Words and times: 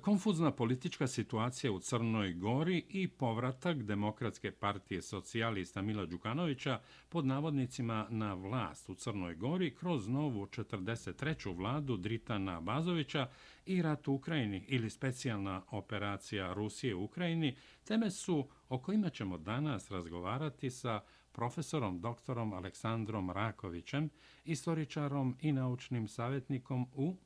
Konfuzna 0.00 0.50
politička 0.50 1.06
situacija 1.06 1.72
u 1.72 1.78
Crnoj 1.78 2.32
Gori 2.32 2.84
i 2.88 3.08
povratak 3.08 3.82
Demokratske 3.82 4.52
partije 4.52 5.02
socijalista 5.02 5.82
Mila 5.82 6.06
Đukanovića 6.06 6.80
pod 7.08 7.26
navodnicima 7.26 8.06
na 8.10 8.34
vlast 8.34 8.88
u 8.88 8.94
Crnoj 8.94 9.34
Gori 9.34 9.74
kroz 9.74 10.08
novu 10.08 10.46
43. 10.46 11.56
vladu 11.56 11.96
Dritana 11.96 12.60
Bazovića 12.60 13.28
i 13.66 13.82
rat 13.82 14.08
u 14.08 14.12
Ukrajini 14.12 14.64
ili 14.68 14.90
specijalna 14.90 15.62
operacija 15.70 16.52
Rusije 16.52 16.94
u 16.94 17.04
Ukrajini, 17.04 17.56
teme 17.84 18.10
su 18.10 18.48
o 18.68 18.78
kojima 18.78 19.10
ćemo 19.10 19.38
danas 19.38 19.90
razgovarati 19.90 20.70
sa 20.70 21.00
profesorom 21.32 22.00
doktorom 22.00 22.52
Aleksandrom 22.52 23.30
Rakovićem, 23.30 24.10
istoričarom 24.44 25.36
i 25.40 25.52
naučnim 25.52 26.08
savjetnikom 26.08 26.86
u 26.94 27.16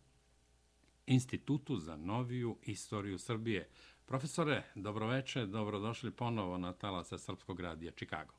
Institutu 1.10 1.76
za 1.76 1.96
noviju 1.96 2.56
istoriju 2.62 3.18
Srbije. 3.18 3.68
Profesore, 4.06 4.62
dobroveče, 4.74 5.46
dobrodošli 5.46 6.10
ponovo 6.10 6.58
na 6.58 6.72
talasa 6.72 7.18
Srpskog 7.18 7.60
radija 7.60 7.92
Čikago. 7.92 8.34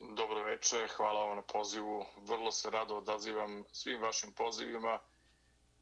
Dobroveče, 0.00 0.76
hvala 0.96 1.24
vam 1.24 1.36
na 1.36 1.42
pozivu. 1.42 2.04
Vrlo 2.28 2.52
se 2.52 2.70
rado 2.70 2.96
odazivam 2.96 3.64
svim 3.72 4.00
vašim 4.02 4.32
pozivima, 4.32 4.98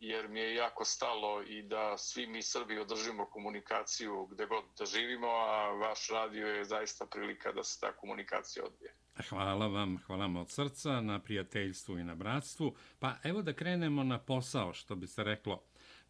jer 0.01 0.29
mi 0.29 0.41
je 0.41 0.55
jako 0.55 0.85
stalo 0.85 1.43
i 1.43 1.63
da 1.63 1.99
svi 1.99 2.27
mi 2.27 2.43
Srbi 2.43 2.79
održimo 2.79 3.27
komunikaciju 3.27 4.27
gde 4.27 4.47
god 4.47 4.65
da 4.79 4.85
živimo, 4.85 5.29
a 5.29 5.71
vaš 5.71 6.09
radio 6.09 6.47
je 6.47 6.65
zaista 6.65 7.07
prilika 7.07 7.53
da 7.53 7.65
se 7.65 7.81
ta 7.81 7.93
komunikacija 7.93 8.65
odbije. 8.65 8.95
Hvala 9.29 9.67
vam, 9.67 9.99
hvala 10.07 10.23
vam 10.23 10.37
od 10.37 10.51
srca 10.51 11.01
na 11.01 11.19
prijateljstvu 11.19 11.99
i 11.99 12.05
na 12.05 12.15
bratstvu. 12.15 12.75
Pa 12.99 13.15
evo 13.25 13.43
da 13.43 13.53
krenemo 13.53 14.05
na 14.05 14.19
posao, 14.19 14.73
što 14.73 14.95
bi 14.95 15.07
se 15.07 15.25
reklo. 15.25 15.63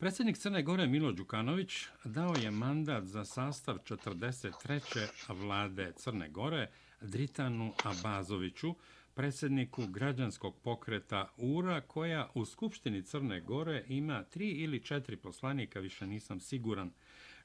Predsjednik 0.02 0.36
Crne 0.36 0.62
Gore 0.62 0.86
Milo 0.86 1.12
Đukanović 1.12 1.86
dao 2.04 2.34
je 2.42 2.50
mandat 2.50 3.04
za 3.04 3.24
sastav 3.24 3.78
43. 3.78 5.08
vlade 5.28 5.92
Crne 5.96 6.28
Gore 6.28 6.70
Dritanu 7.00 7.72
Abazoviću, 7.84 8.74
predsjedniku 9.14 9.86
građanskog 9.86 10.56
pokreta 10.62 11.32
URA, 11.36 11.80
koja 11.80 12.30
u 12.34 12.44
Skupštini 12.44 13.02
Crne 13.02 13.40
Gore 13.40 13.84
ima 13.88 14.22
tri 14.22 14.48
ili 14.48 14.84
četiri 14.84 15.16
poslanika, 15.16 15.80
više 15.80 16.06
nisam 16.06 16.40
siguran, 16.40 16.92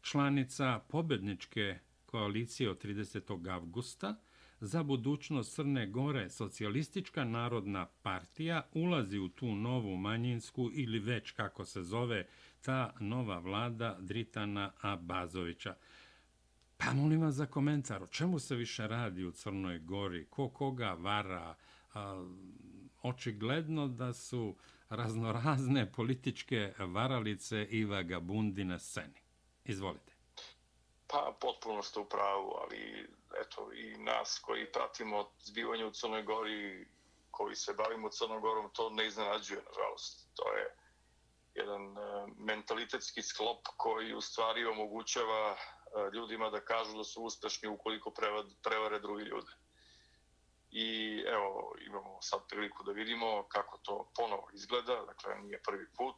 članica 0.01 0.79
pobedničke 0.89 1.79
koalicije 2.05 2.69
od 2.69 2.83
30. 2.83 3.51
avgusta, 3.51 4.15
za 4.59 4.83
budućnost 4.83 5.55
Crne 5.55 5.87
Gore 5.87 6.29
socijalistička 6.29 7.23
narodna 7.23 7.85
partija 8.01 8.67
ulazi 8.73 9.19
u 9.19 9.29
tu 9.29 9.55
novu 9.55 9.95
manjinsku 9.95 10.69
ili 10.73 10.99
već 10.99 11.31
kako 11.31 11.65
se 11.65 11.83
zove 11.83 12.27
ta 12.61 12.93
nova 12.99 13.39
vlada 13.39 13.97
Dritana 13.99 14.71
Abazovića. 14.81 15.75
Pa 16.77 16.93
molim 16.93 17.21
vas 17.21 17.33
za 17.33 17.45
komentar, 17.45 18.03
o 18.03 18.07
čemu 18.07 18.39
se 18.39 18.55
više 18.55 18.87
radi 18.87 19.23
u 19.23 19.31
Crnoj 19.31 19.79
Gori, 19.79 20.27
ko 20.29 20.49
koga 20.49 20.93
vara, 20.93 21.55
a, 21.93 22.25
očigledno 23.03 23.87
da 23.87 24.13
su 24.13 24.55
raznorazne 24.89 25.91
političke 25.91 26.73
varalice 26.79 27.67
i 27.69 27.85
vagabundi 27.85 28.63
na 28.63 28.79
sceni. 28.79 29.21
Izvolite. 29.65 30.13
Pa, 31.07 31.37
potpuno 31.41 31.83
ste 31.83 31.99
u 31.99 32.05
pravu, 32.05 32.53
ali 32.61 33.07
eto, 33.41 33.73
i 33.73 33.97
nas 33.97 34.39
koji 34.45 34.71
pratimo 34.71 35.29
zbivanje 35.39 35.85
u 35.85 35.91
Crnoj 35.91 36.23
Gori, 36.23 36.87
koji 37.31 37.55
se 37.55 37.73
bavimo 37.73 38.09
Crnogorom, 38.09 38.69
to 38.73 38.89
ne 38.89 39.07
iznenađuje, 39.07 39.61
nažalost. 39.67 40.27
To 40.35 40.53
je 40.53 40.75
jedan 41.57 41.97
e, 41.97 42.01
mentalitetski 42.37 43.21
sklop 43.21 43.67
koji 43.77 44.13
u 44.13 44.21
stvari 44.21 44.65
omogućava 44.65 45.55
e, 45.55 45.57
ljudima 46.13 46.49
da 46.49 46.65
kažu 46.65 46.97
da 46.97 47.03
su 47.03 47.23
uspešni 47.23 47.69
ukoliko 47.69 48.11
prevare 48.63 48.99
drugi 48.99 49.23
ljude. 49.23 49.51
I 50.71 51.19
evo, 51.27 51.75
imamo 51.87 52.17
sad 52.21 52.39
priliku 52.49 52.83
da 52.83 52.91
vidimo 52.91 53.47
kako 53.47 53.77
to 53.77 54.11
ponovo 54.15 54.49
izgleda. 54.53 55.05
Dakle, 55.05 55.35
nije 55.35 55.61
prvi 55.63 55.85
put, 55.97 56.15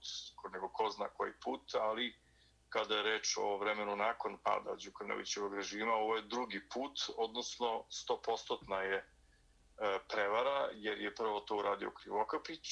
nego 0.53 0.69
ko 0.69 0.89
zna 0.89 1.07
koji 1.07 1.33
put, 1.43 1.75
ali 1.75 2.15
kada 2.69 2.95
je 2.95 3.03
reč 3.03 3.37
o 3.37 3.57
vremenu 3.57 3.95
nakon 3.95 4.37
pada 4.43 4.75
Đukanovićevog 4.85 5.55
režima, 5.55 5.93
ovo 5.93 6.15
je 6.15 6.21
drugi 6.21 6.61
put, 6.73 6.99
odnosno 7.17 7.83
100% 8.09 8.79
je 8.79 8.95
e, 8.97 9.03
prevara, 10.09 10.69
jer 10.73 11.01
je 11.01 11.15
prvo 11.15 11.39
to 11.39 11.55
uradio 11.55 11.91
Krivokapić, 11.91 12.67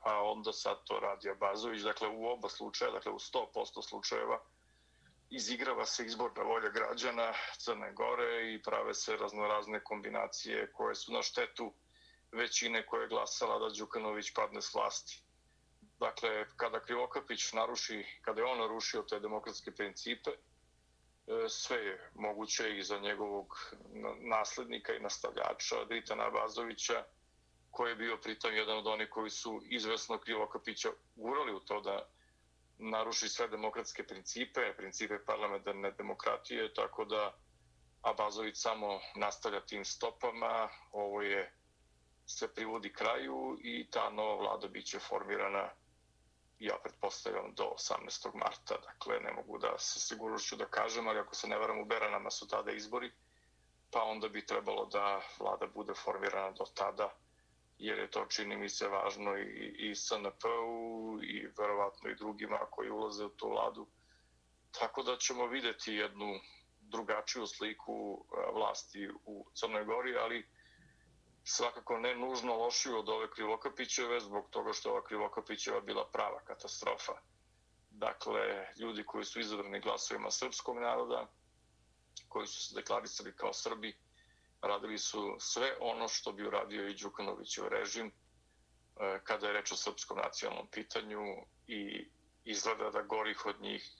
a 0.00 0.22
onda 0.22 0.52
sad 0.52 0.84
to 0.84 1.00
radi 1.00 1.30
Abazović. 1.30 1.82
Dakle, 1.82 2.08
u 2.08 2.26
oba 2.26 2.48
slučaja, 2.48 2.90
dakle 2.90 3.12
u 3.12 3.18
100% 3.18 3.82
slučajeva, 3.88 4.40
izigrava 5.30 5.86
se 5.86 6.06
izborna 6.06 6.42
volja 6.42 6.68
građana 6.68 7.32
Crne 7.58 7.92
Gore 7.92 8.54
i 8.54 8.62
prave 8.62 8.94
se 8.94 9.16
raznorazne 9.16 9.84
kombinacije 9.84 10.72
koje 10.72 10.94
su 10.94 11.12
na 11.12 11.22
štetu 11.22 11.72
većine 12.32 12.86
koje 12.86 13.02
je 13.02 13.08
glasala 13.08 13.58
da 13.58 13.74
Đukanović 13.78 14.34
padne 14.34 14.62
s 14.62 14.74
vlasti. 14.74 15.22
Dakle, 15.98 16.46
kada 16.56 16.80
Krivokapić 16.80 17.52
naruši, 17.52 18.06
kada 18.22 18.40
je 18.40 18.46
on 18.46 18.58
narušio 18.58 19.02
te 19.02 19.20
demokratske 19.20 19.70
principe, 19.70 20.30
e, 20.30 21.48
sve 21.48 21.76
je 21.76 22.10
moguće 22.14 22.78
i 22.78 22.82
za 22.82 22.98
njegovog 22.98 23.74
naslednika 24.20 24.92
i 24.92 25.00
nastavljača 25.00 25.84
Dritana 25.84 26.30
Bazovića, 26.30 27.04
koji 27.70 27.90
je 27.90 27.96
bio 27.96 28.16
pritom 28.16 28.54
jedan 28.54 28.78
od 28.78 28.86
onih 28.86 29.08
koji 29.10 29.30
su 29.30 29.62
izvesno 29.64 30.18
Krivokapića 30.18 30.88
gurali 31.16 31.54
u 31.54 31.60
to 31.60 31.80
da 31.80 32.08
naruši 32.78 33.28
sve 33.28 33.48
demokratske 33.48 34.06
principe, 34.06 34.74
principe 34.76 35.24
parlamentarne 35.26 35.90
demokratije, 35.90 36.74
tako 36.74 37.04
da 37.04 37.34
Abazović 38.02 38.56
samo 38.56 39.00
nastavlja 39.16 39.60
tim 39.60 39.84
stopama, 39.84 40.68
ovo 40.92 41.22
je 41.22 41.52
se 42.26 42.54
privodi 42.54 42.92
kraju 42.92 43.58
i 43.62 43.90
ta 43.90 44.10
nova 44.10 44.34
vlada 44.36 44.68
biće 44.68 44.98
formirana 44.98 45.70
ja 46.60 46.76
pretpostavljam 46.82 47.54
do 47.54 47.64
18. 47.64 48.34
marta, 48.34 48.74
dakle 48.84 49.20
ne 49.20 49.32
mogu 49.32 49.58
da 49.58 49.78
se 49.78 50.00
sigurnošću 50.00 50.56
da 50.56 50.66
kažem, 50.66 51.08
ali 51.08 51.18
ako 51.18 51.34
se 51.34 51.48
ne 51.48 51.58
varam 51.58 51.80
u 51.80 51.84
Beranama 51.84 52.30
su 52.30 52.48
tada 52.48 52.72
izbori, 52.72 53.12
pa 53.90 54.02
onda 54.02 54.28
bi 54.28 54.46
trebalo 54.46 54.86
da 54.86 55.20
vlada 55.38 55.66
bude 55.66 55.94
formirana 55.94 56.50
do 56.50 56.64
tada, 56.74 57.10
jer 57.80 57.98
je 57.98 58.10
to 58.10 58.26
čini 58.28 58.56
mi 58.56 58.68
se 58.68 58.88
važno 58.88 59.38
i, 59.38 59.74
i 59.78 59.94
SNP-u 59.94 61.18
i 61.22 61.48
verovatno 61.58 62.10
i 62.10 62.14
drugima 62.14 62.58
koji 62.70 62.90
ulaze 62.90 63.24
u 63.24 63.28
tu 63.28 63.48
vladu. 63.48 63.86
Tako 64.78 65.02
da 65.02 65.16
ćemo 65.16 65.46
videti 65.46 65.94
jednu 65.94 66.40
drugačiju 66.80 67.46
sliku 67.46 68.24
e, 68.24 68.52
vlasti 68.52 69.08
u 69.24 69.46
Crnoj 69.54 69.84
Gori, 69.84 70.16
ali 70.16 70.48
svakako 71.44 71.98
ne 71.98 72.14
nužno 72.14 72.56
lošiju 72.56 72.98
od 72.98 73.08
ove 73.08 73.30
Krivokapićeve, 73.30 74.20
zbog 74.20 74.50
toga 74.50 74.72
što 74.72 74.90
ova 74.90 75.04
Krivokapićeva 75.04 75.80
bila 75.80 76.08
prava 76.12 76.40
katastrofa. 76.44 77.12
Dakle, 77.90 78.66
ljudi 78.76 79.04
koji 79.06 79.24
su 79.24 79.40
izabrani 79.40 79.80
glasovima 79.80 80.30
srpskog 80.30 80.78
naroda, 80.78 81.26
koji 82.28 82.46
su 82.46 82.60
se 82.60 82.74
deklarisali 82.74 83.36
kao 83.36 83.52
Srbi, 83.52 83.96
radili 84.62 84.98
su 84.98 85.36
sve 85.38 85.76
ono 85.80 86.08
što 86.08 86.32
bi 86.32 86.46
uradio 86.46 86.88
i 86.88 86.94
Đukanovićev 86.94 87.68
režim 87.68 88.06
e, 88.06 89.20
kada 89.24 89.46
je 89.46 89.52
reč 89.52 89.72
o 89.72 89.76
srpskom 89.76 90.18
nacionalnom 90.18 90.66
pitanju 90.66 91.20
i 91.66 92.08
izgleda 92.44 92.90
da 92.90 93.02
gorih 93.02 93.46
od 93.46 93.60
njih 93.60 93.90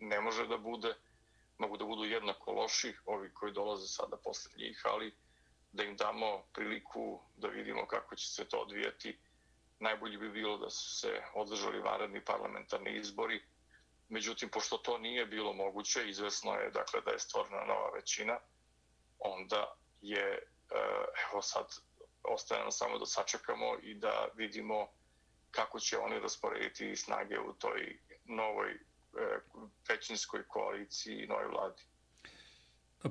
ne 0.00 0.20
može 0.20 0.46
da 0.46 0.56
bude, 0.56 0.94
mogu 1.58 1.76
da 1.76 1.84
budu 1.84 2.04
jednako 2.04 2.52
loši, 2.52 2.96
ovi 3.06 3.34
koji 3.34 3.52
dolaze 3.52 3.86
sada 3.86 4.16
posle 4.16 4.52
njih, 4.56 4.82
ali 4.84 5.14
da 5.72 5.84
im 5.84 5.96
damo 5.96 6.42
priliku 6.52 7.20
da 7.36 7.48
vidimo 7.48 7.86
kako 7.86 8.16
će 8.16 8.28
se 8.28 8.44
to 8.44 8.58
odvijati. 8.58 9.18
Najbolje 9.80 10.18
bi 10.18 10.30
bilo 10.30 10.58
da 10.58 10.70
su 10.70 11.00
se 11.00 11.22
održali 11.34 11.80
vanredni 11.80 12.24
parlamentarni 12.24 12.96
izbori. 12.96 13.42
Međutim, 14.08 14.48
pošto 14.48 14.78
to 14.78 14.98
nije 14.98 15.26
bilo 15.26 15.52
moguće, 15.52 16.08
izvesno 16.08 16.54
je 16.54 16.70
dakle, 16.70 17.00
da 17.00 17.10
je 17.10 17.18
stvorena 17.18 17.64
nova 17.64 17.90
većina, 17.94 18.38
onda 19.18 19.77
je, 20.00 20.38
eh, 20.70 21.04
evo 21.30 21.42
sad, 21.42 21.66
ostaje 22.22 22.62
nam 22.62 22.72
samo 22.72 22.98
da 22.98 23.06
sačekamo 23.06 23.78
i 23.82 23.94
da 23.94 24.28
vidimo 24.36 24.86
kako 25.50 25.80
će 25.80 25.98
oni 25.98 26.20
rasporediti 26.20 26.96
snage 26.96 27.38
u 27.40 27.52
toj 27.52 27.98
novoj 28.24 28.70
eh, 28.70 28.78
većinskoj 29.88 30.42
koaliciji 30.48 31.18
i 31.18 31.26
novoj 31.26 31.46
vladi. 31.46 31.82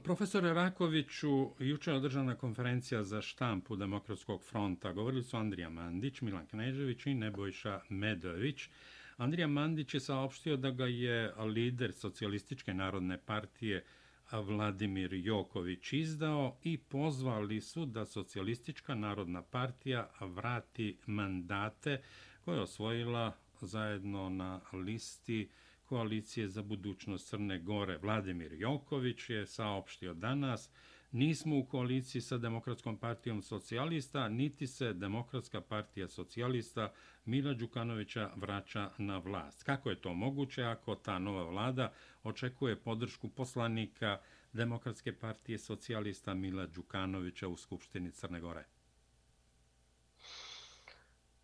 Profesor 0.04 0.44
Rakoviću, 0.44 1.52
juče 1.60 1.92
je 1.92 1.98
održana 1.98 2.36
konferencija 2.38 3.04
za 3.04 3.22
štampu 3.22 3.76
Demokratskog 3.76 4.44
fronta. 4.44 4.92
Govorili 4.92 5.24
su 5.24 5.38
Andrija 5.38 5.70
Mandić, 5.70 6.22
Milan 6.22 6.48
Knežević 6.48 7.06
i 7.06 7.14
Nebojša 7.14 7.82
Medović. 7.90 8.70
Andrija 9.18 9.48
Mandić 9.48 9.94
je 9.94 10.00
saopštio 10.00 10.58
da 10.58 10.72
ga 10.72 10.86
je 10.86 11.34
lider 11.38 11.94
socijalističke 11.94 12.74
narodne 12.74 13.18
partije 13.18 13.86
Vladimir 14.32 15.14
Joković 15.14 15.94
izdao 15.94 16.58
i 16.64 16.78
pozvali 16.78 17.62
su 17.62 17.86
da 17.86 18.06
socijalistička 18.06 18.96
narodna 18.96 19.42
partija 19.42 20.10
vrati 20.20 20.98
mandate 21.06 22.02
koje 22.46 22.56
je 22.56 22.62
osvojila 22.62 23.38
zajedno 23.62 24.30
na 24.30 24.62
listi 24.74 25.50
koalicije 25.86 26.48
za 26.48 26.62
budućnost 26.64 27.30
Crne 27.30 27.60
Gore. 27.60 27.98
Vladimir 27.98 28.54
Joković 28.54 29.30
je 29.30 29.48
saopštio 29.48 30.14
danas 30.14 30.70
nismo 31.12 31.58
u 31.58 31.66
koaliciji 31.66 32.22
sa 32.22 32.38
Demokratskom 32.38 32.98
partijom 32.98 33.42
socijalista, 33.42 34.30
niti 34.30 34.68
se 34.68 34.94
Demokratska 34.94 35.62
partija 35.62 36.08
socijalista 36.08 36.92
Mila 37.26 37.54
Đukanovića 37.54 38.32
vraća 38.36 38.92
na 38.98 39.18
vlast. 39.18 39.64
Kako 39.64 39.90
je 39.90 40.02
to 40.02 40.14
moguće 40.14 40.64
ako 40.64 40.96
ta 40.96 41.20
nova 41.20 41.44
vlada 41.44 41.94
očekuje 42.24 42.76
podršku 42.76 43.30
poslanika 43.30 44.20
Demokratske 44.54 45.14
partije 45.14 45.58
socijalista 45.60 46.34
Mila 46.34 46.66
Đukanovića 46.66 47.48
u 47.48 47.58
Skupštini 47.58 48.12
Crne 48.12 48.40
Gore? 48.40 48.66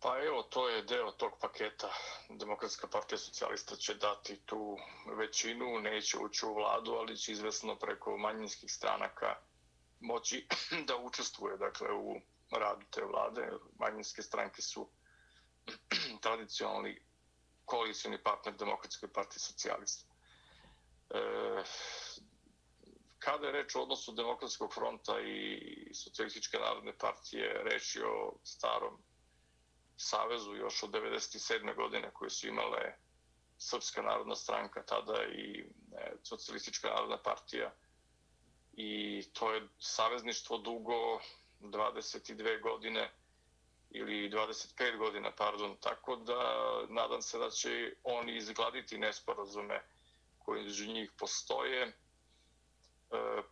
Pa 0.00 0.18
evo, 0.24 0.42
to 0.42 0.68
je 0.68 0.82
deo 0.82 1.10
tog 1.10 1.32
paketa. 1.40 1.88
Demokratska 2.28 2.86
partija 2.86 3.18
socijalista 3.18 3.76
će 3.76 3.94
dati 3.94 4.36
tu 4.36 4.78
većinu, 5.16 5.80
neće 5.80 6.18
ući 6.18 6.46
u 6.46 6.54
vladu, 6.54 6.92
ali 6.92 7.16
će 7.16 7.32
izvesno 7.32 7.76
preko 7.76 8.16
manjinskih 8.16 8.72
stranaka 8.72 9.36
moći 10.04 10.46
da 10.88 10.96
učestvuje 10.96 11.56
dakle, 11.56 11.92
u 11.92 12.20
radu 12.50 12.86
te 12.90 13.04
vlade. 13.04 13.50
Manjinske 13.78 14.22
stranke 14.22 14.62
su 14.62 14.88
tradicionalni 16.24 17.02
koalicijni 17.64 18.22
partner 18.22 18.56
Demokratskoj 18.56 19.12
partije 19.12 19.40
socijalista. 19.40 20.14
E, 21.10 21.64
kada 23.18 23.46
je 23.46 23.52
reč 23.52 23.76
o 23.76 23.82
odnosu 23.82 24.12
Demokratskog 24.12 24.74
fronta 24.74 25.20
i 25.20 25.94
Socialističke 25.94 26.58
narodne 26.58 26.98
partije, 26.98 27.62
reč 27.62 27.96
je 27.96 28.06
o 28.06 28.34
starom 28.44 29.02
savezu 29.96 30.54
još 30.54 30.82
od 30.82 30.90
97. 30.90 31.76
godine 31.76 32.10
koje 32.12 32.30
su 32.30 32.48
imale 32.48 32.94
Srpska 33.58 34.02
narodna 34.02 34.34
stranka 34.34 34.82
tada 34.82 35.24
i 35.24 35.60
e, 35.60 36.12
Socialistička 36.22 36.88
narodna 36.88 37.18
partija. 37.22 37.74
I 38.76 39.22
to 39.32 39.52
je 39.54 39.68
savezništvo 39.78 40.58
dugo 40.58 41.20
22 41.60 42.62
godine 42.62 43.10
ili 43.90 44.30
25 44.30 44.98
godina, 44.98 45.30
pardon, 45.36 45.76
tako 45.80 46.16
da 46.16 46.40
nadam 46.88 47.22
se 47.22 47.38
da 47.38 47.50
će 47.50 47.94
oni 48.04 48.36
izgladiti 48.36 48.98
nesporazume 48.98 49.82
koji 50.38 50.60
između 50.60 50.92
njih 50.92 51.10
postoje. 51.18 51.82
E, 51.82 51.92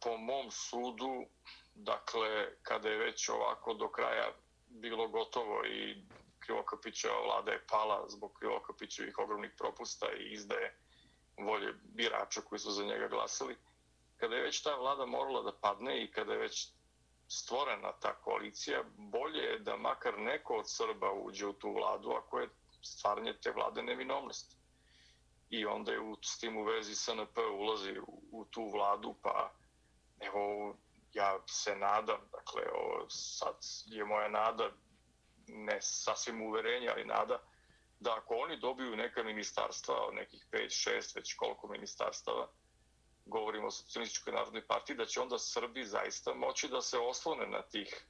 po 0.00 0.16
mom 0.16 0.50
sudu, 0.50 1.24
dakle, 1.74 2.48
kada 2.62 2.88
je 2.88 2.96
već 2.96 3.28
ovako 3.28 3.74
do 3.74 3.88
kraja 3.88 4.32
bilo 4.68 5.08
gotovo 5.08 5.64
i 5.66 5.96
Krivokapićeva 6.38 7.20
vlada 7.24 7.52
je 7.52 7.66
pala 7.70 8.04
zbog 8.08 8.32
Krivokapićevih 8.32 9.18
ogromnih 9.18 9.50
propusta 9.58 10.06
i 10.12 10.32
izdaje 10.32 10.76
volje 11.36 11.74
birača 11.84 12.40
koji 12.40 12.58
su 12.58 12.70
za 12.70 12.84
njega 12.84 13.08
glasali. 13.08 13.56
Kada 14.22 14.36
je 14.36 14.42
već 14.42 14.62
ta 14.62 14.74
vlada 14.74 15.06
morala 15.06 15.42
da 15.42 15.52
padne 15.52 16.04
i 16.04 16.10
kada 16.10 16.32
je 16.32 16.38
već 16.38 16.68
stvorena 17.28 17.92
ta 17.92 18.14
koalicija, 18.14 18.82
bolje 18.96 19.42
je 19.42 19.58
da 19.58 19.76
makar 19.76 20.18
neko 20.18 20.54
od 20.54 20.64
Srba 20.66 21.12
uđe 21.12 21.46
u 21.46 21.52
tu 21.52 21.72
vladu, 21.72 22.10
ako 22.10 22.40
je 22.40 22.48
stvaranje 22.82 23.34
te 23.42 23.50
vlade 23.50 23.82
nevinovnosti. 23.82 24.56
I 25.50 25.64
onda 25.66 25.92
je 25.92 26.00
u, 26.00 26.16
s 26.22 26.38
tim 26.38 26.56
u 26.56 26.64
vezi 26.64 26.94
SNP 26.94 27.38
ulazi 27.38 27.98
u, 27.98 28.22
u 28.32 28.44
tu 28.44 28.70
vladu, 28.70 29.14
pa 29.22 29.52
evo, 30.20 30.76
ja 31.12 31.38
se 31.46 31.76
nadam, 31.76 32.20
dakle, 32.32 32.62
o, 32.74 33.06
sad 33.10 33.56
je 33.86 34.04
moja 34.04 34.28
nada 34.28 34.70
ne 35.48 35.78
sasvim 35.80 36.42
uverenje, 36.42 36.88
ali 36.88 37.04
nada, 37.04 37.42
da 38.00 38.16
ako 38.16 38.34
oni 38.34 38.56
dobiju 38.56 38.96
neka 38.96 39.22
ministarstva, 39.22 40.10
nekih 40.12 40.46
5, 40.52 40.90
6, 40.90 41.16
već 41.16 41.34
koliko 41.34 41.68
ministarstava, 41.68 42.48
govorimo 43.24 43.66
o 43.66 43.70
socijalističkoj 43.70 44.32
narodnoj 44.32 44.66
partiji, 44.66 44.96
da 44.96 45.06
će 45.06 45.20
onda 45.20 45.38
Srbi 45.38 45.84
zaista 45.84 46.34
moći 46.34 46.68
da 46.68 46.80
se 46.82 46.98
oslone 46.98 47.46
na 47.46 47.62
tih 47.62 48.06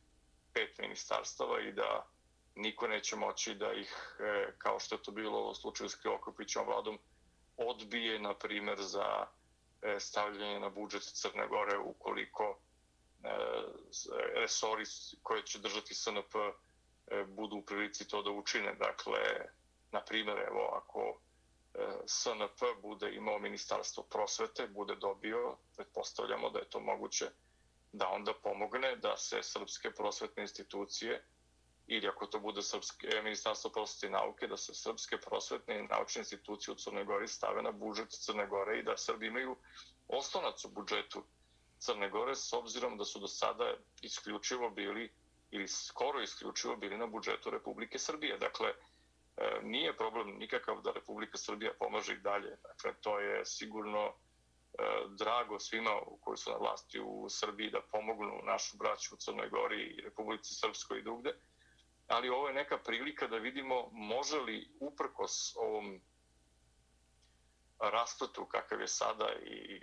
pet 0.53 0.79
ministarstava 0.79 1.61
i 1.61 1.73
da 1.73 2.07
niko 2.55 2.89
neće 2.89 3.17
moći 3.17 3.55
da 3.55 3.73
ih, 3.73 4.17
e, 4.21 4.53
kao 4.59 4.81
što 4.81 4.95
je 4.95 5.03
to 5.03 5.11
bilo 5.13 5.51
u 5.51 5.55
slučaju 5.55 5.89
s 5.89 5.95
Krivokopićom 5.95 6.67
vladom, 6.67 6.99
odbije, 7.57 8.19
na 8.19 8.35
primjer, 8.35 8.79
za 8.81 9.27
e, 9.83 10.01
stavljanje 10.01 10.61
na 10.61 10.69
budžet 10.69 11.03
Crne 11.03 11.49
Gore 11.49 11.79
ukoliko 11.79 12.59
e, 13.25 13.29
resori 14.35 14.85
koje 15.23 15.43
će 15.43 15.59
držati 15.59 15.95
SNP 15.95 16.35
budu 17.27 17.57
u 17.57 17.63
prilici 17.63 18.09
to 18.09 18.23
da 18.23 18.31
učine. 18.31 18.75
Dakle, 18.75 19.19
na 19.93 20.01
primjer, 20.01 20.39
evo, 20.39 20.83
ako 20.83 21.21
SNP 22.07 22.83
bude 22.83 23.15
imao 23.15 23.39
ministarstvo 23.39 24.03
prosvete, 24.03 24.67
bude 24.67 24.95
dobio, 24.97 25.57
pretpostavljamo 25.77 26.51
da 26.51 26.59
je 26.59 26.71
to 26.71 26.81
moguće, 26.81 27.31
da 27.93 28.09
onda 28.09 28.33
pomogne 28.43 28.97
da 28.97 29.17
se 29.17 29.43
srpske 29.43 29.91
prosvetne 29.91 30.43
institucije 30.43 31.25
ili 31.87 32.09
ako 32.09 32.27
to 32.27 32.41
bude 32.41 32.63
srpske, 32.63 33.07
e, 33.07 33.23
ministarstvo 33.23 33.71
prosvete 33.71 34.07
i 34.07 34.11
nauke, 34.11 34.47
da 34.47 34.57
se 34.57 34.75
srpske 34.75 35.17
prosvetne 35.21 35.79
i 35.79 35.83
naučne 35.83 36.21
institucije 36.21 36.73
u 36.73 36.77
Crnoj 36.77 37.05
Gori 37.05 37.29
stave 37.29 37.63
na 37.63 37.73
budžet 37.73 38.11
Crne 38.11 38.47
Gore 38.47 38.79
i 38.79 38.83
da 38.83 38.97
Srbi 38.97 39.27
imaju 39.27 39.57
oslonac 40.09 40.65
u 40.65 40.69
budžetu 40.69 41.25
Crne 41.79 42.11
Gore 42.11 42.35
s 42.35 42.53
obzirom 42.53 42.99
da 42.99 43.05
su 43.05 43.21
do 43.21 43.29
sada 43.29 43.75
isključivo 44.03 44.71
bili 44.71 45.13
ili 45.51 45.69
skoro 45.69 46.23
isključivo 46.23 46.77
bili 46.77 46.99
na 46.99 47.07
budžetu 47.07 47.51
Republike 47.51 47.99
Srbije. 47.99 48.39
Dakle, 48.39 48.75
E, 49.43 49.61
nije 49.63 49.97
problem 49.97 50.39
nikakav 50.39 50.81
da 50.81 50.93
Republika 50.93 51.39
Srbija 51.39 51.73
pomaže 51.79 52.13
i 52.13 52.21
dalje. 52.21 52.57
Dakle, 52.63 52.95
to 53.01 53.19
je 53.19 53.47
sigurno 53.47 54.07
e, 54.07 54.13
drago 55.19 55.59
svima 55.59 55.91
koji 56.21 56.37
su 56.37 56.51
na 56.51 56.57
vlasti 56.57 57.01
u 57.01 57.27
Srbiji 57.29 57.71
da 57.71 57.81
pomognu 57.93 58.41
našu 58.45 58.77
braću 58.77 59.15
u 59.15 59.19
Crnoj 59.19 59.49
Gori 59.49 59.83
i 59.83 60.01
Republici 60.01 60.55
Srpskoj 60.55 60.99
i 60.99 61.03
drugde. 61.03 61.35
Ali 62.09 62.29
ovo 62.29 62.49
je 62.49 62.55
neka 62.55 62.79
prilika 62.79 63.27
da 63.27 63.37
vidimo 63.37 63.89
može 63.93 64.41
li 64.41 64.69
uprkos 64.81 65.57
ovom 65.57 66.01
rastotu 67.79 68.47
kakav 68.47 68.81
je 68.81 68.89
sada 68.89 69.29
i 69.45 69.77
e, 69.77 69.83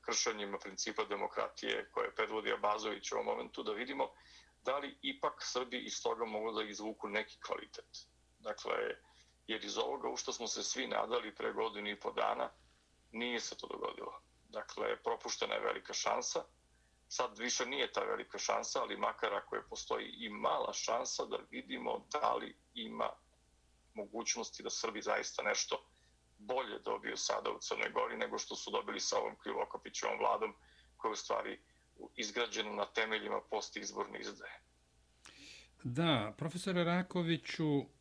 kršenjima 0.00 0.58
principa 0.58 1.04
demokratije 1.04 1.90
koje 1.92 2.14
predvodi 2.14 2.52
Abazović 2.52 3.12
u 3.12 3.14
ovom 3.14 3.26
momentu, 3.26 3.62
da 3.62 3.72
vidimo 3.72 4.08
da 4.64 4.78
li 4.78 4.98
ipak 5.02 5.34
Srbi 5.40 5.78
iz 5.78 6.02
toga 6.02 6.24
mogu 6.24 6.52
da 6.52 6.62
izvuku 6.64 7.08
neki 7.08 7.38
kvalitet. 7.46 8.15
Dakle, 8.46 8.76
jer 9.46 9.64
iz 9.64 9.78
ovoga 9.78 10.08
u 10.08 10.16
što 10.16 10.32
smo 10.32 10.46
se 10.46 10.62
svi 10.62 10.86
nadali 10.86 11.34
pre 11.34 11.52
godinu 11.52 11.88
i 11.88 12.00
po 12.00 12.12
dana, 12.12 12.50
nije 13.12 13.40
se 13.40 13.56
to 13.56 13.66
dogodilo. 13.66 14.20
Dakle, 14.48 14.96
propuštena 15.02 15.54
je 15.54 15.60
velika 15.60 15.92
šansa. 15.92 16.44
Sad 17.08 17.38
više 17.38 17.66
nije 17.66 17.92
ta 17.92 18.00
velika 18.00 18.38
šansa, 18.38 18.80
ali 18.82 18.96
makar 18.96 19.34
ako 19.34 19.56
je 19.56 19.68
postoji 19.70 20.06
i 20.18 20.28
mala 20.28 20.72
šansa 20.72 21.24
da 21.24 21.38
vidimo 21.50 22.06
da 22.12 22.34
li 22.34 22.56
ima 22.74 23.10
mogućnosti 23.94 24.62
da 24.62 24.70
Srbi 24.70 25.02
zaista 25.02 25.42
nešto 25.42 25.84
bolje 26.38 26.78
dobiju 26.78 27.16
sada 27.16 27.50
u 27.50 27.58
Crnoj 27.58 27.90
Gori 27.90 28.16
nego 28.16 28.38
što 28.38 28.56
su 28.56 28.70
dobili 28.70 29.00
sa 29.00 29.18
ovom 29.18 29.36
Krivokapićevom 29.36 30.18
vladom 30.18 30.54
koja 30.96 31.12
u 31.12 31.16
stvari 31.16 31.60
izgrađena 32.16 32.72
na 32.72 32.86
temeljima 32.86 33.40
postizborne 33.50 34.20
izdaje. 34.20 34.60
Da, 35.84 36.34
profesore 36.38 36.84
Rakoviću, 36.84 37.95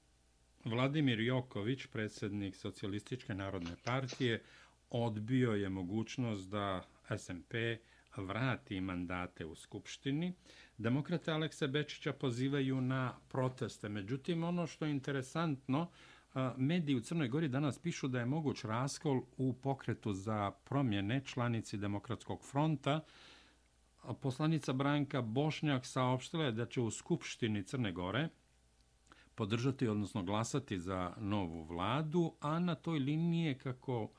Vladimir 0.66 1.20
Joković, 1.20 1.86
predsjednik 1.86 2.56
Socialističke 2.56 3.34
narodne 3.34 3.76
partije, 3.84 4.42
odbio 4.90 5.52
je 5.52 5.70
mogućnost 5.70 6.50
da 6.50 6.84
SMP 7.18 7.54
vrati 8.18 8.82
mandate 8.82 9.46
u 9.46 9.56
Skupštini. 9.56 10.34
Demokrate 10.78 11.32
Aleksa 11.32 11.68
Bečića 11.68 12.14
pozivaju 12.14 12.82
na 12.82 13.14
proteste. 13.28 13.90
Međutim, 13.90 14.44
ono 14.44 14.68
što 14.68 14.86
je 14.86 14.92
interesantno, 14.92 15.90
mediji 16.58 16.96
u 16.96 17.02
Crnoj 17.02 17.28
Gori 17.28 17.48
danas 17.48 17.80
pišu 17.80 18.08
da 18.08 18.20
je 18.20 18.26
moguć 18.26 18.64
raskol 18.64 19.22
u 19.38 19.54
pokretu 19.54 20.14
za 20.14 20.52
promjene 20.52 21.22
članici 21.26 21.78
Demokratskog 21.78 22.44
fronta, 22.44 23.02
poslanica 24.22 24.74
Branka 24.74 25.22
Bošnjak 25.22 25.86
saopštila 25.86 26.46
je 26.46 26.52
da 26.52 26.66
će 26.66 26.82
u 26.82 26.92
Skupštini 26.92 27.64
Crne 27.64 27.92
Gore 27.92 28.30
podržati, 29.36 29.88
odnosno 29.88 30.24
glasati 30.24 30.80
za 30.80 31.14
novu 31.18 31.64
vladu, 31.64 32.34
a 32.40 32.60
na 32.60 32.76
toj 32.76 33.00
liniji 33.00 33.46
je 33.46 33.58
kako 33.58 34.10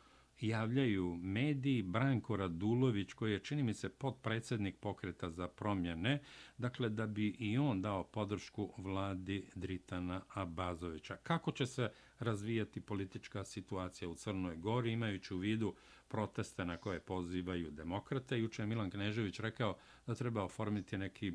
javljaju 0.40 1.16
mediji 1.16 1.82
Branko 1.82 2.36
Radulović, 2.36 3.12
koji 3.12 3.32
je, 3.32 3.38
čini 3.38 3.62
mi 3.62 3.74
se, 3.74 3.88
podpredsednik 3.88 4.76
pokreta 4.76 5.30
za 5.30 5.48
promjene, 5.48 6.20
dakle, 6.58 6.88
da 6.88 7.06
bi 7.06 7.28
i 7.28 7.58
on 7.58 7.82
dao 7.82 8.04
podršku 8.04 8.72
vladi 8.76 9.50
Dritana 9.54 10.22
Abazovića. 10.28 11.16
Kako 11.16 11.52
će 11.52 11.66
se 11.66 11.90
razvijati 12.18 12.80
politička 12.80 13.44
situacija 13.44 14.08
u 14.08 14.14
Crnoj 14.14 14.56
Gori, 14.56 14.92
imajući 14.92 15.34
u 15.34 15.38
vidu 15.38 15.74
proteste 16.08 16.64
na 16.64 16.76
koje 16.76 17.00
pozivaju 17.00 17.70
demokrate. 17.70 18.38
Juče 18.38 18.62
je 18.62 18.66
Milan 18.66 18.90
Knežević 18.90 19.40
rekao 19.40 19.76
da 20.06 20.14
treba 20.14 20.42
oformiti 20.42 20.98
neki 20.98 21.32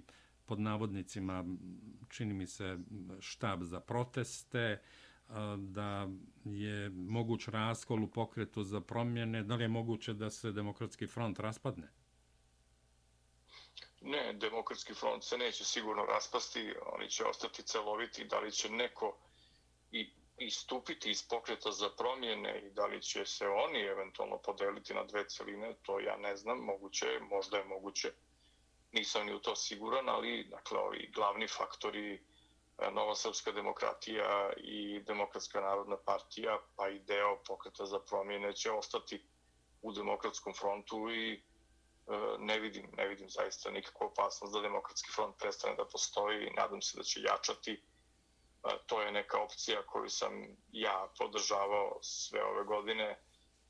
pod 0.51 0.60
navodnicima, 0.60 1.46
čini 2.10 2.34
mi 2.34 2.48
se, 2.48 2.77
štab 3.20 3.63
za 3.63 3.79
proteste, 3.79 4.81
da 5.58 6.08
je 6.46 6.89
moguć 6.89 7.48
raskol 7.48 8.03
u 8.03 8.08
pokretu 8.08 8.63
za 8.63 8.81
promjene, 8.81 9.43
da 9.43 9.55
li 9.55 9.63
je 9.63 9.67
moguće 9.67 10.13
da 10.13 10.29
se 10.29 10.51
demokratski 10.51 11.08
front 11.08 11.39
raspadne? 11.39 11.88
Ne, 14.01 14.34
demokratski 14.34 14.93
front 14.93 15.24
se 15.24 15.38
neće 15.38 15.65
sigurno 15.65 16.05
raspasti, 16.05 16.74
oni 16.96 17.10
će 17.10 17.24
ostati 17.25 17.63
celoviti, 17.63 18.25
da 18.25 18.39
li 18.39 18.51
će 18.51 18.70
neko 18.70 19.17
i 19.91 20.10
istupiti 20.38 21.12
iz 21.12 21.24
pokreta 21.29 21.72
za 21.72 21.89
promjene 21.98 22.60
i 22.60 22.74
da 22.74 22.86
li 22.86 23.01
će 23.01 23.25
se 23.25 23.48
oni 23.48 23.79
eventualno 23.79 24.38
podeliti 24.38 24.93
na 24.93 25.03
dve 25.03 25.24
celine, 25.27 25.75
to 25.81 26.00
ja 26.00 26.17
ne 26.17 26.36
znam, 26.36 26.58
moguće 26.58 27.05
je, 27.05 27.20
možda 27.20 27.58
je 27.58 27.65
moguće, 27.65 28.12
nisam 28.91 29.25
ni 29.25 29.33
u 29.33 29.39
to 29.39 29.55
siguran, 29.55 30.10
ali 30.10 30.43
dakle, 30.43 30.79
ovi 30.79 31.12
glavni 31.15 31.48
faktori 31.48 32.13
e, 32.13 32.91
Nova 32.91 33.15
Srpska 33.15 33.51
demokratija 33.51 34.53
i 34.57 35.00
Demokratska 35.00 35.62
narodna 35.62 35.98
partija, 35.98 36.60
pa 36.75 36.89
i 36.89 37.00
deo 37.00 37.38
pokreta 37.48 37.86
za 37.86 38.00
promjene 38.00 38.53
će 38.53 38.71
ostati 38.71 39.24
u 39.81 39.91
demokratskom 39.91 40.53
frontu 40.53 41.10
i 41.12 41.33
e, 41.33 41.39
ne 42.39 42.60
vidim, 42.60 42.88
ne 42.98 43.07
vidim 43.07 43.29
zaista 43.29 43.71
nikakvu 43.71 44.05
opasnost 44.05 44.53
da 44.53 44.62
demokratski 44.62 45.12
front 45.15 45.38
prestane 45.38 45.75
da 45.75 45.86
postoji. 45.86 46.51
Nadam 46.57 46.81
se 46.81 46.98
da 46.98 47.03
će 47.03 47.19
jačati 47.21 47.71
e, 47.74 47.79
to 48.86 49.01
je 49.01 49.12
neka 49.12 49.39
opcija 49.43 49.86
koju 49.86 50.10
sam 50.10 50.57
ja 50.71 51.07
podržavao 51.17 52.00
sve 52.01 52.43
ove 52.43 52.63
godine 52.63 53.19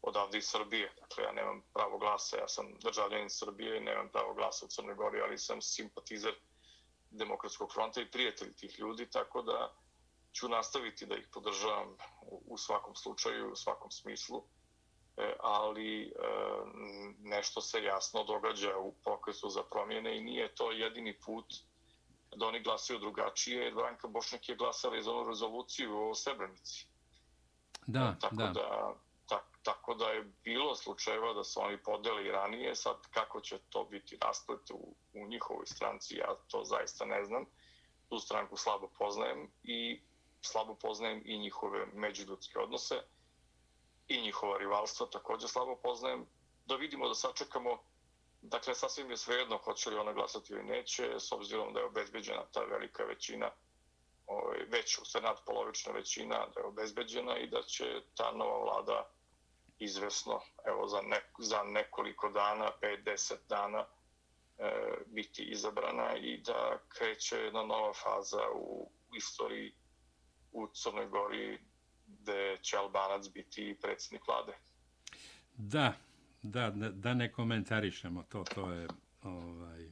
odavde 0.01 0.37
iz 0.37 0.45
Srbije. 0.45 0.93
Dakle, 0.99 1.23
ja 1.23 1.31
nemam 1.31 1.61
pravo 1.73 1.97
glasa, 1.97 2.37
ja 2.37 2.47
sam 2.47 2.73
državljanin 2.79 3.29
Srbije 3.29 3.77
i 3.77 3.83
nemam 3.83 4.09
pravo 4.09 4.33
glasa 4.33 4.65
u 4.65 4.69
Crnoj 4.69 4.95
Gori, 4.95 5.21
ali 5.21 5.37
sam 5.37 5.61
simpatizer 5.61 6.33
Demokratskog 7.11 7.73
fronta 7.73 8.01
i 8.01 8.11
prijatelj 8.11 8.53
tih 8.53 8.79
ljudi, 8.79 9.09
tako 9.09 9.41
da 9.41 9.73
ću 10.33 10.49
nastaviti 10.49 11.05
da 11.05 11.15
ih 11.15 11.27
podržavam 11.33 11.97
u 12.21 12.57
svakom 12.57 12.95
slučaju, 12.95 13.51
u 13.51 13.55
svakom 13.55 13.91
smislu. 13.91 14.43
E, 15.17 15.33
ali 15.39 16.01
e, 16.01 16.11
nešto 17.19 17.61
se 17.61 17.83
jasno 17.83 18.23
događa 18.23 18.77
u 18.77 18.93
pokretu 19.03 19.49
za 19.49 19.63
promjene 19.63 20.17
i 20.17 20.23
nije 20.23 20.55
to 20.55 20.71
jedini 20.71 21.19
put 21.19 21.45
da 22.35 22.45
oni 22.45 22.63
glasaju 22.63 22.99
drugačije, 22.99 23.63
jer 23.63 23.73
Branka 23.73 24.07
Bošnjak 24.07 24.49
je 24.49 24.55
glasala 24.55 25.01
za 25.01 25.11
onu 25.11 25.29
rezoluciju 25.29 26.09
o 26.09 26.15
Srebrenici. 26.15 26.87
Da, 27.87 28.15
tako 28.21 28.35
da. 28.35 28.47
da 28.47 28.95
tak, 29.31 29.45
tako 29.63 29.93
da 29.93 30.05
je 30.05 30.31
bilo 30.43 30.75
slučajeva 30.75 31.33
da 31.33 31.43
su 31.43 31.61
oni 31.61 31.77
podeli 31.83 32.31
ranije, 32.31 32.75
sad 32.75 32.95
kako 33.11 33.41
će 33.41 33.59
to 33.69 33.83
biti 33.83 34.17
rasplet 34.21 34.71
u, 34.71 34.95
u 35.13 35.27
njihovoj 35.27 35.65
stranci, 35.65 36.15
ja 36.15 36.35
to 36.47 36.63
zaista 36.63 37.05
ne 37.05 37.23
znam. 37.25 37.45
Tu 38.09 38.19
stranku 38.19 38.57
slabo 38.57 38.89
poznajem 38.97 39.51
i 39.63 40.01
slabo 40.41 40.75
poznajem 40.75 41.21
i 41.25 41.39
njihove 41.39 41.85
međudutske 41.93 42.59
odnose 42.59 42.95
i 44.07 44.21
njihova 44.21 44.57
rivalstva 44.57 45.07
također 45.07 45.49
slabo 45.49 45.75
poznajem. 45.75 46.25
Da 46.65 46.75
vidimo, 46.75 47.07
da 47.07 47.13
sačekamo 47.13 47.77
Dakle, 48.41 48.75
sasvim 48.75 49.11
je 49.11 49.17
svejedno 49.17 49.57
hoće 49.57 49.89
li 49.89 49.97
ona 49.97 50.13
glasati 50.13 50.53
ili 50.53 50.63
neće, 50.63 51.19
s 51.19 51.31
obzirom 51.31 51.73
da 51.73 51.79
je 51.79 51.85
obezbeđena 51.85 52.45
ta 52.53 52.63
velika 52.63 53.03
većina, 53.03 53.51
ovaj, 54.27 54.57
već 54.67 54.97
u 54.97 55.05
senat 55.05 55.39
polovična 55.45 55.91
većina 55.91 56.47
da 56.55 56.59
je 56.59 56.65
obezbeđena 56.65 57.37
i 57.37 57.47
da 57.47 57.61
će 57.61 58.01
ta 58.15 58.31
nova 58.31 58.57
vlada 58.63 59.09
izvesno, 59.83 60.41
evo 60.65 60.87
za, 60.87 61.01
ne, 61.01 61.21
za 61.39 61.63
nekoliko 61.63 62.29
dana, 62.29 62.71
5-10 63.05 63.33
dana, 63.49 63.85
e, 64.57 64.71
biti 65.05 65.43
izabrana 65.43 66.15
i 66.17 66.37
da 66.37 66.79
kreće 66.89 67.35
jedna 67.37 67.63
nova 67.65 67.93
faza 67.93 68.43
u 68.55 68.89
istoriji 69.17 69.73
u 70.51 70.67
Crnoj 70.67 71.07
Gori 71.07 71.59
gde 72.07 72.57
će 72.61 72.77
Albanac 72.77 73.27
biti 73.33 73.77
predsjednik 73.81 74.27
vlade. 74.27 74.53
Da, 75.57 75.93
Da, 76.43 76.69
da 76.75 77.13
ne 77.13 77.31
komentarišemo 77.31 78.23
to, 78.23 78.43
to 78.55 78.71
je 78.71 78.87
ovaj, 79.23 79.89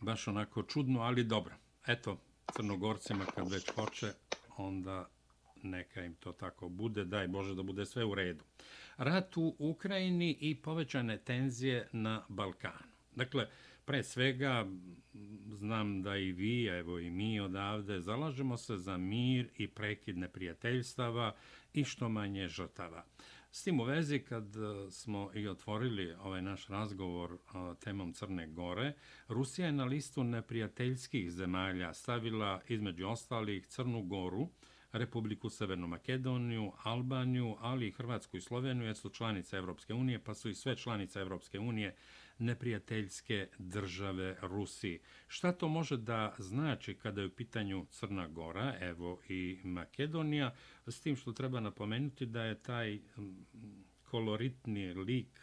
baš 0.00 0.28
onako 0.28 0.62
čudno, 0.62 1.00
ali 1.00 1.24
dobro. 1.24 1.54
Eto, 1.86 2.16
crnogorcima 2.56 3.24
kad 3.24 3.52
već 3.52 3.70
hoće, 3.74 4.12
onda 4.56 5.08
neka 5.64 6.04
im 6.04 6.14
to 6.14 6.32
tako 6.32 6.68
bude, 6.68 7.04
daj 7.04 7.28
Bože 7.28 7.54
da 7.54 7.62
bude 7.62 7.86
sve 7.86 8.04
u 8.04 8.14
redu. 8.14 8.44
Rat 8.96 9.36
u 9.36 9.56
Ukrajini 9.58 10.36
i 10.40 10.54
povećane 10.54 11.18
tenzije 11.18 11.88
na 11.92 12.24
Balkanu. 12.28 12.94
Dakle, 13.16 13.48
pre 13.84 14.02
svega, 14.02 14.66
znam 15.52 16.02
da 16.02 16.16
i 16.16 16.32
vi, 16.32 16.66
evo 16.66 16.98
i 16.98 17.10
mi 17.10 17.40
odavde, 17.40 18.00
zalažemo 18.00 18.56
se 18.56 18.76
za 18.76 18.96
mir 18.96 19.48
i 19.56 19.68
prekid 19.68 20.18
neprijateljstava 20.18 21.34
i 21.72 21.84
što 21.84 22.08
manje 22.08 22.48
žrtava. 22.48 23.04
S 23.50 23.62
tim 23.62 23.80
u 23.80 23.84
vezi, 23.84 24.18
kad 24.18 24.56
e, 24.56 24.90
smo 24.90 25.30
i 25.34 25.48
otvorili 25.48 26.12
ovaj 26.12 26.42
naš 26.42 26.66
razgovor 26.66 27.32
e, 27.32 27.38
temom 27.80 28.12
Crne 28.12 28.46
Gore, 28.46 28.92
Rusija 29.28 29.66
je 29.66 29.72
na 29.72 29.84
listu 29.84 30.24
neprijateljskih 30.24 31.30
zemalja 31.30 31.94
stavila 31.94 32.60
između 32.68 33.06
ostalih 33.08 33.66
Crnu 33.66 34.02
Goru, 34.02 34.48
Republiku 34.94 35.50
Severnu 35.50 35.86
Makedoniju, 35.86 36.72
Albaniju, 36.82 37.56
ali 37.60 37.88
i 37.88 37.92
Hrvatsku 37.92 38.36
i 38.36 38.40
Sloveniju, 38.40 38.86
jer 38.86 38.96
su 38.96 39.10
članice 39.10 39.56
Evropske 39.56 39.94
unije, 39.94 40.18
pa 40.18 40.34
su 40.34 40.48
i 40.48 40.54
sve 40.54 40.76
članice 40.76 41.20
Evropske 41.20 41.58
unije 41.58 41.96
neprijateljske 42.38 43.48
države 43.58 44.36
Rusiji. 44.42 45.00
Šta 45.28 45.52
to 45.52 45.68
može 45.68 45.96
da 45.96 46.34
znači 46.38 46.94
kada 46.94 47.20
je 47.20 47.26
u 47.26 47.30
pitanju 47.30 47.86
Crna 47.90 48.28
Gora, 48.28 48.74
evo 48.80 49.20
i 49.28 49.60
Makedonija, 49.64 50.54
s 50.86 51.00
tim 51.00 51.16
što 51.16 51.32
treba 51.32 51.60
napomenuti 51.60 52.26
da 52.26 52.44
je 52.44 52.62
taj 52.62 52.98
koloritni 54.02 54.94
lik 54.94 55.40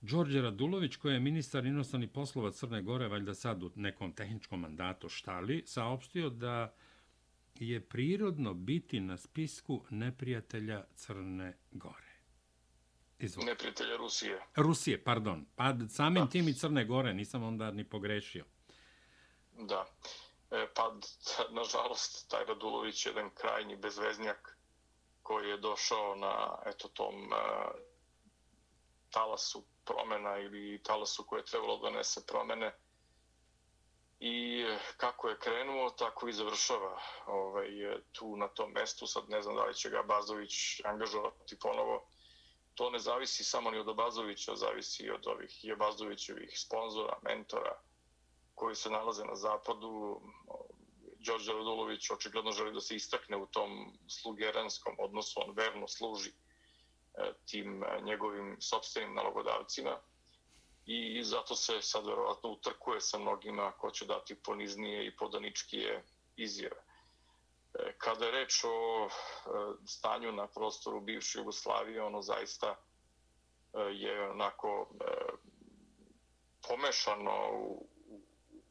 Đorđe 0.00 0.42
Radulović, 0.42 0.96
koji 0.96 1.14
je 1.14 1.20
ministar 1.20 1.66
inostranih 1.66 2.10
poslova 2.10 2.50
Crne 2.52 2.82
Gore, 2.82 3.08
valjda 3.08 3.34
sad 3.34 3.62
u 3.62 3.70
nekom 3.76 4.12
tehničkom 4.12 4.60
mandatu 4.60 5.08
štali, 5.08 5.62
saopštio 5.66 6.30
da 6.30 6.74
je 7.54 7.88
prirodno 7.88 8.54
biti 8.54 9.00
na 9.00 9.16
spisku 9.16 9.84
neprijatelja 9.90 10.84
Crne 10.94 11.58
Gore. 11.70 12.14
Izvod. 13.18 13.46
Neprijatelja 13.46 13.96
Rusije. 13.96 14.40
Rusije, 14.56 15.04
pardon. 15.04 15.46
Pa 15.56 15.74
samim 15.88 16.24
da. 16.24 16.30
tim 16.30 16.48
i 16.48 16.54
Crne 16.54 16.84
Gore, 16.84 17.14
nisam 17.14 17.42
onda 17.42 17.70
ni 17.70 17.84
pogrešio. 17.84 18.44
Da. 19.58 19.86
E, 20.50 20.66
pa, 20.74 20.94
nažalost, 21.50 22.30
taj 22.30 22.44
Radulović 22.44 23.06
je 23.06 23.10
jedan 23.10 23.30
krajnji 23.34 23.76
bezveznjak 23.76 24.58
koji 25.22 25.48
je 25.48 25.56
došao 25.56 26.16
na 26.16 26.58
eto, 26.66 26.88
tom 26.88 27.14
uh, 27.14 27.38
talasu 29.10 29.64
promena 29.84 30.38
ili 30.38 30.82
talasu 30.82 31.24
koje 31.26 31.40
je 31.40 31.44
trebalo 31.44 31.78
da 31.78 31.90
nese 31.90 32.26
promene 32.26 32.74
i 34.24 34.62
eh, 34.62 34.78
kako 34.96 35.28
je 35.28 35.38
krenuo, 35.38 35.90
tako 35.90 36.28
i 36.28 36.32
završava 36.32 36.98
ovaj, 37.26 37.92
eh, 37.92 37.98
tu 38.12 38.36
na 38.36 38.48
tom 38.48 38.70
mestu. 38.72 39.06
Sad 39.06 39.28
ne 39.28 39.42
znam 39.42 39.56
da 39.56 39.64
li 39.64 39.74
će 39.74 39.90
ga 39.90 40.02
Bazović 40.02 40.80
angažovati 40.84 41.58
ponovo. 41.58 42.06
To 42.74 42.90
ne 42.90 42.98
zavisi 42.98 43.44
samo 43.44 43.70
ni 43.70 43.78
od 43.78 43.96
Bazovića, 43.96 44.56
zavisi 44.56 45.10
od 45.10 45.26
ovih 45.26 45.50
Bazovićevih 45.78 46.52
sponzora, 46.58 47.18
mentora 47.22 47.80
koji 48.54 48.74
se 48.74 48.90
nalaze 48.90 49.24
na 49.24 49.34
zapadu. 49.34 50.20
Đorđe 51.26 51.52
Radulović 51.52 52.10
očigledno 52.10 52.52
želi 52.52 52.72
da 52.72 52.80
se 52.80 52.96
istakne 52.96 53.36
u 53.36 53.46
tom 53.46 53.98
slugeranskom 54.08 54.96
odnosu, 54.98 55.40
on 55.46 55.54
verno 55.56 55.88
služi 55.88 56.30
eh, 56.30 57.32
tim 57.46 57.84
njegovim 58.02 58.56
sobstvenim 58.60 59.14
nalogodavcima 59.14 59.98
i 60.86 61.24
zato 61.24 61.56
se 61.56 61.82
sad 61.82 62.06
verovatno 62.06 62.50
utrkuje 62.50 63.00
sa 63.00 63.18
mnogima 63.18 63.72
ko 63.72 63.90
će 63.90 64.06
dati 64.06 64.34
poniznije 64.34 65.06
i 65.06 65.16
podaničkije 65.16 66.04
izjave. 66.36 66.76
E, 67.74 67.94
kada 67.98 68.24
je 68.26 68.32
reč 68.32 68.64
o 68.64 69.06
e, 69.06 69.10
stanju 69.86 70.32
na 70.32 70.46
prostoru 70.46 71.00
bivše 71.00 71.38
Jugoslavije, 71.38 72.02
ono 72.02 72.22
zaista 72.22 72.66
e, 72.66 73.78
je 73.78 74.30
onako 74.30 74.88
pomešano 76.68 77.50
u, 77.52 77.88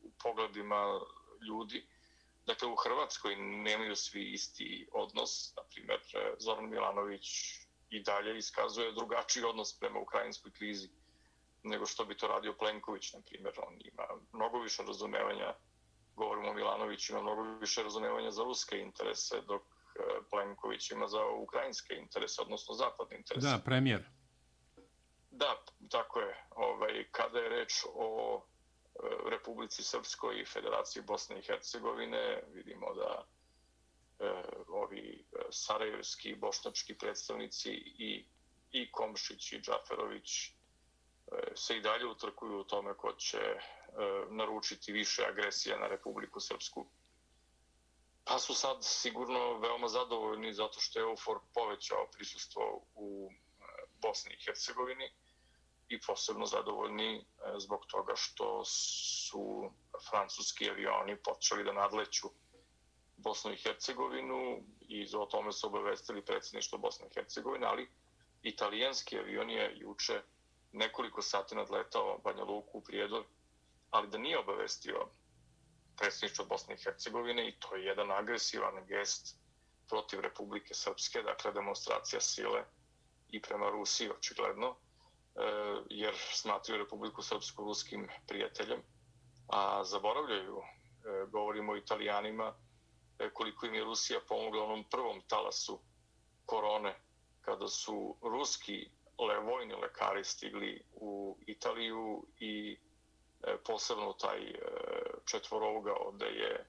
u 0.03 0.12
pogledima 0.24 1.00
ljudi. 1.48 1.88
Dakle, 2.46 2.67
u 2.67 2.75
Hrvatskoj 2.75 3.36
nemaju 3.36 3.96
svi 3.96 4.32
isti 4.32 4.89
odnos. 4.91 5.53
Naprimjer, 5.55 6.00
Zoran 6.39 6.70
Milanović 6.70 7.27
i 7.89 8.03
dalje 8.03 8.38
iskazuje 8.38 8.91
drugačiji 8.91 9.43
odnos 9.43 9.79
prema 9.79 10.00
ukrajinskoj 10.00 10.51
krizi 10.51 10.89
nego 11.63 11.86
što 11.86 12.05
bi 12.05 12.17
to 12.17 12.27
radio 12.27 12.53
Plenković, 12.53 13.13
na 13.13 13.20
primjer. 13.22 13.53
On 13.67 13.74
ima 13.82 14.03
mnogo 14.34 14.60
više 14.60 14.84
razumevanja, 14.84 15.53
govorimo 16.15 16.50
o 16.50 16.53
Milanoviću, 16.53 17.13
ima 17.13 17.22
mnogo 17.22 17.43
više 17.43 17.84
razumevanja 17.84 18.32
za 18.32 18.43
ruske 18.43 18.77
interese, 18.77 19.41
dok 19.41 19.62
e, 19.62 20.00
Plenković 20.29 20.91
ima 20.91 21.08
za 21.08 21.25
ukrajinske 21.27 21.93
interese, 21.93 22.41
odnosno 22.41 22.74
zapadne 22.74 23.17
interese. 23.17 23.48
Da, 23.48 23.62
premijer. 23.65 24.03
Da, 25.32 25.63
tako 25.89 26.20
je. 26.20 26.46
Ovaj, 26.50 27.08
kada 27.12 27.39
je 27.39 27.50
reč 27.50 27.74
o 27.93 28.41
e, 28.41 29.00
Republici 29.29 29.84
Srpskoj 29.84 30.41
i 30.41 30.46
Federaciji 30.46 31.03
Bosne 31.03 31.39
i 31.39 31.43
Hercegovine, 31.43 32.43
vidimo 32.53 32.93
da 32.93 33.25
ovi 34.67 35.25
sarajevski, 35.51 36.36
bošnački 36.36 36.98
predstavnici 36.98 37.72
i, 37.98 38.25
i 38.72 38.91
Komšić 38.91 39.53
i 39.53 39.60
Džaferović 39.62 40.51
se 41.56 41.77
i 41.77 41.82
dalje 41.82 42.06
utrkuju 42.06 42.60
u 42.60 42.63
tome 42.63 42.94
ko 42.98 43.13
će 43.13 43.38
e, 43.38 43.60
naručiti 44.30 44.92
više 44.92 45.25
agresija 45.25 45.80
na 45.80 45.88
Republiku 45.88 46.39
Srpsku. 46.39 46.86
Pa 48.25 48.39
su 48.39 48.53
sad 48.53 48.77
sigurno 48.82 49.60
veoma 49.60 49.88
zadovoljni 49.88 50.53
zato 50.53 50.80
što 50.80 51.00
je 51.00 51.03
EUFOR 51.03 51.39
povećao 51.53 52.08
prisustvo 52.12 52.82
u 52.96 53.30
e, 53.32 53.63
Bosni 54.01 54.34
i 54.34 54.44
Hercegovini 54.46 55.12
i 55.89 56.01
posebno 56.01 56.46
zadovoljni 56.46 57.15
e, 57.15 57.24
zbog 57.58 57.86
toga 57.86 58.13
što 58.15 58.65
su 58.65 59.72
francuski 60.10 60.70
avioni 60.70 61.18
počeli 61.24 61.63
da 61.63 61.74
nadleću 61.74 62.27
Bosnu 63.18 63.51
i 63.51 63.58
Hercegovinu 63.58 64.63
i 64.82 65.15
o 65.15 65.25
tome 65.25 65.51
su 65.51 65.68
obavestili 65.68 66.25
predsjedništvo 66.25 66.77
Bosne 66.77 67.08
i 67.08 67.13
Hercegovine, 67.13 67.68
ali 67.68 67.89
italijanski 68.42 69.20
avion 69.20 69.50
je 69.50 69.74
juče 69.75 70.22
nekoliko 70.74 71.22
sati 71.22 71.56
nadletao 71.56 72.18
Banja 72.24 72.44
Luku 72.44 72.77
u 72.77 72.82
Prijedor, 72.82 73.24
ali 73.89 74.08
da 74.08 74.18
nije 74.18 74.39
obavestio 74.39 75.08
predsjedništvo 75.98 76.46
Bosne 76.46 76.75
i 76.75 76.84
Hercegovine 76.84 77.48
i 77.50 77.60
to 77.60 77.75
je 77.75 77.86
jedan 77.86 78.12
agresivan 78.12 78.86
gest 78.88 79.38
protiv 79.89 80.20
Republike 80.20 80.74
Srpske, 80.74 81.22
dakle 81.22 81.51
demonstracija 81.51 82.22
sile 82.22 82.63
i 83.30 83.42
prema 83.42 83.70
Rusiji 83.70 84.10
očigledno, 84.10 84.68
e, 84.68 84.75
jer 85.89 86.15
smatruju 86.18 86.77
Republiku 86.77 87.22
Srpsku 87.22 87.63
ruskim 87.63 88.08
prijateljem, 88.27 88.82
a 89.48 89.84
zaboravljaju, 89.84 90.62
e, 90.62 91.25
govorimo 91.32 91.72
o 91.72 91.77
italijanima, 91.77 92.53
e, 93.20 93.30
koliko 93.30 93.65
im 93.65 93.75
je 93.75 93.84
Rusija 93.84 94.20
pomogla 94.27 94.63
onom 94.63 94.84
prvom 94.92 95.22
talasu 95.27 95.80
korone, 96.46 96.96
kada 97.42 97.68
su 97.68 98.18
ruski 98.22 98.89
le, 99.20 99.39
vojni 99.39 99.74
lekari 99.75 100.24
stigli 100.24 100.82
u 100.93 101.38
Italiju 101.48 102.25
i 102.39 102.77
e, 103.43 103.58
posebno 103.65 104.13
taj 104.13 104.39
e, 104.39 104.60
četvorougao 105.25 106.12
da 106.12 106.25
je 106.25 106.65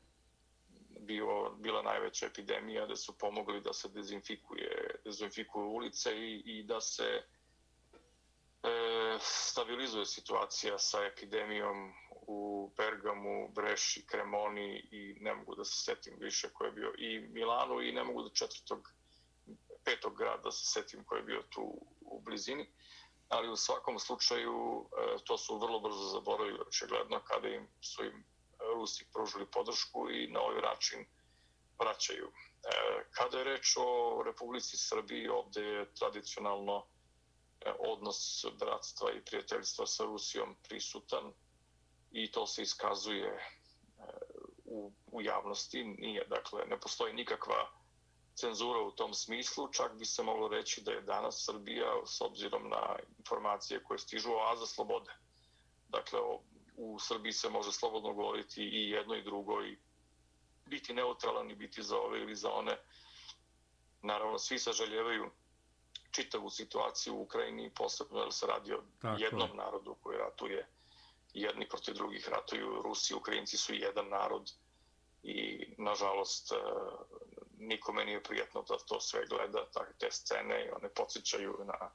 bio, 1.00 1.50
bila 1.50 1.82
najveća 1.82 2.26
epidemija, 2.26 2.86
da 2.86 2.96
su 2.96 3.18
pomogli 3.18 3.60
da 3.60 3.72
se 3.72 3.88
dezinfikuje, 3.88 5.00
dezinfikuju 5.04 5.68
ulice 5.68 6.10
i, 6.16 6.42
i 6.44 6.62
da 6.62 6.80
se 6.80 7.22
e, 8.62 9.18
stabilizuje 9.20 10.06
situacija 10.06 10.78
sa 10.78 11.04
epidemijom 11.06 11.92
u 12.26 12.70
Bergamu, 12.76 13.48
Breši, 13.48 14.06
Kremoni 14.06 14.88
i 14.90 15.16
ne 15.20 15.34
mogu 15.34 15.54
da 15.54 15.64
se 15.64 15.84
setim 15.84 16.14
više 16.18 16.48
ko 16.52 16.64
je 16.64 16.72
bio 16.72 16.92
i 16.98 17.20
Milanu 17.20 17.82
i 17.82 17.92
ne 17.92 18.04
mogu 18.04 18.22
da 18.22 18.34
četvrtog, 18.34 18.92
petog 19.84 20.16
grada 20.18 20.50
se 20.50 20.66
setim 20.66 21.04
ko 21.04 21.16
je 21.16 21.22
bio 21.22 21.42
tu 21.50 21.86
u 22.04 22.20
blizini. 22.20 22.66
Ali 23.28 23.50
u 23.50 23.56
svakom 23.56 23.98
slučaju 23.98 24.86
e, 24.86 25.24
to 25.24 25.38
su 25.38 25.58
vrlo 25.58 25.80
brzo 25.80 26.08
zaboravili 26.08 26.60
očigledno 26.66 27.20
kada 27.24 27.48
im 27.48 27.68
su 27.80 28.04
im 28.04 28.18
e, 28.18 28.24
Rusi 28.74 29.06
pružili 29.12 29.50
podršku 29.50 30.10
i 30.10 30.28
na 30.30 30.40
ovaj 30.40 30.62
način 30.62 31.06
vraćaju. 31.78 32.26
E, 32.26 32.32
kada 33.10 33.38
je 33.38 33.44
reč 33.44 33.76
o 33.76 34.22
Republici 34.26 34.76
Srbiji, 34.76 35.28
ovde 35.28 35.60
je 35.60 35.94
tradicionalno 35.94 36.86
odnos 37.78 38.44
bratstva 38.60 39.12
i 39.12 39.24
prijateljstva 39.24 39.86
sa 39.86 40.04
Rusijom 40.04 40.56
prisutan 40.62 41.32
i 42.12 42.32
to 42.32 42.46
se 42.46 42.62
iskazuje 42.62 43.38
u, 44.64 44.92
u 45.06 45.22
javnosti. 45.22 45.84
Nije, 45.84 46.24
dakle, 46.24 46.66
ne 46.66 46.80
postoji 46.80 47.14
nikakva 47.14 47.70
cenzura 48.34 48.80
u 48.80 48.90
tom 48.90 49.14
smislu, 49.14 49.68
čak 49.72 49.98
bi 49.98 50.04
se 50.04 50.22
moglo 50.22 50.48
reći 50.48 50.82
da 50.82 50.92
je 50.92 51.00
danas 51.00 51.44
Srbija, 51.44 51.86
s 52.06 52.20
obzirom 52.20 52.68
na 52.68 52.96
informacije 53.18 53.82
koje 53.82 53.98
stižu, 53.98 54.30
oaza 54.30 54.66
slobode. 54.66 55.12
Dakle, 55.88 56.20
u 56.76 56.98
Srbiji 56.98 57.32
se 57.32 57.48
može 57.48 57.72
slobodno 57.72 58.12
govoriti 58.12 58.62
i 58.62 58.90
jedno 58.90 59.14
i 59.14 59.22
drugo 59.22 59.64
i 59.64 59.78
biti 60.66 60.94
neutralan 60.94 61.50
i 61.50 61.54
biti 61.54 61.82
za 61.82 61.96
ove 61.96 62.20
ili 62.20 62.34
za 62.34 62.50
one. 62.50 62.78
Naravno, 64.02 64.38
svi 64.38 64.58
sažaljevaju 64.58 65.30
čitavu 66.10 66.50
situaciju 66.50 67.14
u 67.14 67.22
Ukrajini, 67.22 67.74
posebno 67.74 68.20
jer 68.20 68.32
se 68.32 68.46
radi 68.46 68.72
o 68.72 68.82
Tako. 69.00 69.22
jednom 69.22 69.56
narodu 69.56 69.96
koji 70.02 70.18
ratuje 70.18 70.68
jedni 71.34 71.68
protiv 71.68 71.94
drugih 71.94 72.28
ratuju. 72.28 72.82
Rusi 72.82 73.12
i 73.12 73.16
Ukrajinci 73.16 73.56
su 73.56 73.74
jedan 73.74 74.08
narod 74.08 74.50
i, 75.22 75.66
nažalost, 75.78 76.52
nikome 77.66 78.04
nije 78.04 78.22
prijetno 78.22 78.62
da 78.62 78.76
to 78.78 79.00
sve 79.00 79.26
gleda, 79.26 79.66
te 79.98 80.10
scene 80.10 80.66
i 80.66 80.70
one 80.70 80.88
podsjećaju 80.88 81.58
na, 81.64 81.90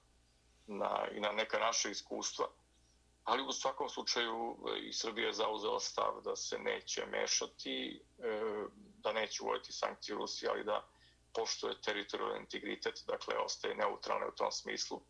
na, 0.68 1.08
i 1.12 1.20
na 1.20 1.32
neka 1.32 1.60
naša 1.60 1.90
iskustva 1.90 2.48
ali 3.30 3.44
u 3.44 3.52
svakom 3.52 3.90
slučaju 3.90 4.58
e, 4.76 4.80
i 4.80 4.94
Srbija 4.94 5.28
je 5.28 5.34
zauzela 5.34 5.80
stav 5.80 6.22
da 6.24 6.36
se 6.36 6.58
neće 6.58 7.06
mešati, 7.06 8.02
e, 8.20 8.42
da 9.04 9.14
neće 9.14 9.44
uvojiti 9.44 9.74
sankcije 9.74 10.16
Rusije, 10.16 10.50
ali 10.50 10.64
da 10.64 10.88
poštoje 11.34 11.82
teritorijalni 11.82 12.40
integritet, 12.40 13.04
dakle, 13.08 13.38
ostaje 13.38 13.76
neutralne 13.76 14.28
u 14.28 14.36
tom 14.36 14.52
smislu. 14.52 15.02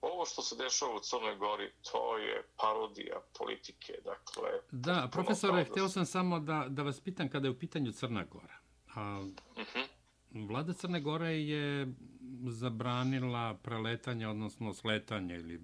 Ovo 0.00 0.24
što 0.24 0.42
se 0.42 0.56
dešava 0.56 0.94
u 0.94 1.00
Crnoj 1.00 1.36
Gori, 1.36 1.72
to 1.92 2.18
je 2.18 2.42
parodija 2.56 3.20
politike, 3.38 3.92
dakle... 4.04 4.50
Da, 4.70 5.08
profesore, 5.12 5.64
htio 5.64 5.88
sam 5.88 6.06
samo 6.06 6.40
da, 6.40 6.66
da 6.68 6.82
vas 6.82 7.00
pitam 7.00 7.30
kada 7.30 7.46
je 7.46 7.50
u 7.50 7.58
pitanju 7.58 7.92
Crna 7.92 8.24
Gora. 8.24 8.58
A, 8.96 9.20
uh 9.20 9.26
mhm. 9.26 9.66
-huh. 9.74 9.86
Vlada 10.46 10.72
Crne 10.72 11.00
Gore 11.00 11.32
je 11.32 11.94
zabranila 12.46 13.54
preletanje, 13.54 14.28
odnosno 14.28 14.74
sletanje 14.74 15.34
ili 15.34 15.60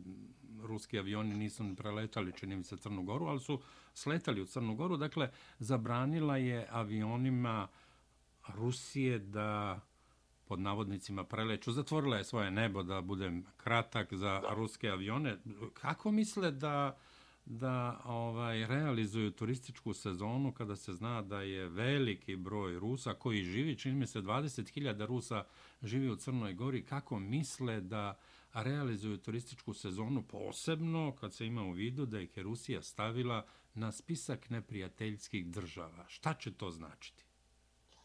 ruski 0.63 0.99
avioni 0.99 1.35
nisu 1.35 1.65
ni 1.65 1.77
preletali, 1.77 2.33
čini 2.33 2.57
mi 2.57 2.65
se, 2.65 2.77
Crnu 2.77 3.03
Goru, 3.03 3.27
ali 3.27 3.41
su 3.41 3.61
sletali 3.95 4.43
u 4.43 4.47
Crnu 4.47 4.75
Goru. 4.75 4.97
Dakle, 4.97 5.31
zabranila 5.59 6.37
je 6.37 6.67
avionima 6.71 7.69
Rusije 8.49 9.19
da 9.19 9.81
pod 10.45 10.61
navodnicima 10.61 11.25
preleću. 11.25 11.73
Zatvorila 11.73 12.17
je 12.17 12.25
svoje 12.25 12.51
nebo, 12.51 12.83
da 12.83 13.01
budem 13.01 13.47
kratak, 13.57 14.15
za 14.15 14.41
da. 14.41 14.55
ruske 14.55 14.89
avione. 14.89 15.39
Kako 15.75 16.13
misle 16.13 16.51
da 16.51 16.97
da 17.45 18.01
ovaj 18.05 18.67
realizuju 18.67 19.31
turističku 19.31 19.95
sezonu 19.95 20.53
kada 20.53 20.77
se 20.77 20.93
zna 20.93 21.23
da 21.23 21.41
je 21.41 21.69
veliki 21.69 22.37
broj 22.37 22.79
Rusa 22.79 23.15
koji 23.15 23.45
živi, 23.45 23.79
čini 23.79 23.95
mi 23.95 24.07
se 24.07 24.23
20.000 24.23 25.07
Rusa 25.07 25.45
živi 25.83 26.11
u 26.11 26.17
Crnoj 26.17 26.55
Gori, 26.55 26.85
kako 26.85 27.19
misle 27.19 27.81
da 27.81 28.19
realizuju 28.53 29.19
turističku 29.19 29.75
sezonu 29.75 30.23
posebno 30.23 31.17
kad 31.21 31.35
se 31.35 31.47
ima 31.47 31.63
u 31.63 31.71
vidu 31.71 32.07
da 32.07 32.19
je 32.19 32.29
Rusija 32.37 32.83
stavila 32.83 33.47
na 33.75 33.93
spisak 33.93 34.51
neprijateljskih 34.51 35.47
država. 35.47 36.05
Šta 36.09 36.35
će 36.35 36.53
to 36.53 36.71
značiti? 36.71 37.25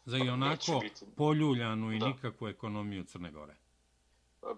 Za 0.04 0.18
pa 0.18 0.24
i 0.24 0.28
onako 0.28 0.82
poljuljanu 1.16 1.92
i 1.92 1.98
nikakvu 1.98 2.48
ekonomiju 2.48 3.04
Crne 3.04 3.30
Gore. 3.32 3.56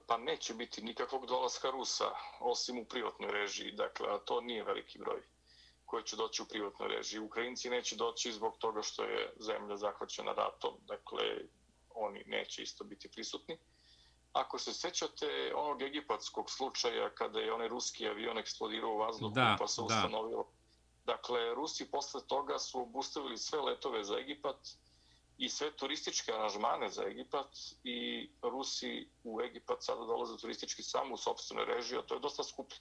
Pa 0.07 0.16
neće 0.16 0.55
biti 0.55 0.83
nikakvog 0.83 1.27
dolaska 1.27 1.71
Rusa, 1.71 2.11
osim 2.40 2.79
u 2.79 2.85
privatnoj 2.85 3.31
režiji. 3.33 3.73
Dakle, 3.73 4.09
a 4.09 4.19
to 4.19 4.40
nije 4.40 4.64
veliki 4.64 4.99
broj 4.99 5.23
koji 5.90 6.05
će 6.05 6.16
doći 6.16 6.43
u 6.43 6.47
privatnoj 6.47 6.88
režiji. 6.88 7.21
Ukrajinci 7.21 7.71
neće 7.71 7.97
doći 7.97 8.33
zbog 8.33 8.57
toga 8.59 8.83
što 8.83 9.05
je 9.05 9.33
zemlja 9.40 9.77
zahvaćena 9.77 10.33
ratom. 10.33 10.75
Dakle, 10.87 11.25
oni 11.95 12.25
neće 12.27 12.62
isto 12.62 12.85
biti 12.85 13.11
prisutni. 13.11 13.59
Ako 14.33 14.59
se 14.59 14.73
sećate 14.73 15.53
onog 15.55 15.83
egipatskog 15.83 16.51
slučaja 16.51 17.11
kada 17.14 17.40
je 17.40 17.53
onaj 17.53 17.69
ruski 17.69 18.09
avion 18.09 18.38
eksplodirao 18.38 18.90
u 18.90 18.99
vazduhu 18.99 19.35
da, 19.35 19.57
pa 19.59 19.66
se 19.66 19.81
ustanovilo. 19.81 20.47
Dakle, 21.05 21.55
Rusi 21.55 21.90
posle 21.90 22.21
toga 22.27 22.59
su 22.59 22.81
obustavili 22.81 23.38
sve 23.38 23.61
letove 23.61 24.05
za 24.05 24.19
Egipat 24.19 24.57
i 25.40 25.48
sve 25.48 25.70
turističke 25.76 26.33
aranžmane 26.33 26.90
za 26.90 27.05
Egipat 27.07 27.59
i 27.85 28.29
Rusi 28.42 29.09
u 29.24 29.40
Egipat 29.40 29.83
sada 29.85 30.05
dolaze 30.05 30.37
turistički 30.37 30.83
samo 30.83 31.14
u 31.14 31.16
sobstvenoj 31.16 31.64
režiji, 31.64 31.98
a 31.98 32.03
to 32.03 32.14
je 32.14 32.20
dosta 32.20 32.44
skuplje. 32.44 32.79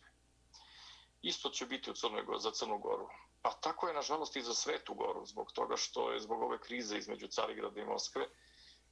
Isto 1.21 1.49
će 1.49 1.65
biti 1.65 1.91
u 1.91 1.93
Crnoj 1.93 2.23
Goru, 2.23 2.39
za 2.39 2.51
Crnu 2.51 2.77
Goru. 2.77 3.07
Pa 3.41 3.51
tako 3.51 3.87
je, 3.87 3.93
nažalost, 3.93 4.35
i 4.35 4.41
za 4.41 4.53
Svetu 4.53 4.93
Goru, 4.93 5.25
zbog 5.25 5.51
toga 5.51 5.77
što 5.77 6.11
je 6.11 6.19
zbog 6.19 6.41
ove 6.41 6.59
krize 6.59 6.97
između 6.97 7.27
Carigrada 7.27 7.81
i 7.81 7.85
Moskve, 7.85 8.27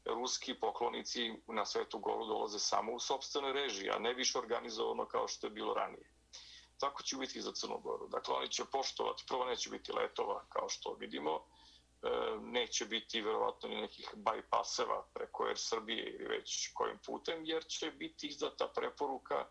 ruski 0.06 0.60
poklonici 0.60 1.34
na 1.48 1.66
Svetu 1.66 2.00
Goru 2.00 2.26
dolaze 2.26 2.60
samo 2.60 2.94
u 2.94 3.00
sobstvenoj 3.00 3.54
režiji, 3.54 3.90
a 3.90 4.00
ne 4.00 4.14
više 4.14 4.40
organizovano 4.40 5.06
kao 5.06 5.28
što 5.28 5.48
je 5.48 5.52
bilo 5.52 5.74
ranije. 5.74 6.10
Tako 6.78 7.04
će 7.04 7.18
biti 7.18 7.40
i 7.40 7.42
za 7.42 7.52
Crnu 7.52 7.80
Goru. 7.80 8.08
Dakle, 8.08 8.36
oni 8.36 8.50
će 8.50 8.66
poštovati, 8.72 9.24
prvo 9.28 9.46
neće 9.46 9.70
biti 9.70 9.92
letova, 9.92 10.46
kao 10.50 10.70
što 10.70 10.94
vidimo, 10.94 11.44
E, 12.08 12.38
neće 12.42 12.86
biti 12.86 13.22
verovatno 13.22 13.70
ni 13.70 13.82
nekih 13.82 14.10
bajpaseva 14.16 15.06
preko 15.14 15.46
Air 15.46 15.58
Srbije 15.58 16.04
ili 16.04 16.28
već 16.28 16.72
kojim 16.74 16.98
putem, 17.06 17.46
jer 17.46 17.66
će 17.66 17.92
biti 17.92 18.28
izdata 18.28 18.68
preporuka 18.76 19.48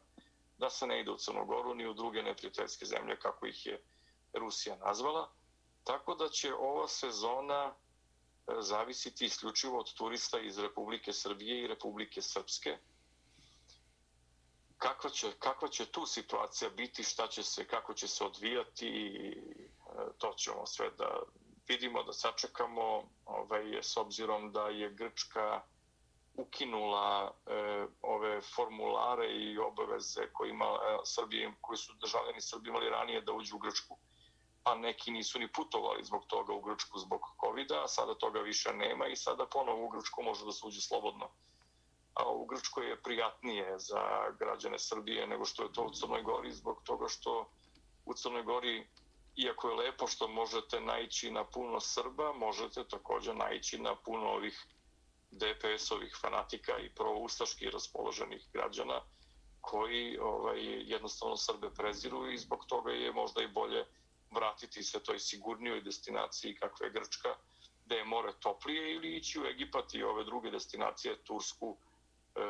da 0.59 0.71
se 0.71 0.87
ne 0.87 1.01
ide 1.01 1.11
u 1.11 1.17
Crnu 1.17 1.47
Goru 1.47 1.75
ni 1.75 1.87
u 1.87 1.95
druge 1.95 2.23
neprijateljske 2.23 2.87
zemlje, 2.87 3.17
kako 3.17 3.47
ih 3.47 3.67
je 3.67 3.83
Rusija 4.33 4.77
nazvala. 4.77 5.31
Tako 5.85 6.15
da 6.15 6.29
će 6.29 6.55
ova 6.55 6.89
sezona 6.89 7.75
e, 7.75 8.53
zavisiti 8.61 9.25
isključivo 9.25 9.79
od 9.79 9.95
turista 9.95 10.41
iz 10.41 10.59
Republike 10.59 11.13
Srbije 11.13 11.63
i 11.63 11.67
Republike 11.67 12.23
Srpske. 12.23 12.79
Kakva 14.79 15.11
će, 15.11 15.33
kakva 15.39 15.69
će 15.69 15.87
tu 15.87 16.07
situacija 16.07 16.71
biti, 16.71 17.03
šta 17.03 17.27
će 17.27 17.43
se, 17.43 17.67
kako 17.67 17.95
će 17.95 18.09
se 18.09 18.25
odvijati, 18.25 18.89
e, 19.19 20.19
to 20.19 20.35
ćemo 20.37 20.67
sve 20.67 20.91
da 20.91 21.23
vidimo, 21.69 22.03
da 22.03 22.13
sačekamo, 22.13 23.03
ovaj, 23.25 23.79
s 23.83 23.97
obzirom 23.97 24.53
da 24.53 24.69
je 24.69 24.91
Grčka 24.91 25.63
ukinula 26.37 27.33
e, 27.47 27.87
ove 28.03 28.41
formulare 28.41 29.27
i 29.33 29.59
obaveze 29.59 30.29
koje 30.33 30.51
ima 30.51 30.65
e, 30.65 30.99
Srbije, 31.05 31.53
koji 31.61 31.77
su 31.77 31.93
državljani 32.01 32.41
Srbije 32.41 32.71
imali 32.71 32.91
ranije 32.91 33.21
da 33.21 33.33
uđu 33.33 33.57
u 33.57 33.59
Grčku. 33.59 33.99
Pa 34.63 34.75
neki 34.75 35.11
nisu 35.11 35.39
ni 35.39 35.53
putovali 35.53 36.05
zbog 36.05 36.25
toga 36.27 36.53
u 36.53 36.61
Grčku 36.61 36.99
zbog 36.99 37.21
covid 37.41 37.73
a 37.73 37.89
sada 37.89 38.15
toga 38.15 38.41
više 38.41 38.73
nema 38.73 39.07
i 39.07 39.17
sada 39.17 39.47
ponovo 39.47 39.85
u 39.85 39.89
Grčku 39.89 40.23
može 40.23 40.45
da 40.45 40.53
se 40.53 40.67
uđe 40.67 40.81
slobodno. 40.81 41.29
A 42.15 42.31
u 42.31 42.47
Grčkoj 42.47 42.89
je 42.89 43.03
prijatnije 43.03 43.79
za 43.79 44.31
građane 44.39 44.79
Srbije 44.79 45.27
nego 45.27 45.45
što 45.45 45.63
je 45.63 45.73
to 45.73 45.83
u 45.83 45.91
Crnoj 45.91 46.23
Gori 46.23 46.53
zbog 46.53 46.83
toga 46.85 47.09
što 47.09 47.49
u 48.05 48.15
Crnoj 48.15 48.43
Gori 48.43 48.87
iako 49.37 49.69
je 49.69 49.77
lepo 49.77 50.07
što 50.07 50.29
možete 50.29 50.81
naići 50.81 51.31
na 51.31 51.45
puno 51.45 51.81
Srba, 51.81 52.33
možete 52.33 52.85
također 52.85 53.37
naići 53.37 53.79
na 53.79 53.95
puno 53.95 54.27
ovih 54.27 54.67
DPS-ovih 55.31 56.19
fanatika 56.21 56.79
i 56.79 56.91
proustaški 56.91 57.71
raspoloženih 57.71 58.47
građana 58.53 59.01
koji 59.61 60.19
ovaj, 60.19 60.61
jednostavno 60.93 61.37
Srbe 61.37 61.71
preziru 61.75 62.31
i 62.31 62.39
zbog 62.39 62.65
toga 62.69 62.93
je 62.93 63.13
možda 63.13 63.43
i 63.43 63.49
bolje 63.49 63.85
vratiti 64.31 64.83
se 64.83 65.03
toj 65.03 65.19
sigurnijoj 65.19 65.81
destinaciji 65.81 66.55
kakva 66.55 66.87
je 66.87 66.93
Grčka, 66.93 67.35
gde 67.85 67.97
je 67.97 68.05
more 68.05 68.33
toplije 68.41 68.95
ili 68.95 69.17
ići 69.17 69.41
u 69.41 69.47
Egipat 69.47 69.95
i 69.95 70.03
ove 70.03 70.25
druge 70.25 70.51
destinacije, 70.51 71.25
Tursku, 71.25 71.77
e, 71.77 72.41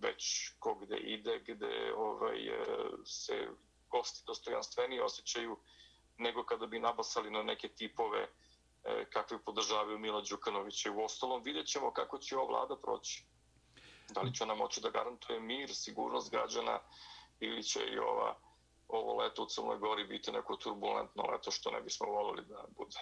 već 0.00 0.50
ko 0.58 0.74
gde 0.74 0.96
ide, 0.96 1.38
gde 1.46 1.92
ovaj, 1.96 2.48
e, 2.48 2.66
se 3.04 3.48
gosti 3.90 4.22
dostojanstvenije 4.26 5.04
osjećaju 5.04 5.56
nego 6.18 6.44
kada 6.44 6.66
bi 6.66 6.78
nabasali 6.78 7.30
na 7.30 7.42
neke 7.42 7.68
tipove 7.68 8.28
kakvi 8.84 9.06
kakve 9.12 9.38
podržavaju 9.44 9.98
Mila 9.98 10.22
Đukanovića. 10.30 10.92
U 10.92 11.04
ostalom 11.04 11.42
vidjet 11.42 11.66
ćemo 11.66 11.92
kako 11.92 12.18
će 12.18 12.36
ova 12.36 12.46
vlada 12.46 12.76
proći. 12.76 13.24
Da 14.14 14.20
li 14.20 14.34
će 14.34 14.44
ona 14.44 14.54
moći 14.54 14.80
da 14.80 14.90
garantuje 14.90 15.40
mir, 15.40 15.74
sigurnost 15.74 16.30
građana 16.30 16.80
ili 17.40 17.62
će 17.62 17.80
i 17.94 17.98
ova, 17.98 18.36
ovo 18.88 19.22
leto 19.22 19.42
u 19.42 19.46
Crnoj 19.46 19.78
Gori 19.78 20.04
biti 20.04 20.32
neko 20.32 20.56
turbulentno 20.56 21.22
leto 21.22 21.50
što 21.50 21.70
ne 21.70 21.80
bismo 21.80 22.06
volili 22.06 22.46
da 22.46 22.64
bude. 22.76 22.98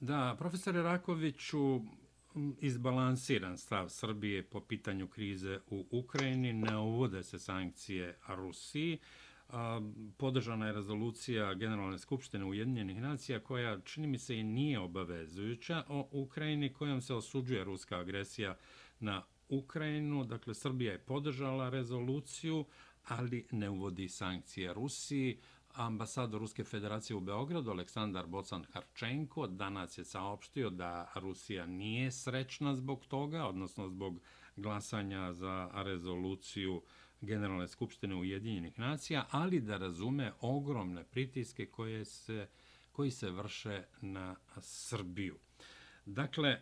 Da, 0.00 0.36
profesore 0.38 0.82
Rakoviću, 0.82 1.80
izbalansiran 2.60 3.58
stav 3.58 3.88
Srbije 3.88 4.42
po 4.42 4.60
pitanju 4.60 5.08
krize 5.08 5.60
u 5.70 5.86
Ukrajini, 5.90 6.52
ne 6.52 6.78
uvode 6.78 7.22
se 7.22 7.38
sankcije 7.38 8.18
Rusiji 8.28 8.98
podržana 10.16 10.66
je 10.66 10.72
rezolucija 10.72 11.54
Generalne 11.54 11.98
skupštine 11.98 12.44
Ujedinjenih 12.44 13.02
nacija 13.02 13.40
koja, 13.40 13.80
čini 13.80 14.06
mi 14.06 14.18
se, 14.18 14.38
i 14.38 14.42
nije 14.42 14.78
obavezujuća 14.78 15.84
o 15.88 16.08
Ukrajini 16.12 16.72
kojom 16.72 17.00
se 17.00 17.14
osuđuje 17.14 17.64
ruska 17.64 17.98
agresija 17.98 18.56
na 19.00 19.22
Ukrajinu. 19.48 20.24
Dakle, 20.24 20.54
Srbija 20.54 20.92
je 20.92 20.98
podržala 20.98 21.70
rezoluciju, 21.70 22.64
ali 23.08 23.46
ne 23.50 23.70
uvodi 23.70 24.08
sankcije 24.08 24.74
Rusiji. 24.74 25.38
Ambasador 25.74 26.40
Ruske 26.40 26.64
federacije 26.64 27.16
u 27.16 27.20
Beogradu, 27.20 27.70
Aleksandar 27.70 28.26
Bocan 28.26 28.64
Harčenko, 28.72 29.46
danas 29.46 29.98
je 29.98 30.04
saopštio 30.04 30.70
da 30.70 31.12
Rusija 31.14 31.66
nije 31.66 32.12
srećna 32.12 32.74
zbog 32.74 33.06
toga, 33.06 33.46
odnosno 33.46 33.88
zbog 33.88 34.20
glasanja 34.56 35.32
za 35.32 35.70
rezoluciju 35.74 36.76
uh, 36.76 36.82
Generalne 37.24 37.68
skupštine 37.68 38.14
Ujedinjenih 38.14 38.78
nacija, 38.78 39.26
ali 39.30 39.60
da 39.60 39.76
razume 39.76 40.32
ogromne 40.40 41.04
pritiske 41.04 41.66
koje 41.66 42.04
se, 42.04 42.48
koji 42.92 43.10
se 43.10 43.30
vrše 43.30 43.82
na 44.00 44.36
Srbiju. 44.60 45.38
Dakle, 46.06 46.60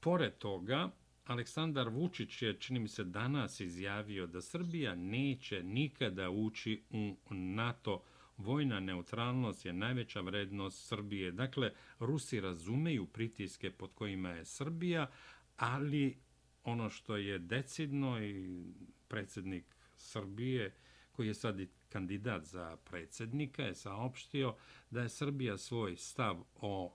pored 0.00 0.38
toga, 0.38 0.90
Aleksandar 1.24 1.88
Vučić 1.88 2.42
je, 2.42 2.54
čini 2.54 2.78
mi 2.78 2.88
se, 2.88 3.04
danas 3.04 3.60
izjavio 3.60 4.26
da 4.26 4.40
Srbija 4.40 4.94
neće 4.94 5.62
nikada 5.62 6.30
ući 6.30 6.82
u 6.90 7.16
NATO. 7.30 8.02
Vojna 8.36 8.80
neutralnost 8.80 9.66
je 9.66 9.72
najveća 9.72 10.20
vrednost 10.20 10.88
Srbije. 10.88 11.32
Dakle, 11.32 11.72
Rusi 11.98 12.40
razumeju 12.40 13.06
pritiske 13.06 13.70
pod 13.70 13.94
kojima 13.94 14.30
je 14.30 14.44
Srbija, 14.44 15.10
ali 15.56 16.18
ono 16.64 16.90
što 16.90 17.16
je 17.16 17.38
decidno 17.38 18.24
i 18.24 18.64
predsjednik 19.08 19.76
Srbije, 19.96 20.74
koji 21.12 21.26
je 21.26 21.34
sad 21.34 21.60
i 21.60 21.68
kandidat 21.88 22.44
za 22.44 22.76
predsjednika, 22.84 23.62
je 23.62 23.74
saopštio 23.74 24.54
da 24.90 25.00
je 25.00 25.08
Srbija 25.08 25.58
svoj 25.58 25.96
stav 25.96 26.36
o 26.60 26.94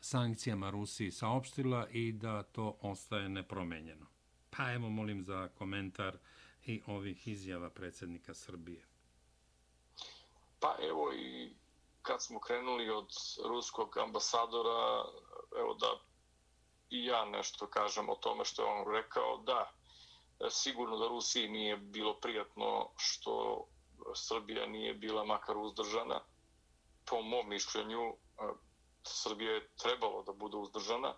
sankcijama 0.00 0.70
Rusiji 0.70 1.10
saopštila 1.10 1.88
i 1.88 2.12
da 2.12 2.42
to 2.42 2.78
ostaje 2.80 3.28
nepromenjeno. 3.28 4.06
Pa 4.50 4.72
evo 4.72 4.88
molim 4.88 5.22
za 5.22 5.48
komentar 5.48 6.18
i 6.64 6.82
ovih 6.86 7.28
izjava 7.28 7.70
predsjednika 7.70 8.34
Srbije. 8.34 8.84
Pa 10.60 10.76
evo 10.88 11.12
i 11.12 11.54
kad 12.02 12.22
smo 12.22 12.40
krenuli 12.40 12.90
od 12.90 13.10
ruskog 13.48 13.98
ambasadora, 13.98 15.04
evo 15.58 15.74
da 15.74 16.00
i 16.90 17.04
ja 17.04 17.24
nešto 17.24 17.66
kažem 17.66 18.08
o 18.08 18.14
tome 18.14 18.44
što 18.44 18.62
je 18.62 18.68
on 18.68 18.94
rekao, 18.94 19.36
da, 19.36 19.72
sigurno 20.50 20.96
da 20.96 21.08
Rusiji 21.08 21.48
nije 21.48 21.76
bilo 21.76 22.14
prijatno 22.14 22.88
što 22.96 23.64
Srbija 24.14 24.66
nije 24.66 24.94
bila 24.94 25.24
makar 25.24 25.56
uzdržana. 25.56 26.20
Po 27.10 27.22
mom 27.22 27.48
mišljenju, 27.48 28.00
e, 28.02 28.14
Srbija 29.02 29.52
je 29.52 29.68
trebalo 29.82 30.22
da 30.22 30.32
bude 30.32 30.56
uzdržana, 30.56 31.14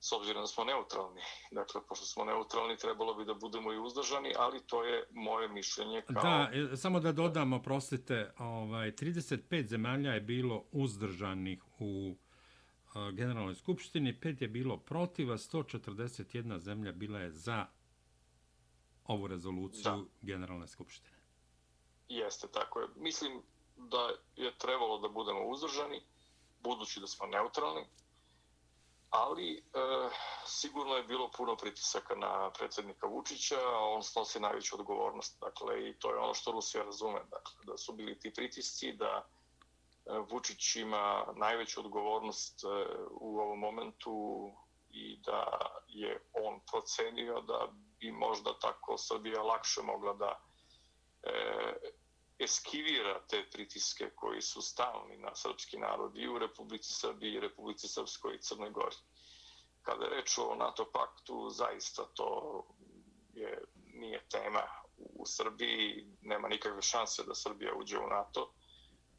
s 0.00 0.12
obzirom 0.12 0.42
da 0.42 0.46
smo 0.46 0.64
neutralni. 0.64 1.20
Dakle, 1.50 1.80
pošto 1.88 2.06
smo 2.06 2.24
neutralni, 2.24 2.76
trebalo 2.76 3.14
bi 3.14 3.24
da 3.24 3.34
budemo 3.34 3.72
i 3.72 3.78
uzdržani, 3.78 4.32
ali 4.38 4.60
to 4.66 4.84
je 4.84 5.04
moje 5.10 5.48
mišljenje. 5.48 6.02
Kao... 6.02 6.22
Da, 6.22 6.50
e, 6.72 6.76
samo 6.76 7.00
da 7.00 7.12
dodamo, 7.12 7.62
prostite, 7.62 8.32
ovaj, 8.38 8.92
35 8.92 9.66
zemalja 9.66 10.12
je 10.12 10.20
bilo 10.20 10.64
uzdržanih 10.72 11.62
u 11.78 12.14
e, 12.14 13.12
Generalnoj 13.12 13.54
skupštini, 13.54 14.20
pet 14.20 14.42
je 14.42 14.48
bilo 14.48 14.76
protiva, 14.76 15.36
141 15.36 16.58
zemlja 16.58 16.92
bila 16.92 17.18
je 17.18 17.30
za 17.30 17.66
ovu 19.08 19.26
rezoluciju 19.26 19.82
da. 19.82 19.98
Generalne 20.22 20.68
skupštine. 20.68 21.16
Jeste, 22.08 22.48
tako 22.48 22.80
je. 22.80 22.88
Mislim 22.96 23.42
da 23.76 24.10
je 24.36 24.58
trebalo 24.58 24.98
da 24.98 25.08
budemo 25.08 25.48
uzdržani, 25.48 26.02
budući 26.62 27.00
da 27.00 27.06
smo 27.06 27.26
neutralni, 27.26 27.86
ali 29.10 29.56
e, 29.56 29.60
sigurno 30.46 30.94
je 30.94 31.02
bilo 31.02 31.30
puno 31.36 31.56
pritisaka 31.56 32.14
na 32.14 32.50
predsjednika 32.50 33.06
Vučića, 33.06 33.56
a 33.56 33.78
on 33.78 34.02
snosi 34.02 34.40
najveću 34.40 34.76
odgovornost. 34.76 35.40
Dakle, 35.40 35.90
i 35.90 35.94
to 35.98 36.10
je 36.10 36.18
ono 36.18 36.34
što 36.34 36.52
Rusija 36.52 36.84
razume. 36.84 37.20
Dakle, 37.30 37.54
da 37.66 37.76
su 37.76 37.92
bili 37.92 38.18
ti 38.18 38.32
pritisci, 38.34 38.92
da 38.92 39.26
e, 40.06 40.18
Vučić 40.30 40.76
ima 40.76 41.24
najveću 41.36 41.80
odgovornost 41.80 42.64
e, 42.64 42.66
u 43.10 43.38
ovom 43.38 43.58
momentu 43.58 44.50
i 44.96 45.20
da 45.24 45.58
je 45.88 46.20
on 46.32 46.60
procenio 46.70 47.40
da 47.40 47.68
bi 48.00 48.12
možda 48.12 48.58
tako 48.58 48.98
Srbija 48.98 49.42
lakše 49.42 49.82
mogla 49.82 50.14
da 50.14 50.40
e, 51.22 51.32
eskivira 52.38 53.20
te 53.28 53.44
pritiske 53.52 54.10
koji 54.14 54.42
su 54.42 54.62
stalni 54.62 55.16
na 55.16 55.34
srpski 55.34 55.78
narod 55.78 56.16
i 56.16 56.28
u 56.28 56.38
Republici 56.38 56.92
Srbiji 56.92 57.32
i 57.32 57.40
Republici 57.40 57.88
Srpskoj 57.88 58.34
i 58.34 58.42
Crnoj 58.42 58.70
Gori. 58.70 58.96
Kada 59.82 60.04
je 60.04 60.10
reč 60.10 60.38
o 60.38 60.54
NATO 60.54 60.90
paktu, 60.92 61.48
zaista 61.50 62.04
to 62.14 62.62
je, 63.34 63.64
nije 63.94 64.28
tema 64.28 64.62
u 64.96 65.26
Srbiji, 65.26 66.06
nema 66.20 66.48
nikakve 66.48 66.82
šanse 66.82 67.22
da 67.22 67.34
Srbija 67.34 67.74
uđe 67.74 67.98
u 67.98 68.06
NATO, 68.06 68.52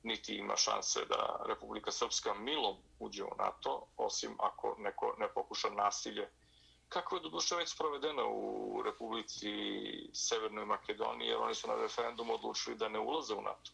niti 0.04 0.36
ima 0.36 0.56
šanse 0.56 1.06
da 1.06 1.44
Republika 1.48 1.92
Srpska 1.92 2.34
milom 2.34 2.76
uđe 3.00 3.24
u 3.24 3.36
NATO, 3.38 3.88
osim 3.98 4.36
ako 4.40 4.76
neko 4.80 5.16
ne 5.20 5.28
pokuša 5.34 5.70
nasilje 5.70 6.30
kako 6.90 7.16
je 7.16 7.22
doduše 7.22 7.56
već 7.56 7.70
sprovedeno 7.70 8.30
u 8.30 8.82
Republici 8.86 9.52
Severnoj 10.14 10.66
Makedoniji, 10.66 11.28
jer 11.28 11.38
oni 11.38 11.56
su 11.56 11.68
na 11.68 11.76
referendumu 11.76 12.34
odlučili 12.34 12.78
da 12.78 12.90
ne 12.90 13.00
ulaze 13.00 13.34
u 13.34 13.42
NATO, 13.42 13.72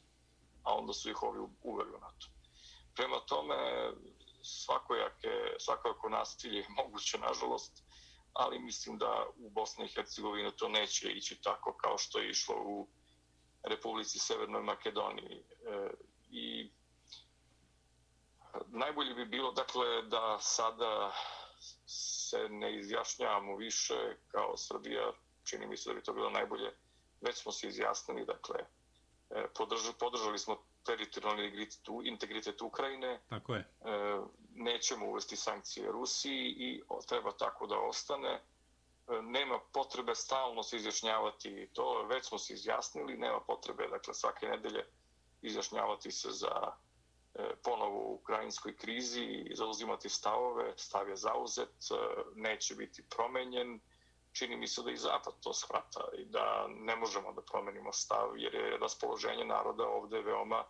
a 0.63 0.75
onda 0.75 0.93
su 0.93 1.09
ih 1.09 1.23
ovi 1.23 1.39
uveli 1.63 1.89
u 1.89 1.99
NATO. 1.99 2.27
Prema 2.95 3.19
tome, 3.19 3.55
svakojake, 4.43 5.29
svakojako 5.59 6.09
nasilje 6.09 6.57
je 6.57 6.67
moguće, 6.83 7.17
nažalost, 7.17 7.83
ali 8.33 8.59
mislim 8.59 8.97
da 8.97 9.25
u 9.37 9.49
Bosni 9.49 9.85
i 9.85 9.93
Hercegovini 9.93 10.51
to 10.55 10.69
neće 10.69 11.11
ići 11.11 11.41
tako 11.41 11.73
kao 11.73 11.97
što 11.97 12.19
je 12.19 12.29
išlo 12.29 12.55
u 12.65 12.87
Republici 13.63 14.19
Severnoj 14.19 14.63
Makedoniji. 14.63 15.43
E, 15.67 15.89
I 16.33 16.71
najbolje 18.67 19.13
bi 19.13 19.25
bilo 19.25 19.51
dakle 19.51 20.01
da 20.01 20.37
sada 20.39 21.11
se 21.87 22.49
ne 22.49 22.79
izjašnjavamo 22.79 23.55
više 23.55 24.17
kao 24.27 24.57
Srbija, 24.57 25.11
čini 25.43 25.67
mi 25.67 25.77
se 25.77 25.89
da 25.89 25.95
bi 25.95 26.03
to 26.03 26.13
bilo 26.13 26.29
najbolje, 26.29 26.71
već 27.21 27.41
smo 27.41 27.51
se 27.51 27.67
izjasnili, 27.67 28.25
dakle, 28.25 28.59
e, 29.29 29.47
podržali, 29.57 29.93
podržali 29.99 30.39
smo 30.39 30.57
teritorijalni 30.85 31.67
integritet 32.03 32.61
Ukrajine. 32.61 33.21
Tako 33.29 33.55
je. 33.55 33.59
E, 33.59 33.65
nećemo 34.55 35.05
uvesti 35.05 35.35
sankcije 35.35 35.91
Rusiji 35.91 36.55
i 36.57 36.81
treba 37.07 37.31
tako 37.31 37.67
da 37.67 37.77
ostane. 37.77 38.29
E, 38.29 38.41
nema 39.21 39.59
potrebe 39.73 40.15
stalno 40.15 40.63
se 40.63 40.75
izjašnjavati 40.75 41.69
to, 41.73 42.03
već 42.03 42.25
smo 42.25 42.37
se 42.37 42.53
izjasnili, 42.53 43.17
nema 43.17 43.39
potrebe, 43.39 43.87
dakle, 43.87 44.13
svake 44.13 44.47
nedelje 44.47 44.85
izjašnjavati 45.43 46.11
se 46.11 46.31
za 46.31 46.71
e, 47.35 47.55
ponovo 47.63 47.99
u 47.99 48.13
ukrajinskoj 48.13 48.77
krizi 48.77 49.23
i 49.23 49.55
zauzimati 49.55 50.09
stavove, 50.09 50.73
stav 50.77 51.09
je 51.09 51.15
zauzet, 51.15 51.69
e, 51.91 51.95
neće 52.35 52.75
biti 52.75 53.03
promenjen. 53.09 53.79
Čini 54.31 54.57
mi 54.57 54.67
se 54.67 54.81
da 54.83 54.91
i 54.91 54.97
Zapad 54.97 55.33
to 55.39 55.53
shvata 55.53 56.07
i 56.17 56.25
da 56.25 56.67
ne 56.67 56.95
možemo 56.95 57.33
da 57.33 57.41
promenimo 57.41 57.93
stav 57.93 58.37
jer 58.37 58.53
je 58.53 58.77
raspoloženje 58.77 59.45
naroda 59.45 59.87
ovde 59.87 60.21
veoma 60.21 60.63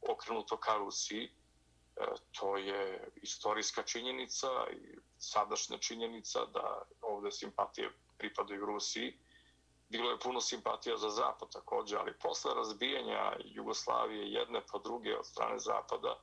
okrenuto 0.00 0.56
ka 0.56 0.76
Rusiji. 0.76 1.24
E, 1.24 1.30
to 2.32 2.56
je 2.56 3.10
istorijska 3.16 3.82
činjenica 3.82 4.48
i 4.72 4.98
sadašnja 5.18 5.78
činjenica 5.78 6.44
da 6.44 6.82
ovde 7.00 7.30
simpatije 7.30 7.90
pripadaju 8.18 8.66
Rusiji. 8.66 9.18
Bilo 9.90 10.10
je 10.10 10.18
puno 10.18 10.40
simpatija 10.40 10.96
za 10.96 11.10
Zapad 11.10 11.52
također, 11.52 11.98
ali 11.98 12.18
posle 12.22 12.54
razbijanja 12.54 13.36
Jugoslavije 13.44 14.32
jedne 14.32 14.60
po 14.72 14.78
druge 14.78 15.18
od 15.18 15.26
strane 15.26 15.58
Zapada, 15.58 16.16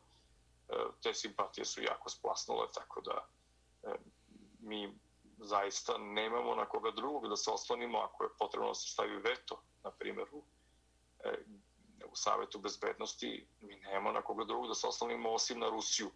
e, 0.69 0.73
te 1.03 1.13
simpatije 1.13 1.65
su 1.65 1.82
jako 1.84 2.10
splasnule, 2.10 2.67
tako 2.73 3.01
da 3.01 3.27
e, 3.84 3.95
mi 4.60 4.99
zaista 5.38 5.97
nemamo 5.97 6.56
na 6.56 6.65
koga 6.65 6.91
drugog 6.91 7.27
da 7.27 7.36
se 7.36 7.51
oslonimo 7.51 7.97
ako 7.97 8.23
je 8.23 8.30
potrebno 8.39 8.67
da 8.67 8.73
se 8.73 8.88
stavi 8.88 9.17
veto, 9.17 9.62
na 9.84 9.91
primjer, 9.91 10.27
u, 10.32 10.43
e, 11.23 11.34
u 12.06 12.15
Savetu 12.15 12.60
bezbednosti, 12.60 13.47
mi 13.62 13.75
nemamo 13.75 14.12
na 14.12 14.21
koga 14.21 14.43
drugog 14.43 14.67
da 14.67 14.75
se 14.75 14.88
oslonimo 14.88 15.30
osim 15.30 15.60
na 15.60 15.69
Rusiju. 15.69 16.12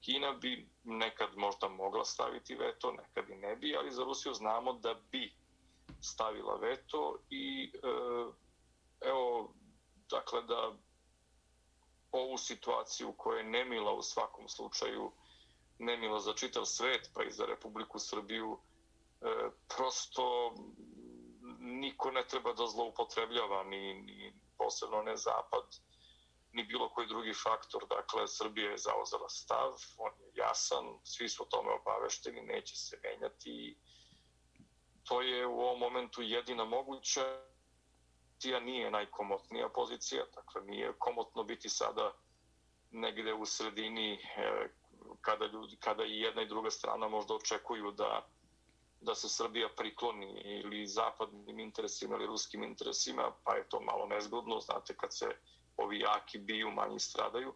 Kina 0.00 0.32
bi 0.32 0.68
nekad 0.84 1.36
možda 1.36 1.68
mogla 1.68 2.04
staviti 2.04 2.54
veto, 2.54 2.92
nekad 2.92 3.30
i 3.30 3.36
ne 3.36 3.56
bi, 3.56 3.76
ali 3.76 3.92
za 3.92 4.04
Rusiju 4.04 4.34
znamo 4.34 4.72
da 4.72 4.94
bi 4.94 5.34
stavila 6.00 6.56
veto 6.56 7.18
i 7.30 7.72
e, 7.74 7.88
evo, 9.00 9.54
dakle, 10.10 10.42
da 10.42 10.72
ovu 12.12 12.38
situaciju 12.38 13.12
koja 13.16 13.38
je 13.38 13.44
nemila 13.44 13.92
u 13.92 14.02
svakom 14.02 14.48
slučaju, 14.48 15.12
nemila 15.78 16.20
za 16.20 16.34
čitav 16.34 16.64
svet, 16.64 17.10
pa 17.14 17.22
i 17.22 17.32
za 17.32 17.46
Republiku 17.46 17.98
Srbiju, 17.98 18.58
e, 19.20 19.26
prosto 19.76 20.54
niko 21.60 22.10
ne 22.10 22.24
treba 22.28 22.52
da 22.52 22.66
zloupotrebljava, 22.66 23.64
ni, 23.64 23.94
ni 23.94 24.32
posebno 24.58 25.02
ne 25.02 25.16
Zapad, 25.16 25.76
ni 26.52 26.64
bilo 26.64 26.88
koji 26.88 27.06
drugi 27.06 27.34
faktor. 27.34 27.86
Dakle, 27.88 28.28
Srbija 28.28 28.70
je 28.70 28.78
zauzela 28.78 29.28
stav, 29.28 29.72
on 29.98 30.12
je 30.20 30.32
jasan, 30.34 30.98
svi 31.04 31.28
su 31.28 31.42
o 31.42 31.46
tome 31.46 31.72
obavešteni, 31.72 32.40
neće 32.42 32.76
se 32.76 33.00
menjati. 33.02 33.78
To 35.08 35.20
je 35.20 35.46
u 35.46 35.60
ovom 35.60 35.78
momentu 35.78 36.22
jedina 36.22 36.64
moguća 36.64 37.24
pozicija 38.36 38.60
nije 38.60 38.90
najkomotnija 38.90 39.68
pozicija, 39.68 40.24
dakle 40.34 40.60
nije 40.62 40.92
komotno 40.98 41.44
biti 41.44 41.68
sada 41.68 42.12
negde 42.90 43.34
u 43.34 43.46
sredini 43.46 44.14
e, 44.14 44.68
kada, 45.20 45.46
ljudi, 45.46 45.76
kada 45.76 46.04
i 46.04 46.20
jedna 46.20 46.42
i 46.42 46.48
druga 46.48 46.70
strana 46.70 47.08
možda 47.08 47.34
očekuju 47.34 47.90
da, 47.90 48.26
da 49.00 49.14
se 49.14 49.28
Srbija 49.28 49.68
prikloni 49.76 50.40
ili 50.44 50.86
zapadnim 50.86 51.58
interesima 51.58 52.16
ili 52.16 52.26
ruskim 52.26 52.62
interesima, 52.62 53.32
pa 53.44 53.56
je 53.56 53.68
to 53.68 53.80
malo 53.80 54.06
nezgodno, 54.06 54.60
znate, 54.60 54.94
kad 54.96 55.14
se 55.14 55.26
ovi 55.76 56.00
jaki 56.00 56.38
biju, 56.38 56.70
manji 56.70 56.98
stradaju. 56.98 57.54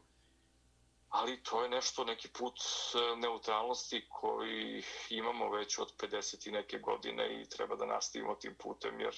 Ali 1.10 1.42
to 1.42 1.62
je 1.62 1.68
nešto, 1.68 2.04
neki 2.04 2.28
put 2.28 2.60
e, 2.60 3.16
neutralnosti 3.16 4.06
koji 4.08 4.82
imamo 5.08 5.50
već 5.50 5.78
od 5.78 5.92
50 5.96 6.48
i 6.48 6.50
neke 6.50 6.78
godine 6.78 7.40
i 7.40 7.48
treba 7.48 7.76
da 7.76 7.86
nastavimo 7.86 8.34
tim 8.34 8.54
putem, 8.54 9.00
jer 9.00 9.14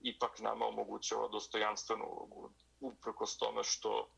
ipak 0.00 0.38
nama 0.38 0.66
omogućava 0.66 1.28
dostojanstvenu 1.28 2.04
ulogu. 2.04 2.50
Uprkos 2.80 3.36
tome 3.38 3.64
što 3.64 4.08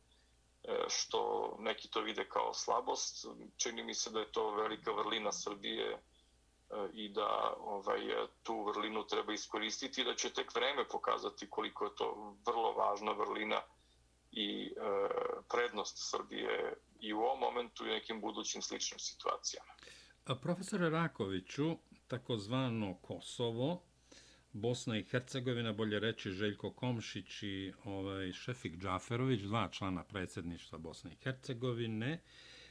e, 0.63 0.85
što 0.89 1.55
neki 1.59 1.91
to 1.91 2.01
vide 2.01 2.29
kao 2.29 2.53
slabost. 2.53 3.25
Čini 3.57 3.83
mi 3.83 3.93
se 3.93 4.09
da 4.09 4.19
je 4.19 4.31
to 4.31 4.51
velika 4.51 4.91
vrlina 4.91 5.31
Srbije 5.31 5.91
e, 5.91 5.99
i 6.93 7.09
da 7.09 7.53
ovaj 7.59 8.01
tu 8.43 8.63
vrlinu 8.63 9.07
treba 9.07 9.33
iskoristiti 9.33 10.01
i 10.01 10.05
da 10.05 10.15
će 10.15 10.33
tek 10.33 10.55
vreme 10.55 10.87
pokazati 10.87 11.49
koliko 11.49 11.85
je 11.85 11.95
to 11.95 12.35
vrlo 12.45 12.71
važna 12.71 13.11
vrlina 13.11 13.61
i 14.31 14.65
e, 14.65 15.09
prednost 15.49 16.09
Srbije 16.09 16.73
i 17.03 17.13
u 17.13 17.19
ovom 17.19 17.39
momentu 17.39 17.85
i 17.85 17.89
nekim 17.89 18.21
budućim 18.21 18.61
sličnim 18.61 18.99
situacijama. 18.99 19.73
Profesore 20.41 20.89
Rakoviću, 20.89 21.77
takozvano 22.07 22.97
Kosovo, 23.01 23.81
Bosna 24.53 24.97
i 24.97 25.03
Hercegovina, 25.03 25.73
bolje 25.73 25.99
reći 25.99 26.31
Željko 26.31 26.71
Komšić 26.71 27.43
i 27.43 27.73
ovaj, 27.83 28.33
Šefik 28.33 28.77
Džaferović, 28.77 29.41
dva 29.41 29.69
člana 29.71 30.03
predsjedništva 30.03 30.77
Bosne 30.77 31.11
i 31.11 31.15
Hercegovine, 31.23 32.21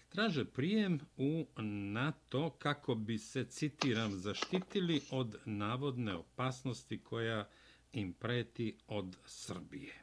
traže 0.08 0.44
prijem 0.44 1.00
u 1.16 1.46
NATO 1.92 2.50
kako 2.50 2.94
bi 2.94 3.18
se, 3.18 3.44
citiram, 3.44 4.12
zaštitili 4.14 5.00
od 5.10 5.36
navodne 5.44 6.14
opasnosti 6.14 7.02
koja 7.02 7.48
im 7.92 8.12
preti 8.12 8.78
od 8.86 9.16
Srbije. 9.24 10.02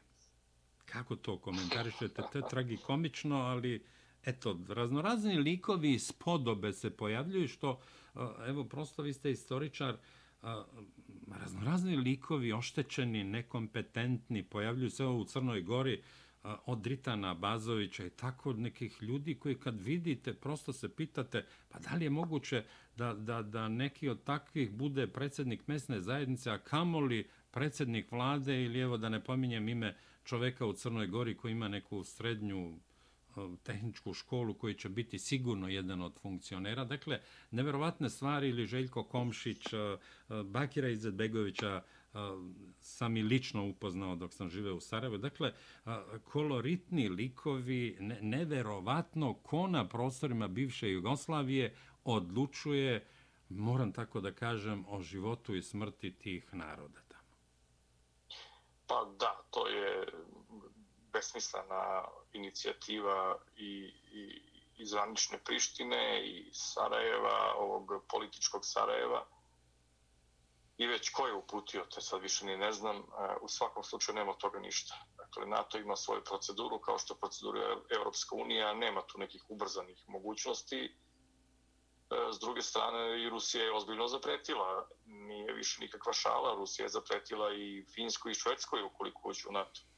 Kako 0.84 1.16
to 1.16 1.38
komentarišete? 1.38 2.22
To 2.32 2.38
je 2.38 2.48
tragikomično, 2.50 3.36
ali 3.36 3.84
eto, 4.24 4.60
raznorazni 4.68 5.36
likovi 5.36 5.92
iz 5.92 6.12
podobe 6.12 6.72
se 6.72 6.90
pojavljuju, 6.90 7.48
što, 7.48 7.80
evo, 8.46 8.64
prosto 8.64 9.02
vi 9.02 9.12
ste 9.12 9.30
istoričar, 9.30 9.96
raznorazni 11.40 11.96
likovi, 11.96 12.52
oštećeni, 12.52 13.24
nekompetentni, 13.24 14.42
pojavljuju 14.42 14.90
se 14.90 15.04
u 15.04 15.24
Crnoj 15.24 15.62
Gori 15.62 16.02
od 16.42 16.86
Ritana 16.86 17.34
Bazovića 17.34 18.06
i 18.06 18.10
tako 18.10 18.50
od 18.50 18.58
nekih 18.58 19.02
ljudi 19.02 19.34
koji 19.34 19.54
kad 19.54 19.80
vidite, 19.80 20.34
prosto 20.34 20.72
se 20.72 20.88
pitate, 20.88 21.46
pa 21.68 21.78
da 21.78 21.94
li 21.94 22.04
je 22.04 22.10
moguće 22.10 22.64
da, 22.96 23.14
da, 23.14 23.42
da 23.42 23.68
neki 23.68 24.08
od 24.08 24.24
takvih 24.24 24.70
bude 24.70 25.06
predsjednik 25.06 25.68
mesne 25.68 26.00
zajednice, 26.00 26.50
a 26.50 26.58
kamoli 26.58 27.28
predsjednik 27.50 28.12
vlade 28.12 28.64
ili 28.64 28.80
evo 28.80 28.96
da 28.96 29.08
ne 29.08 29.24
pominjem 29.24 29.68
ime 29.68 29.96
čoveka 30.24 30.66
u 30.66 30.72
Crnoj 30.72 31.06
Gori 31.06 31.36
koji 31.36 31.52
ima 31.52 31.68
neku 31.68 32.04
srednju 32.04 32.78
tehničku 33.62 34.14
školu 34.14 34.54
koji 34.54 34.74
će 34.74 34.88
biti 34.88 35.18
sigurno 35.18 35.68
jedan 35.68 36.02
od 36.02 36.18
funkcionera. 36.20 36.84
Dakle, 36.84 37.20
neverovatne 37.50 38.10
stvari 38.10 38.48
ili 38.48 38.66
Željko 38.66 39.04
Komšić, 39.04 39.72
e, 39.72 39.76
e, 39.76 39.98
Bakira 40.44 40.88
Izetbegovića 40.88 41.68
e, 41.76 42.18
sam 42.80 43.16
i 43.16 43.22
lično 43.22 43.68
upoznao 43.68 44.16
dok 44.16 44.34
sam 44.34 44.50
živeo 44.50 44.74
u 44.74 44.80
Sarajevu. 44.80 45.18
Dakle, 45.18 45.52
koloritni 46.24 47.08
likovi, 47.08 47.96
neverovatno 48.20 49.34
ko 49.34 49.66
na 49.66 49.88
prostorima 49.88 50.48
bivše 50.48 50.90
Jugoslavije 50.90 51.74
odlučuje, 52.04 53.06
moram 53.48 53.92
tako 53.92 54.20
da 54.20 54.32
kažem, 54.32 54.84
o 54.88 55.02
životu 55.02 55.54
i 55.54 55.62
smrti 55.62 56.10
tih 56.10 56.54
naroda 56.54 57.00
tamo. 57.08 57.28
Pa 58.86 59.10
da, 59.18 59.42
to 59.50 59.68
je 59.68 60.06
besmislena 61.20 62.04
inicijativa 62.32 63.36
i, 63.56 63.70
i 64.12 64.42
iz 64.78 64.92
Ranične 64.92 65.38
Prištine 65.44 66.22
i 66.24 66.50
Sarajeva, 66.52 67.54
ovog 67.56 67.90
političkog 68.08 68.60
Sarajeva. 68.64 69.26
I 70.78 70.86
već 70.86 71.10
ko 71.10 71.26
je 71.26 71.34
uputio, 71.34 71.84
te 71.94 72.00
sad 72.00 72.22
više 72.22 72.46
ni 72.46 72.56
ne 72.56 72.72
znam, 72.72 72.96
e, 72.96 73.02
u 73.42 73.48
svakom 73.48 73.84
slučaju 73.84 74.16
nema 74.16 74.32
toga 74.32 74.58
ništa. 74.58 74.94
Dakle, 75.16 75.46
NATO 75.46 75.78
ima 75.78 75.96
svoju 75.96 76.24
proceduru, 76.24 76.78
kao 76.78 76.98
što 76.98 77.14
procedura 77.14 77.76
Evropska 77.90 78.36
unija, 78.36 78.72
nema 78.74 79.02
tu 79.02 79.18
nekih 79.18 79.44
ubrzanih 79.48 80.04
mogućnosti. 80.08 80.80
E, 80.84 82.32
s 82.32 82.38
druge 82.38 82.62
strane, 82.62 83.22
i 83.22 83.28
Rusija 83.28 83.64
je 83.64 83.76
ozbiljno 83.76 84.08
zapretila. 84.08 84.88
Nije 85.04 85.52
više 85.52 85.80
nikakva 85.80 86.12
šala. 86.12 86.54
Rusija 86.54 86.84
je 86.84 86.96
zapretila 86.96 87.52
i 87.54 87.84
Finskoj 87.94 88.32
i 88.32 88.40
Švedskoj 88.42 88.82
ukoliko 88.82 89.28
uđu 89.28 89.48
u 89.48 89.52
NATO 89.52 89.89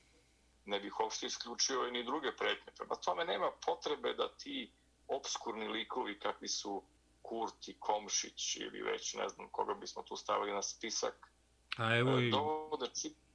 ne 0.64 0.81
bih 0.81 1.01
uopšte 1.01 1.27
isključio 1.27 1.88
i 1.88 1.90
ni 1.90 2.05
druge 2.05 2.37
pretnje. 2.37 2.72
Prema 2.79 2.94
tome 2.94 3.25
nema 3.25 3.51
potrebe 3.66 4.14
da 4.14 4.29
ti 4.29 4.72
obskurni 5.09 5.68
likovi 5.68 6.18
kakvi 6.18 6.48
su 6.48 6.83
Kurti, 7.22 7.77
Komšić 7.79 8.57
ili 8.57 8.83
već 8.83 9.14
ne 9.14 9.29
znam 9.29 9.48
koga 9.48 9.75
bismo 9.75 10.03
tu 10.03 10.16
stavili 10.16 10.53
na 10.53 10.62
spisak. 10.62 11.33
A 11.79 11.96
evo 11.96 12.18
e, 12.18 12.27
i 12.27 12.31
dovode... 12.31 12.87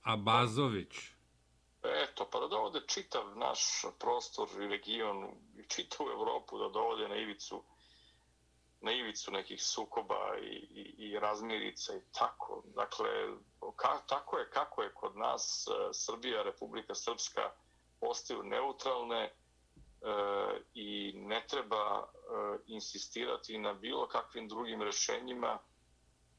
A 0.04 0.16
Bazović? 0.16 0.96
Eto, 1.84 2.30
pa 2.32 2.40
da 2.40 2.48
dovode 2.48 2.82
čitav 2.88 3.38
naš 3.38 3.60
prostor 4.00 4.48
i 4.64 4.68
region 4.68 5.32
i 5.58 5.64
čitavu 5.68 6.10
Evropu 6.10 6.58
da 6.58 6.70
dovode 6.70 7.08
na 7.08 7.16
ivicu 7.16 7.64
na 8.88 8.94
ivicu 8.94 9.32
nekih 9.32 9.64
sukoba 9.64 10.38
i, 10.42 10.56
i, 10.82 10.96
i 10.98 11.20
razmirica 11.20 11.96
i 11.96 12.02
tako. 12.20 12.64
Dakle, 12.76 13.10
ka, 13.76 14.02
tako 14.08 14.38
je 14.38 14.50
kako 14.50 14.84
je 14.84 14.94
kod 14.94 15.18
nas 15.18 15.68
e, 15.68 15.94
Srbija, 15.94 16.44
Republika 16.44 16.96
Srpska 16.96 17.52
ostaju 18.02 18.44
neutralne 18.44 19.24
e, 19.24 19.32
i 20.74 21.14
ne 21.16 21.46
treba 21.50 21.84
e, 22.04 22.10
insistirati 22.68 23.58
na 23.58 23.74
bilo 23.74 24.08
kakvim 24.08 24.48
drugim 24.48 24.82
rešenjima 24.82 25.60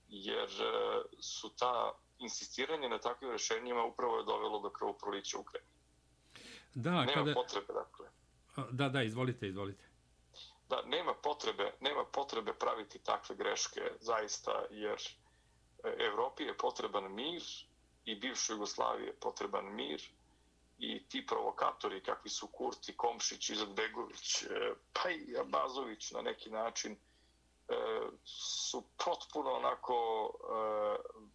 jer 0.09 0.49
e, 0.49 1.03
su 1.21 1.49
ta 1.57 1.93
insistiranje 2.19 2.89
na 2.89 2.99
takvim 2.99 3.31
rešenjima 3.31 3.85
upravo 3.85 4.19
je 4.19 4.25
dovelo 4.25 4.61
do 4.61 4.71
krvoprolića 4.71 5.39
u 5.39 5.41
Ukrajini. 5.41 5.71
Da, 6.75 6.91
nema 6.91 7.13
kada... 7.13 7.35
potrebe, 7.35 7.73
dakle. 7.73 8.09
Da, 8.71 8.89
da, 8.89 9.03
izvolite, 9.03 9.49
izvolite. 9.49 9.88
Da, 10.69 10.83
nema 10.87 11.15
potrebe, 11.15 11.73
nema 11.81 12.05
potrebe 12.05 12.53
praviti 12.53 12.99
takve 12.99 13.37
greške, 13.37 13.81
zaista, 14.01 14.67
jer 14.71 14.99
e, 15.85 15.95
Evropi 15.99 16.45
je 16.45 16.57
potreban 16.59 17.15
mir 17.15 17.43
i 18.05 18.15
bivšoj 18.15 18.55
Jugoslaviji 18.55 19.07
je 19.07 19.21
potreban 19.21 19.75
mir 19.75 20.03
i 20.79 21.09
ti 21.09 21.27
provokatori 21.27 22.03
kakvi 22.03 22.31
su 22.31 22.47
Kurti, 22.47 22.97
Komšić, 22.97 23.51
Izetbegović, 23.51 24.43
e, 24.43 24.75
pa 24.93 25.11
i 25.11 25.37
Abazović 25.41 26.11
na 26.11 26.23
neki 26.23 26.51
način, 26.51 26.93
e, 26.93 26.99
su 28.25 28.85
potpuno 29.05 29.51
onako 29.53 29.95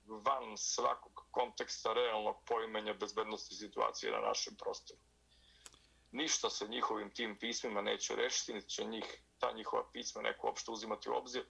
van 0.07 0.57
svakog 0.57 1.25
konteksta 1.31 1.93
realnog 1.93 2.35
poimanja 2.45 2.93
bezbednosti 2.93 3.55
situacije 3.55 4.11
na 4.11 4.19
našem 4.19 4.55
prostoru. 4.55 4.99
Ništa 6.13 6.49
se 6.49 6.67
njihovim 6.67 7.09
tim 7.13 7.37
pismima 7.39 7.81
neće 7.81 8.15
rešiti, 8.15 8.53
niti 8.53 8.69
će 8.69 8.85
njih, 8.85 9.21
ta 9.39 9.51
njihova 9.51 9.83
pisma 9.93 10.21
neko 10.21 10.47
uopšte 10.47 10.71
uzimati 10.71 11.09
u 11.09 11.13
obzir. 11.13 11.45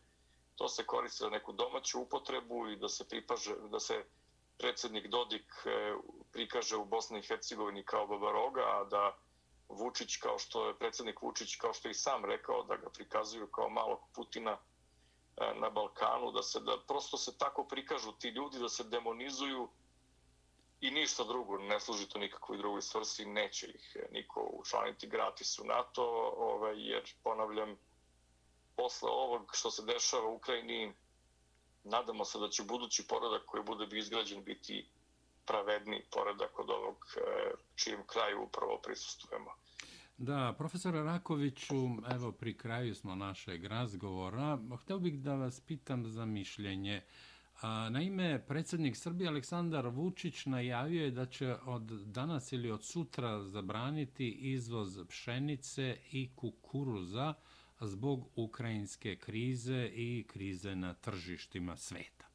To 0.56 0.68
se 0.68 0.86
koristi 0.86 1.24
za 1.24 1.30
neku 1.30 1.52
domaću 1.52 2.02
upotrebu 2.02 2.68
i 2.68 2.76
da 2.76 2.90
se 2.90 3.08
pripaže, 3.08 3.56
da 3.72 3.80
se 3.80 4.06
predsjednik 4.58 5.08
Dodik 5.08 5.46
e, 5.66 5.94
prikaže 6.32 6.76
u 6.78 6.86
Bosni 6.86 7.20
i 7.20 7.28
Hercegovini 7.28 7.84
kao 7.86 8.08
babaroga, 8.08 8.62
a 8.62 8.84
da 8.84 9.18
Vučić, 9.70 10.18
kao 10.18 10.40
što 10.40 10.68
je 10.68 10.78
predsjednik 10.78 11.22
Vučić, 11.22 11.56
kao 11.56 11.74
što 11.74 11.88
je 11.88 11.92
i 11.92 12.04
sam 12.06 12.26
rekao, 12.26 12.64
da 12.64 12.76
ga 12.76 12.90
prikazuju 12.90 13.48
kao 13.48 13.70
malog 13.70 14.00
Putina, 14.16 14.58
E, 15.38 15.54
na 15.60 15.70
Balkanu, 15.70 16.32
da 16.32 16.44
se 16.44 16.60
da 16.60 16.78
prosto 16.88 17.18
se 17.18 17.38
tako 17.38 17.64
prikažu 17.64 18.12
ti 18.12 18.30
ljudi 18.30 18.60
da 18.60 18.70
se 18.70 18.84
demonizuju 18.84 19.70
i 20.84 20.92
ništa 20.92 21.24
drugo, 21.24 21.58
ne 21.58 21.80
služi 21.80 22.08
to 22.10 22.20
nikakvoj 22.20 22.58
drugoj 22.58 22.82
svrsi, 22.82 23.26
neće 23.26 23.68
ih 23.68 23.96
eh, 23.96 24.08
niko 24.12 24.50
učlaniti 24.54 25.08
gratis 25.08 25.60
u 25.60 25.64
NATO, 25.64 26.04
ovaj, 26.38 26.76
jer 26.92 27.04
ponavljam, 27.24 27.76
posle 28.76 29.10
ovog 29.10 29.52
što 29.54 29.72
se 29.72 29.84
dešava 29.86 30.28
u 30.28 30.36
Ukrajini, 30.36 30.94
nadamo 31.84 32.26
se 32.26 32.40
da 32.40 32.50
će 32.50 32.64
budući 32.64 33.08
poredak 33.08 33.46
koji 33.46 33.64
bude 33.64 33.86
bi 33.88 34.00
izgrađen 34.00 34.44
biti 34.44 34.86
pravedni 35.46 36.04
poredak 36.12 36.60
od 36.60 36.70
ovog 36.70 36.98
eh, 37.18 37.52
čijem 37.76 38.04
kraju 38.08 38.44
upravo 38.44 38.80
prisustujemo. 38.84 39.52
Da, 40.18 40.54
profesor 40.58 40.94
Rakoviću, 40.94 41.76
evo 42.16 42.32
pri 42.32 42.58
kraju 42.58 42.96
smo 42.96 43.16
našeg 43.16 43.66
razgovora. 43.66 44.60
Hteo 44.82 45.00
bih 45.00 45.20
da 45.20 45.36
vas 45.36 45.60
pitam 45.60 46.08
za 46.08 46.26
mišljenje. 46.26 47.02
Naime, 47.64 48.46
predsjednik 48.48 48.98
Srbije 48.98 49.28
Aleksandar 49.28 49.88
Vučić 49.88 50.46
najavio 50.46 51.04
je 51.04 51.12
da 51.12 51.26
će 51.26 51.56
od 51.66 51.84
danas 52.06 52.52
ili 52.52 52.72
od 52.72 52.84
sutra 52.84 53.44
zabraniti 53.44 54.30
izvoz 54.32 55.00
pšenice 55.10 55.98
i 56.12 56.30
kukuruza 56.36 57.34
zbog 57.82 58.30
ukrajinske 58.36 59.16
krize 59.16 59.92
i 59.94 60.26
krize 60.28 60.76
na 60.76 60.94
tržištima 60.94 61.78
sveta. 61.78 62.26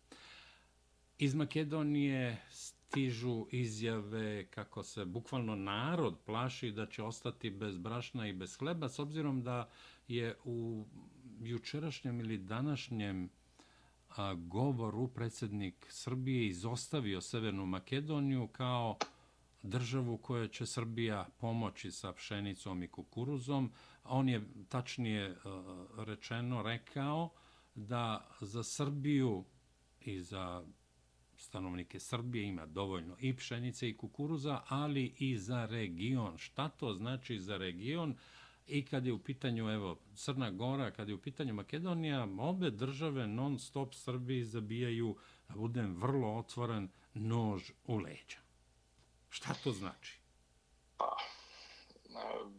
Iz 1.19 1.35
Makedonije 1.35 2.43
stižu 2.51 3.47
izjave 3.51 4.47
kako 4.47 4.83
se 4.83 5.05
bukvalno 5.05 5.57
narod 5.57 6.19
plaši 6.27 6.71
da 6.71 6.87
će 6.87 7.03
ostati 7.03 7.51
bez 7.51 7.79
brašna 7.79 8.29
i 8.29 8.33
bez 8.33 8.57
hleba, 8.57 8.89
s 8.89 8.99
obzirom 8.99 9.43
da 9.43 9.69
je 10.09 10.37
u 10.45 10.87
jučerašnjem 11.41 12.21
ili 12.21 12.39
današnjem 12.39 13.29
govoru 14.37 15.09
predsjednik 15.09 15.87
Srbije 15.89 16.47
izostavio 16.47 17.21
Severnu 17.21 17.67
Makedoniju 17.67 18.47
kao 18.47 18.99
državu 19.63 20.17
koja 20.17 20.49
će 20.49 20.67
Srbija 20.67 21.29
pomoći 21.39 21.91
sa 21.91 22.13
pšenicom 22.13 22.83
i 22.83 22.89
kukuruzom. 22.89 23.73
On 24.05 24.29
je 24.29 24.49
tačnije 24.69 25.25
e, 25.25 25.35
rečeno 25.97 26.63
rekao 26.63 27.31
da 27.75 28.29
za 28.41 28.63
Srbiju 28.63 29.45
i 30.01 30.21
za 30.21 30.65
stanovnike 31.37 32.01
Srbije 32.01 32.49
ima 32.49 32.67
dovoljno 32.67 33.17
i 33.21 33.37
pšenice 33.37 33.89
i 33.89 33.97
kukuruza, 33.97 34.61
ali 34.69 35.15
i 35.19 35.39
za 35.39 35.67
region. 35.67 36.39
Šta 36.39 36.69
to 36.69 36.95
znači 36.95 37.39
za 37.39 37.57
region? 37.57 38.17
I 38.69 38.87
kad 38.87 39.07
je 39.07 39.13
u 39.13 39.19
pitanju 39.19 39.71
evo 39.71 39.99
Crna 40.15 40.51
Gora, 40.51 40.91
kad 40.91 41.09
je 41.09 41.15
u 41.15 41.21
pitanju 41.21 41.55
Makedonija, 41.55 42.29
obe 42.39 42.71
države 42.71 43.27
non 43.27 43.59
stop 43.59 43.95
Srbiji 43.95 44.45
zabijaju, 44.45 45.17
da 45.49 45.55
budem 45.55 45.97
vrlo 45.97 46.37
otvoren, 46.37 46.89
nož 47.15 47.71
u 47.85 47.97
leđa. 47.97 48.39
Šta 49.29 49.55
to 49.65 49.73
znači? 49.73 50.19
Pa, 50.97 51.17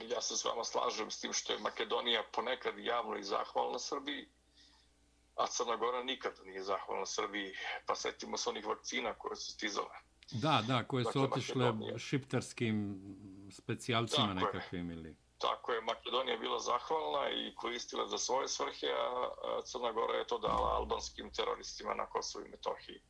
ja 0.09 0.21
se 0.21 0.37
s 0.37 0.45
vama 0.45 0.63
slažem 0.63 1.11
s 1.11 1.19
tim 1.19 1.33
što 1.33 1.53
je 1.53 1.59
Makedonija 1.59 2.23
ponekad 2.35 2.73
javno 2.77 3.17
i 3.17 3.23
zahvalna 3.23 3.79
Srbiji, 3.79 4.27
a 5.35 5.47
Crna 5.47 5.75
Gora 5.75 6.03
nikad 6.03 6.33
nije 6.45 6.63
zahvalna 6.63 7.05
Srbiji. 7.05 7.53
Pa 7.85 7.95
setimo 7.95 8.37
se 8.37 8.49
onih 8.49 8.65
vakcina 8.65 9.13
koje 9.13 9.35
su 9.35 9.51
stizale. 9.51 9.95
Da, 10.31 10.63
da, 10.67 10.83
koje 10.83 11.03
su 11.03 11.19
dakle, 11.19 11.23
otišle 11.23 11.65
Makedonija. 11.65 11.97
šiptarskim 11.97 13.01
specijalcima 13.51 14.27
tako 14.27 14.45
nekakvim 14.45 14.91
ili... 14.91 15.15
Tako 15.39 15.71
je, 15.73 15.81
Makedonija 15.81 16.33
je 16.33 16.39
bila 16.39 16.59
zahvalna 16.59 17.29
i 17.29 17.55
koristila 17.55 18.07
za 18.07 18.17
svoje 18.17 18.47
svrhe, 18.47 18.87
a 18.87 19.61
Crna 19.65 19.91
Gora 19.91 20.17
je 20.17 20.27
to 20.27 20.37
dala 20.37 20.75
albanskim 20.75 21.33
teroristima 21.33 21.93
na 21.93 22.05
Kosovo 22.05 22.45
i 22.45 22.49
Metohiji. 22.49 23.01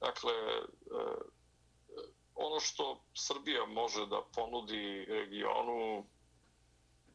Dakle, 0.00 0.32
e, 0.32 0.62
ono 2.34 2.60
što 2.60 3.04
Srbija 3.14 3.66
može 3.66 4.06
da 4.06 4.22
ponudi 4.34 5.04
regionu, 5.04 6.06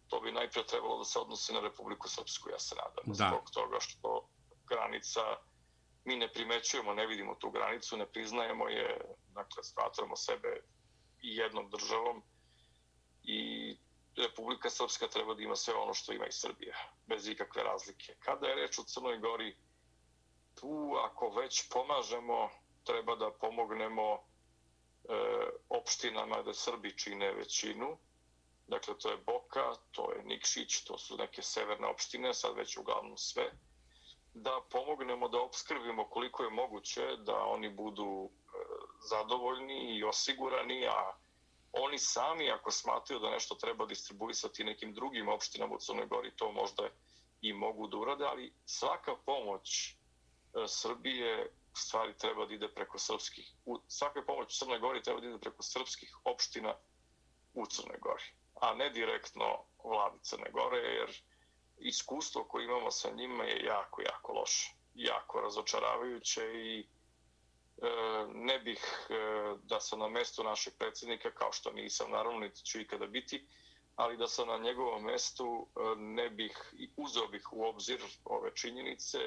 to 0.07 0.21
bi 0.21 0.31
najprije 0.31 0.67
trebalo 0.67 0.97
da 0.97 1.05
se 1.05 1.19
odnosi 1.19 1.53
na 1.53 1.59
Republiku 1.59 2.09
Srpsku, 2.09 2.49
ja 2.49 2.59
se 2.59 2.75
nadam. 2.75 3.05
Da. 3.05 3.27
Zbog 3.27 3.51
toga 3.51 3.79
što 3.79 4.29
granica 4.67 5.21
mi 6.05 6.15
ne 6.15 6.33
primećujemo, 6.33 6.93
ne 6.93 7.07
vidimo 7.07 7.35
tu 7.35 7.49
granicu, 7.51 7.97
ne 7.97 8.05
priznajemo 8.05 8.69
je, 8.69 9.15
dakle, 9.27 9.63
smatramo 9.63 10.15
sebe 10.15 10.63
i 11.21 11.35
jednom 11.35 11.69
državom 11.69 12.23
i 13.23 13.77
Republika 14.15 14.69
Srpska 14.69 15.07
treba 15.07 15.33
da 15.33 15.43
ima 15.43 15.55
sve 15.55 15.73
ono 15.73 15.93
što 15.93 16.13
ima 16.13 16.25
i 16.25 16.31
Srbija, 16.31 16.75
bez 17.07 17.27
ikakve 17.27 17.63
razlike. 17.63 18.15
Kada 18.19 18.47
je 18.47 18.55
reč 18.55 18.79
o 18.79 18.83
Crnoj 18.83 19.17
Gori, 19.17 19.57
tu 20.59 20.95
ako 21.03 21.29
već 21.29 21.69
pomažemo, 21.69 22.49
treba 22.83 23.15
da 23.15 23.31
pomognemo 23.31 24.13
e, 24.13 24.19
opštinama 25.69 26.41
da 26.41 26.53
Srbi 26.53 26.97
čine 26.97 27.33
većinu. 27.33 27.97
Dakle, 28.67 28.97
to 28.97 29.09
je 29.09 29.17
Boka, 29.17 29.73
to 29.91 30.13
je 30.13 30.23
Nikšić, 30.23 30.83
to 30.83 30.97
su 30.97 31.17
neke 31.17 31.41
severne 31.41 31.87
opštine, 31.87 32.33
sad 32.33 32.55
već 32.55 32.77
uglavnom 32.77 33.17
sve 33.17 33.51
da 34.33 34.61
pomognemo 34.71 35.27
da 35.27 35.41
obskrbimo 35.41 36.09
koliko 36.09 36.43
je 36.43 36.49
moguće 36.49 37.17
da 37.17 37.43
oni 37.45 37.69
budu 37.69 38.29
e, 38.29 38.57
zadovoljni 39.09 39.97
i 39.97 40.03
osigurani, 40.03 40.87
a 40.87 41.13
oni 41.73 41.99
sami 41.99 42.51
ako 42.51 42.71
smatruju 42.71 43.19
da 43.19 43.29
nešto 43.29 43.55
treba 43.55 43.85
distribuisati 43.85 44.63
nekim 44.63 44.93
drugim 44.93 45.29
opštinama 45.29 45.75
u 45.75 45.79
Crnoj 45.79 46.05
Gori, 46.05 46.31
to 46.35 46.51
možda 46.51 46.89
i 47.41 47.53
mogu 47.53 47.87
da 47.87 47.97
urade, 47.97 48.25
ali 48.25 48.53
svaka 48.65 49.15
pomoć 49.25 49.89
e, 49.89 49.93
Srbije 50.67 51.51
stvari 51.73 52.17
treba 52.17 52.45
da 52.45 52.53
ide 52.53 52.67
preko 52.73 52.99
srpskih, 52.99 53.53
svaka 53.87 54.21
pomoć 54.21 54.57
Crnoj 54.57 54.79
Gori 54.79 55.03
treba 55.03 55.19
da 55.19 55.27
ide 55.27 55.37
preko 55.37 55.63
srpskih 55.63 56.17
opština 56.23 56.75
u 57.53 57.65
Crnoj 57.65 57.97
Gori, 58.01 58.23
a 58.61 58.73
ne 58.75 58.89
direktno 58.89 59.65
vladi 59.83 60.19
Crne 60.21 60.51
Gore, 60.51 60.77
jer 60.77 61.21
iskustvo 61.77 62.43
koje 62.43 62.65
imamo 62.65 62.91
sa 62.91 63.09
njima 63.09 63.43
je 63.43 63.65
jako, 63.65 64.01
jako 64.01 64.33
loše. 64.33 64.73
Jako 64.93 65.41
razočaravajuće 65.41 66.41
i 66.53 66.87
E, 67.81 67.87
ne 68.33 68.59
bih 68.59 69.07
e, 69.09 69.13
da 69.63 69.79
sam 69.79 69.99
na 69.99 70.07
mestu 70.07 70.43
našeg 70.43 70.73
predsjednika, 70.77 71.31
kao 71.31 71.51
što 71.51 71.71
nisam, 71.71 72.11
naravno, 72.11 72.39
niti 72.39 72.65
ću 72.65 72.79
ikada 72.79 73.07
biti, 73.07 73.47
ali 73.95 74.17
da 74.17 74.27
sam 74.27 74.47
na 74.47 74.57
njegovom 74.57 75.03
mestu 75.03 75.67
e, 75.75 75.95
ne 75.97 76.29
bih, 76.29 76.73
uzeo 76.97 77.27
bih 77.27 77.53
u 77.53 77.63
obzir 77.63 78.01
ove 78.25 78.55
činjenice, 78.55 79.17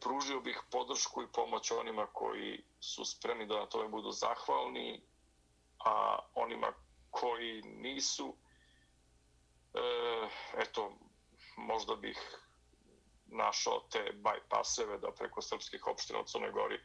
pružio 0.00 0.40
bih 0.40 0.60
podršku 0.70 1.22
i 1.22 1.32
pomoć 1.32 1.70
onima 1.70 2.06
koji 2.06 2.64
su 2.80 3.04
spremni 3.04 3.46
da 3.46 3.54
na 3.54 3.66
tome 3.66 3.88
budu 3.88 4.10
zahvalni, 4.10 5.02
a 5.84 6.18
onima 6.34 6.72
koji 7.10 7.62
nisu, 7.62 8.36
eto, 10.56 10.92
možda 11.56 11.96
bih 11.96 12.38
našao 13.26 13.80
te 13.90 14.12
bypasseve 14.14 14.98
da 14.98 15.12
preko 15.12 15.42
srpskih 15.42 15.86
opština 15.86 16.20
u 16.20 16.24
Crnoj 16.24 16.50
Gori 16.50 16.80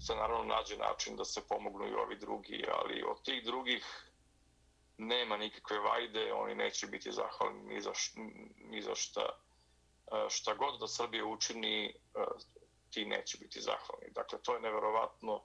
se 0.00 0.14
naravno 0.14 0.44
nađe 0.44 0.76
način 0.76 1.16
da 1.16 1.24
se 1.24 1.48
pomognu 1.48 1.88
i 1.88 1.94
ovi 1.94 2.16
drugi, 2.16 2.64
ali 2.72 3.02
od 3.02 3.22
tih 3.22 3.44
drugih 3.44 4.10
nema 4.98 5.36
nikakve 5.36 5.78
vajde, 5.78 6.32
oni 6.32 6.54
neće 6.54 6.86
biti 6.86 7.12
zahvalni 7.12 7.62
ni 7.62 7.80
za, 7.80 7.92
ni 8.56 8.82
za 8.82 8.94
šta, 8.94 9.20
e, 10.12 10.30
šta 10.30 10.54
god 10.54 10.80
da 10.80 10.88
Srbija 10.88 11.26
učini, 11.26 11.86
e, 11.86 11.92
ti 12.90 13.04
neće 13.04 13.38
biti 13.38 13.60
zahvalni. 13.60 14.10
Dakle, 14.10 14.38
to 14.42 14.54
je 14.54 14.60
neverovatno. 14.60 15.42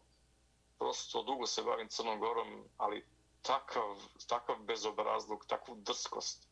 Prosto 0.80 1.24
dugo 1.24 1.48
se 1.48 1.64
bavim 1.64 1.88
Crnom 1.90 2.20
Gorom, 2.20 2.70
ali 2.78 3.06
takav, 3.42 3.98
takav 4.28 4.56
bezobrazluk, 4.60 5.46
takvu 5.46 5.76
drskost, 5.76 6.48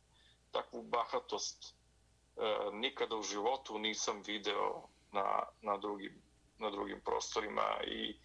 takvu 0.51 0.83
bahatost 0.83 1.65
e, 1.65 1.75
nikada 2.71 3.15
u 3.15 3.23
životu 3.23 3.79
nisam 3.79 4.21
video 4.25 4.87
na, 5.11 5.43
na, 5.61 5.77
drugim, 5.77 6.21
na 6.57 6.69
drugim 6.69 7.01
prostorima 7.05 7.79
i 7.87 8.09
e, 8.09 8.15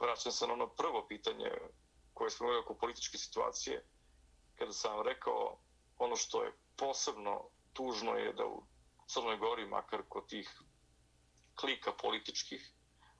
vraćam 0.00 0.32
se 0.32 0.46
na 0.46 0.52
ono 0.52 0.68
prvo 0.68 1.06
pitanje 1.08 1.50
koje 2.14 2.30
smo 2.30 2.46
imali 2.46 2.60
oko 2.60 2.74
političke 2.74 3.18
situacije, 3.18 3.86
kada 4.58 4.72
sam 4.72 4.96
vam 4.96 5.06
rekao 5.06 5.58
ono 5.98 6.16
što 6.16 6.42
je 6.42 6.52
posebno 6.76 7.50
tužno 7.72 8.14
je 8.14 8.32
da 8.32 8.46
u 8.46 8.62
Crnoj 9.06 9.36
Gori, 9.36 9.66
makar 9.66 10.02
kod 10.08 10.28
tih 10.28 10.60
klika 11.60 11.92
političkih, 11.92 12.72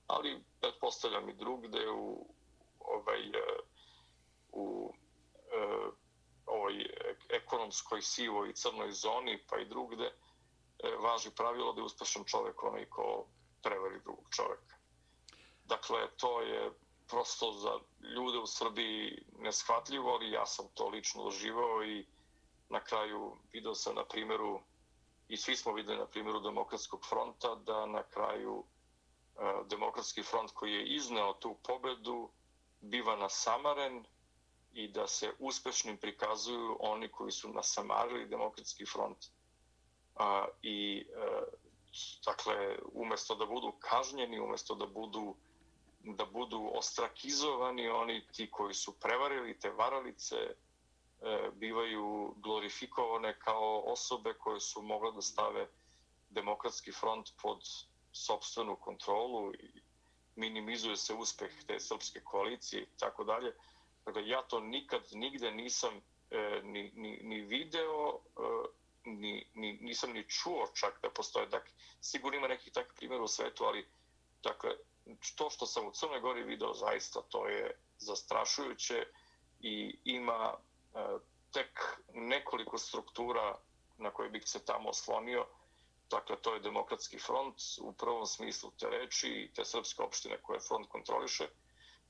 ali 0.06 0.44
pretpostavljam 0.60 1.28
i 1.28 1.34
drugde 1.34 1.90
u 1.90 2.34
ovaj, 2.78 3.20
e, 3.20 3.58
u 4.52 4.94
e, 5.52 5.90
ovoj 6.46 6.86
ekonomskoj 7.28 8.02
sivoj 8.02 8.50
i 8.50 8.54
crnoj 8.54 8.92
zoni, 8.92 9.44
pa 9.50 9.58
i 9.58 9.68
drugde, 9.68 10.12
važi 11.00 11.30
pravilo 11.30 11.72
da 11.72 11.80
je 11.80 11.84
uspešan 11.84 12.24
čovek 12.24 12.62
onaj 12.62 12.84
ko 12.84 13.26
preveli 13.62 14.00
drugog 14.00 14.24
čoveka. 14.36 14.76
Dakle, 15.64 16.08
to 16.16 16.40
je 16.40 16.72
prosto 17.08 17.52
za 17.52 17.78
ljude 18.08 18.38
u 18.38 18.46
Srbiji 18.46 19.22
neshvatljivo, 19.38 20.10
ali 20.10 20.30
ja 20.30 20.46
sam 20.46 20.68
to 20.74 20.88
lično 20.88 21.24
doživao 21.24 21.84
i 21.84 22.06
na 22.68 22.80
kraju 22.80 23.36
video 23.52 23.74
sam 23.74 23.94
na 23.94 24.04
primjeru 24.04 24.60
i 25.28 25.36
svi 25.36 25.56
smo 25.56 25.72
videli 25.72 25.98
na 25.98 26.06
primjeru 26.06 26.40
Demokratskog 26.40 27.06
fronta 27.08 27.54
da 27.54 27.86
na 27.86 28.02
kraju 28.02 28.64
e, 28.64 29.40
Demokratski 29.70 30.22
front 30.22 30.50
koji 30.54 30.72
je 30.72 30.86
izneo 30.86 31.32
tu 31.32 31.56
pobedu 31.66 32.30
biva 32.80 33.16
nasamaren 33.16 34.04
i 34.72 34.88
da 34.88 35.06
se 35.06 35.32
uspešnim 35.38 35.96
prikazuju 35.96 36.76
oni 36.80 37.08
koji 37.08 37.32
su 37.32 37.48
nasamarili 37.48 38.28
Demokratski 38.28 38.86
front 38.86 39.26
i 40.62 41.06
e, 41.10 41.67
dakle 42.24 42.78
umjesto 42.92 43.34
da 43.34 43.46
budu 43.46 43.72
kažnjeni, 43.78 44.40
umjesto 44.40 44.74
da 44.74 44.86
budu 44.86 45.34
da 46.00 46.24
budu 46.24 46.70
ostrakizovani 46.74 47.88
oni 47.88 48.26
ti 48.32 48.50
koji 48.50 48.74
su 48.74 49.00
prevarili 49.00 49.58
te 49.58 49.70
varalice 49.70 50.36
e, 50.36 50.54
bivaju 51.54 52.34
glorifikovane 52.36 53.38
kao 53.38 53.82
osobe 53.86 54.34
koje 54.34 54.60
su 54.60 54.82
mogle 54.82 55.12
da 55.12 55.22
stave 55.22 55.68
demokratski 56.30 56.92
front 56.92 57.28
pod 57.42 57.58
sobstvenu 58.12 58.76
kontrolu 58.76 59.54
i 59.54 59.82
minimizuje 60.36 60.96
se 60.96 61.14
uspeh 61.14 61.50
te 61.66 61.80
srpske 61.80 62.20
koalicije 62.24 62.82
i 62.82 62.98
tako 62.98 63.24
dalje. 63.24 63.52
Dakle, 64.04 64.28
ja 64.28 64.42
to 64.42 64.60
nikad 64.60 65.02
nigde 65.12 65.50
nisam 65.50 65.94
e, 66.30 66.60
ni, 66.64 66.92
ni, 66.94 67.20
ni 67.22 67.40
video, 67.40 68.10
e, 68.12 68.40
ni, 69.08 69.50
ni, 69.54 69.78
nisam 69.80 70.12
ni 70.12 70.28
čuo 70.28 70.66
čak 70.74 70.98
da 71.02 71.10
postoje. 71.10 71.46
Dakle, 71.46 71.72
sigurno 72.00 72.38
ima 72.38 72.48
nekih 72.48 72.72
takvih 72.72 72.96
primjera 72.96 73.24
u 73.24 73.28
svetu, 73.28 73.64
ali 73.64 73.88
dakle, 74.42 74.70
to 75.36 75.50
što 75.50 75.66
sam 75.66 75.86
u 75.86 75.92
Crnoj 75.92 76.20
Gori 76.20 76.42
video 76.42 76.74
zaista 76.74 77.22
to 77.22 77.46
je 77.46 77.80
zastrašujuće 77.98 79.06
i 79.60 79.98
ima 80.04 80.54
e, 80.94 80.98
tek 81.52 82.00
nekoliko 82.14 82.78
struktura 82.78 83.58
na 83.98 84.10
koje 84.10 84.30
bih 84.30 84.42
se 84.46 84.64
tamo 84.64 84.88
oslonio. 84.88 85.46
Dakle, 86.10 86.36
to 86.42 86.54
je 86.54 86.60
Demokratski 86.60 87.18
front 87.18 87.56
u 87.80 87.92
prvom 87.92 88.26
smislu 88.26 88.70
te 88.78 88.88
reči 88.90 89.28
i 89.28 89.52
te 89.54 89.64
srpske 89.64 90.02
opštine 90.02 90.42
koje 90.42 90.60
front 90.60 90.88
kontroliše. 90.88 91.48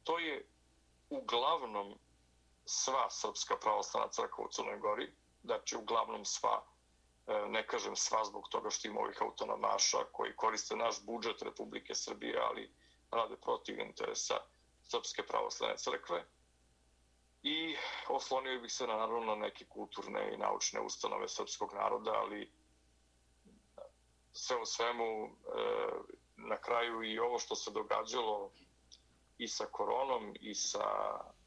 To 0.04 0.18
je 0.18 0.46
uglavnom 1.10 1.98
sva 2.64 3.10
srpska 3.10 3.56
pravoslavna 3.56 4.08
crkva 4.08 4.44
u 4.44 4.48
Crnoj 4.48 4.78
Gori. 4.78 5.12
Znači, 5.44 5.76
uglavnom 5.76 6.24
sva, 6.24 6.66
E, 7.28 7.48
ne 7.48 7.66
kažem 7.66 7.96
sva 7.96 8.24
zbog 8.24 8.48
toga 8.48 8.70
što 8.70 8.88
ima 8.88 9.00
ovih 9.00 9.22
autonomaša 9.22 9.98
koji 10.12 10.36
koriste 10.36 10.76
naš 10.76 11.04
budžet 11.04 11.42
Republike 11.42 11.94
Srbije, 11.94 12.40
ali 12.40 12.72
rade 13.10 13.36
protiv 13.36 13.80
interesa 13.80 14.34
Srpske 14.84 15.22
pravoslavne 15.22 15.76
crkve. 15.76 16.24
I 17.42 17.76
oslonio 18.08 18.60
bih 18.60 18.72
se 18.72 18.86
na, 18.86 18.96
naravno 18.96 19.34
na 19.34 19.34
neke 19.34 19.64
kulturne 19.64 20.34
i 20.34 20.36
naučne 20.36 20.80
ustanove 20.80 21.28
srpskog 21.28 21.74
naroda, 21.74 22.12
ali 22.12 22.52
sve 24.32 24.56
u 24.56 24.64
svemu 24.64 25.04
e, 25.04 25.28
na 26.36 26.56
kraju 26.56 27.02
i 27.02 27.18
ovo 27.18 27.38
što 27.38 27.54
se 27.54 27.70
događalo 27.70 28.52
i 29.38 29.48
sa 29.48 29.66
koronom 29.66 30.34
i 30.40 30.54
sa 30.54 30.84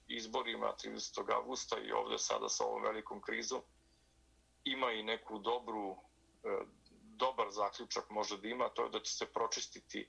izborima 0.07 0.73
30. 0.84 1.34
augusta 1.34 1.77
i 1.79 1.91
ovde 1.91 2.17
sada 2.17 2.49
sa 2.49 2.65
ovom 2.65 2.84
velikom 2.84 3.21
krizom 3.21 3.61
ima 4.64 4.91
i 4.91 5.03
neku 5.03 5.39
dobru 5.39 5.95
e, 6.43 6.47
dobar 7.16 7.47
zaključak 7.51 8.09
može 8.09 8.38
da 8.38 8.47
ima, 8.47 8.70
to 8.70 8.84
je 8.84 8.89
da 8.89 8.99
će 8.99 9.14
se 9.14 9.26
pročistiti 9.26 10.07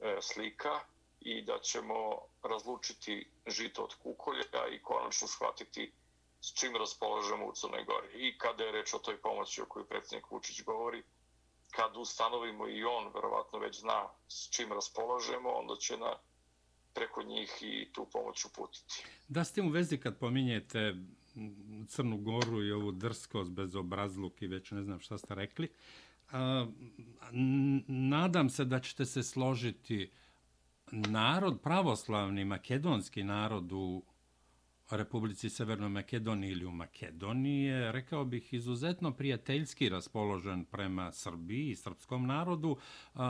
e, 0.00 0.18
slika 0.20 0.80
i 1.20 1.42
da 1.42 1.58
ćemo 1.58 2.18
razlučiti 2.42 3.30
žito 3.46 3.84
od 3.84 3.94
kukolja 3.94 4.66
i 4.72 4.82
konačno 4.82 5.28
shvatiti 5.28 5.92
s 6.40 6.54
čim 6.54 6.76
raspolažemo 6.76 7.46
u 7.46 7.52
Crnoj 7.52 7.84
Gori. 7.84 8.28
I 8.28 8.38
kada 8.38 8.64
je 8.64 8.72
reč 8.72 8.94
o 8.94 8.98
toj 8.98 9.16
pomoći 9.16 9.62
o 9.62 9.66
kojoj 9.66 9.86
predsjednik 9.86 10.30
Vučić 10.30 10.62
govori, 10.64 11.02
kad 11.70 11.96
ustanovimo 11.96 12.68
i 12.68 12.84
on 12.84 13.12
verovatno 13.14 13.58
već 13.58 13.80
zna 13.80 14.08
s 14.28 14.50
čim 14.50 14.72
raspolažemo, 14.72 15.50
onda 15.50 15.76
će 15.76 15.96
na 15.96 16.16
preko 16.94 17.22
njih 17.22 17.50
i 17.60 17.92
tu 17.92 18.06
pomoć 18.12 18.44
uputiti. 18.44 19.04
Da 19.28 19.44
ste 19.44 19.62
u 19.62 19.68
vezi 19.68 20.00
kad 20.00 20.18
pominjete 20.18 20.94
Crnu 21.88 22.16
Goru 22.16 22.62
i 22.62 22.72
ovu 22.72 22.92
drskost, 22.92 23.50
bezobrazluk 23.50 24.42
i 24.42 24.46
već 24.46 24.70
ne 24.70 24.82
znam 24.82 25.00
šta 25.00 25.18
ste 25.18 25.34
rekli, 25.34 25.68
nadam 27.86 28.48
se 28.48 28.64
da 28.64 28.80
ćete 28.80 29.04
se 29.04 29.22
složiti 29.22 30.10
narod, 30.90 31.60
pravoslavni 31.60 32.44
makedonski 32.44 33.24
narod 33.24 33.72
u 33.72 34.02
Republici 34.90 35.50
Severnoj 35.50 35.88
Makedoniji 35.88 36.50
ili 36.50 36.64
u 36.64 36.70
Makedoniji 36.70 37.62
je, 37.62 37.92
rekao 37.92 38.24
bih, 38.24 38.54
izuzetno 38.54 39.12
prijateljski 39.12 39.88
raspoložen 39.88 40.64
prema 40.64 41.12
Srbiji 41.12 41.70
i 41.70 41.76
srpskom 41.76 42.26
narodu. 42.26 42.76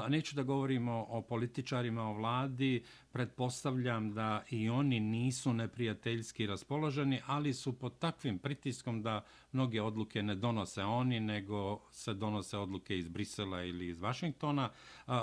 Neću 0.08 0.36
da 0.36 0.42
govorimo 0.42 1.06
o 1.08 1.22
političarima, 1.22 2.02
o 2.02 2.12
vladi, 2.12 2.84
pretpostavljam 3.12 4.14
da 4.14 4.44
i 4.50 4.68
oni 4.68 5.00
nisu 5.00 5.52
neprijateljski 5.52 6.46
raspoloženi, 6.46 7.20
ali 7.26 7.52
su 7.52 7.78
pod 7.78 7.98
takvim 7.98 8.38
pritiskom 8.38 9.02
da 9.02 9.24
mnoge 9.52 9.82
odluke 9.82 10.22
ne 10.22 10.34
donose 10.34 10.82
oni, 10.82 11.20
nego 11.20 11.80
se 11.90 12.14
donose 12.14 12.58
odluke 12.58 12.98
iz 12.98 13.08
Brisela 13.08 13.62
ili 13.62 13.88
iz 13.88 14.00
Vašingtona. 14.00 14.70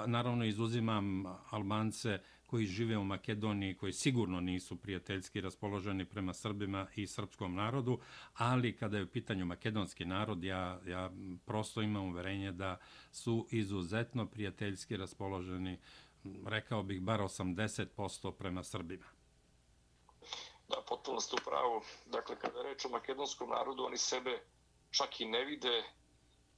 Naravno, 0.07 0.45
izuzimam 0.45 1.23
Albance 1.49 2.19
koji 2.51 2.65
žive 2.65 2.97
u 2.97 3.03
Makedoniji, 3.03 3.77
koji 3.77 3.93
sigurno 3.93 4.39
nisu 4.41 4.75
prijateljski 4.75 5.41
raspoloženi 5.41 6.05
prema 6.05 6.33
Srbima 6.33 6.87
i 6.95 7.07
srpskom 7.07 7.55
narodu, 7.55 7.99
ali 8.33 8.77
kada 8.77 8.97
je 8.97 9.03
u 9.03 9.07
pitanju 9.07 9.45
makedonski 9.45 10.05
narod, 10.05 10.43
ja, 10.43 10.79
ja 10.87 11.11
prosto 11.45 11.81
imam 11.81 12.09
uverenje 12.09 12.51
da 12.51 12.77
su 13.11 13.47
izuzetno 13.51 14.25
prijateljski 14.25 14.97
raspoloženi, 14.97 15.79
rekao 16.45 16.83
bih, 16.83 17.01
bar 17.01 17.19
80% 17.19 18.31
prema 18.31 18.63
Srbima. 18.63 19.05
Da, 20.67 20.77
potpuno 20.89 21.19
ste 21.19 21.35
u 21.35 21.43
pravu. 21.49 21.81
Dakle, 22.05 22.35
kada 22.39 22.57
je 22.57 22.63
reč 22.63 22.85
o 22.85 22.89
makedonskom 22.89 23.49
narodu, 23.49 23.85
oni 23.85 23.97
sebe 23.97 24.43
čak 24.89 25.21
i 25.21 25.25
ne 25.25 25.45
vide 25.45 25.77
e, 25.77 25.83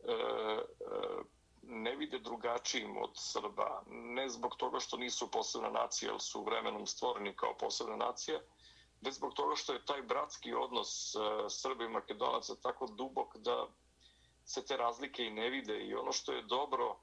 e, 0.08 0.64
ne 1.68 1.96
vide 1.96 2.20
drugačijim 2.20 2.98
od 2.98 3.12
Srba. 3.16 3.84
Ne 3.88 4.30
zbog 4.30 4.56
toga 4.56 4.80
što 4.80 4.98
nisu 4.98 5.32
posebna 5.32 5.70
nacija, 5.70 6.12
jer 6.12 6.22
su 6.22 6.44
vremenom 6.44 6.88
stvoreni 6.88 7.36
kao 7.36 7.58
posebna 7.58 7.96
nacija, 7.96 8.40
već 9.02 9.14
zbog 9.14 9.34
toga 9.34 9.56
što 9.56 9.74
je 9.74 9.86
taj 9.86 10.02
bratski 10.02 10.54
odnos 10.54 11.16
e, 11.16 11.20
Srba 11.50 11.84
i 11.84 11.90
Makedonaca 11.90 12.56
tako 12.56 12.88
dubok 12.88 13.38
da 13.38 13.68
se 14.46 14.66
te 14.66 14.78
razlike 14.78 15.24
i 15.24 15.34
ne 15.34 15.50
vide. 15.50 15.80
I 15.80 15.96
ono 15.96 16.12
što 16.12 16.34
je 16.34 16.42
dobro 16.42 16.98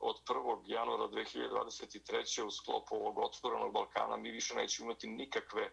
od 0.00 0.16
1. 0.28 0.62
januara 0.66 1.08
2023. 1.08 2.42
u 2.42 2.50
sklopu 2.50 2.94
ovog 2.96 3.18
otvorenog 3.18 3.72
Balkana, 3.72 4.16
mi 4.16 4.30
više 4.30 4.54
nećemo 4.54 4.90
imati 4.90 5.06
nikakve 5.06 5.62
e, 5.62 5.72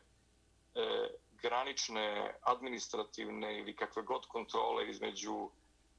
granične, 1.32 2.36
administrativne 2.42 3.60
ili 3.60 3.76
kakve 3.76 4.04
god 4.04 4.26
kontrole 4.26 4.90
između 4.90 5.50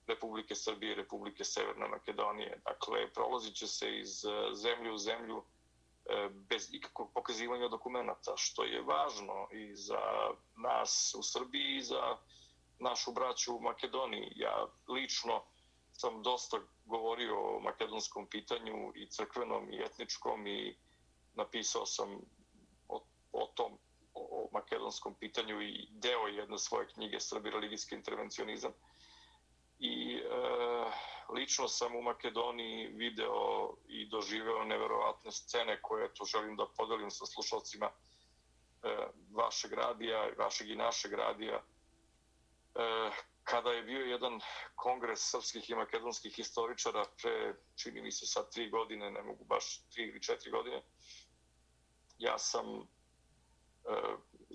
Republike 0.07 0.55
Srbije 0.55 0.93
i 0.93 0.95
Republike 0.95 1.45
Severne 1.45 1.89
Makedonije. 1.89 2.61
Dakle, 2.65 3.13
prolazit 3.13 3.55
će 3.55 3.67
se 3.67 3.99
iz 3.99 4.25
e, 4.25 4.55
zemlje 4.55 4.93
u 4.93 4.99
zemlju 4.99 5.43
e, 5.43 6.29
bez 6.33 6.75
ikakvog 6.75 7.13
pokazivanja 7.15 7.69
dokumenta, 7.69 8.33
što 8.37 8.65
je 8.65 8.83
važno 8.83 9.49
i 9.53 9.75
za 9.75 10.01
nas 10.57 11.15
u 11.19 11.23
Srbiji 11.23 11.77
i 11.77 11.83
za 11.83 12.17
našu 12.79 13.13
braću 13.13 13.57
u 13.57 13.61
Makedoniji. 13.61 14.33
Ja 14.37 14.67
lično 14.89 15.43
sam 15.93 16.23
dosta 16.23 16.57
govorio 16.85 17.57
o 17.57 17.61
makedonskom 17.61 18.27
pitanju 18.27 18.93
i 18.95 19.07
crkvenom 19.11 19.73
i 19.73 19.83
etničkom 19.83 20.47
i 20.47 20.77
napisao 21.35 21.87
sam 21.87 22.21
o, 22.89 23.05
o 23.33 23.47
tom 23.55 23.79
o 24.15 24.49
makedonskom 24.53 25.15
pitanju 25.15 25.63
i 25.63 25.89
deo 25.91 26.27
jedne 26.27 26.59
svoje 26.59 26.89
knjige 26.89 27.21
Srbi 27.21 27.51
religijski 27.51 27.95
intervencionizam. 27.95 28.73
I 29.79 30.17
e, 30.17 30.23
lično 31.35 31.69
sam 31.69 31.97
u 31.97 32.03
Makedoniji 32.03 32.87
video 32.87 33.75
i 33.89 34.09
doživeo 34.09 34.65
neverovatne 34.65 35.33
scene 35.33 35.83
koje 35.83 36.15
to 36.15 36.25
želim 36.25 36.57
da 36.57 36.67
podelim 36.77 37.11
sa 37.11 37.27
slušalcima 37.27 37.87
e, 37.87 37.93
vašeg 39.31 39.73
radija, 39.73 40.29
vašeg 40.39 40.71
i 40.71 40.77
našeg 40.77 41.13
radija. 41.13 41.63
E, 42.75 43.11
kada 43.45 43.71
je 43.71 43.83
bio 43.83 44.01
jedan 44.01 44.41
kongres 44.75 45.31
srpskih 45.31 45.71
i 45.71 45.75
makedonskih 45.75 46.35
historičara 46.37 47.05
pre, 47.23 47.55
čini 47.77 48.03
mi 48.03 48.13
se 48.13 48.27
sad 48.27 48.51
tri 48.51 48.71
godine, 48.71 49.11
ne 49.11 49.23
mogu 49.23 49.45
baš 49.45 49.81
tri 49.95 50.03
ili 50.03 50.23
četiri 50.23 50.51
godine, 50.51 50.83
ja 52.19 52.39
sam 52.39 52.67
e, 52.81 52.87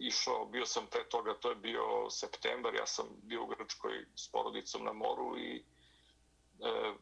išao, 0.07 0.45
bio 0.45 0.65
sam 0.65 0.87
pre 0.87 1.09
toga, 1.09 1.33
to 1.33 1.49
je 1.49 1.55
bio 1.55 2.09
septembar, 2.09 2.75
ja 2.75 2.85
sam 2.85 3.05
bio 3.23 3.43
u 3.43 3.47
Grčkoj 3.47 4.05
s 4.15 4.31
porodicom 4.31 4.83
na 4.83 4.93
moru 4.93 5.37
i 5.37 5.63
e, 6.59 6.93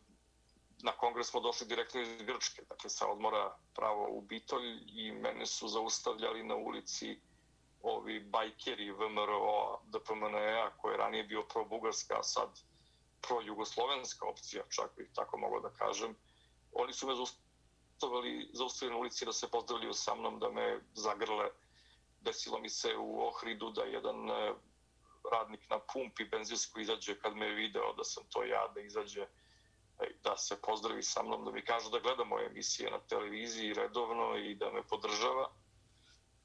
na 0.83 0.91
kongres 0.91 1.27
smo 1.27 1.39
došli 1.39 1.67
direktno 1.67 2.01
iz 2.01 2.21
Grčke, 2.21 2.61
dakle 2.69 2.89
sa 2.89 3.07
odmora 3.07 3.55
pravo 3.75 4.07
u 4.11 4.21
Bitolj 4.21 4.79
i 4.87 5.11
mene 5.11 5.45
su 5.45 5.67
zaustavljali 5.67 6.43
na 6.43 6.55
ulici 6.55 7.19
ovi 7.81 8.19
bajkeri 8.19 8.91
VMRO, 8.91 9.79
DPMNE-a, 9.83 10.69
koji 10.77 10.93
je 10.93 10.97
ranije 10.97 11.23
bio 11.23 11.43
pro-bugarska, 11.43 12.19
a 12.19 12.23
sad 12.23 12.49
pro-jugoslovenska 13.21 14.27
opcija, 14.27 14.63
čak 14.69 14.91
bih 14.97 15.09
tako 15.15 15.37
mogao 15.37 15.59
da 15.59 15.69
kažem. 15.69 16.15
Oni 16.71 16.93
su 16.93 17.07
me 17.07 17.15
zaustavili, 17.15 18.49
zaustavili 18.53 18.93
na 18.93 18.99
ulici 18.99 19.25
da 19.25 19.33
se 19.33 19.51
pozdravljaju 19.51 19.93
sa 19.93 20.15
mnom, 20.15 20.39
da 20.39 20.51
me 20.51 20.79
zagrle. 20.93 21.49
Desilo 22.21 22.59
mi 22.59 22.69
se 22.69 22.97
u 22.97 23.21
Ohridu 23.27 23.69
da 23.69 23.83
jedan 23.83 24.29
e, 24.29 24.53
radnik 25.31 25.69
na 25.69 25.79
pumpi 25.93 26.25
benzinsku 26.25 26.79
izađe 26.79 27.19
kad 27.19 27.35
me 27.35 27.45
je 27.45 27.53
video 27.53 27.93
da 27.93 28.03
sam 28.03 28.23
to 28.29 28.43
ja, 28.43 28.67
da 28.75 28.81
izađe 28.81 29.21
e, 29.21 30.11
da 30.23 30.37
se 30.37 30.61
pozdravi 30.61 31.03
sa 31.03 31.23
mnom, 31.23 31.45
da 31.45 31.51
mi 31.51 31.61
kaže 31.61 31.89
da 31.89 31.99
gleda 31.99 32.23
moje 32.23 32.45
emisije 32.45 32.91
na 32.91 32.99
televiziji 32.99 33.73
redovno 33.73 34.37
i 34.37 34.55
da 34.55 34.71
me 34.71 34.83
podržava. 34.83 35.49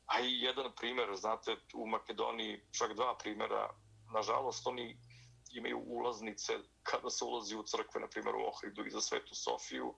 A 0.07 0.20
i 0.20 0.41
jedan 0.41 0.72
primjer, 0.77 1.16
znate, 1.16 1.57
u 1.75 1.87
Makedoniji, 1.87 2.61
čak 2.70 2.95
dva 2.95 3.16
primjera, 3.18 3.70
nažalost, 4.12 4.66
oni 4.66 4.97
imaju 5.53 5.79
ulaznice 5.87 6.59
kada 6.83 7.11
se 7.11 7.25
ulazi 7.25 7.57
u 7.57 7.62
crkve, 7.62 8.01
na 8.01 8.09
primjer 8.09 8.37
u 8.37 8.47
Ohridu 8.49 8.87
i 8.87 8.91
za 8.91 9.01
Svetu 9.01 9.35
Sofiju, 9.35 9.95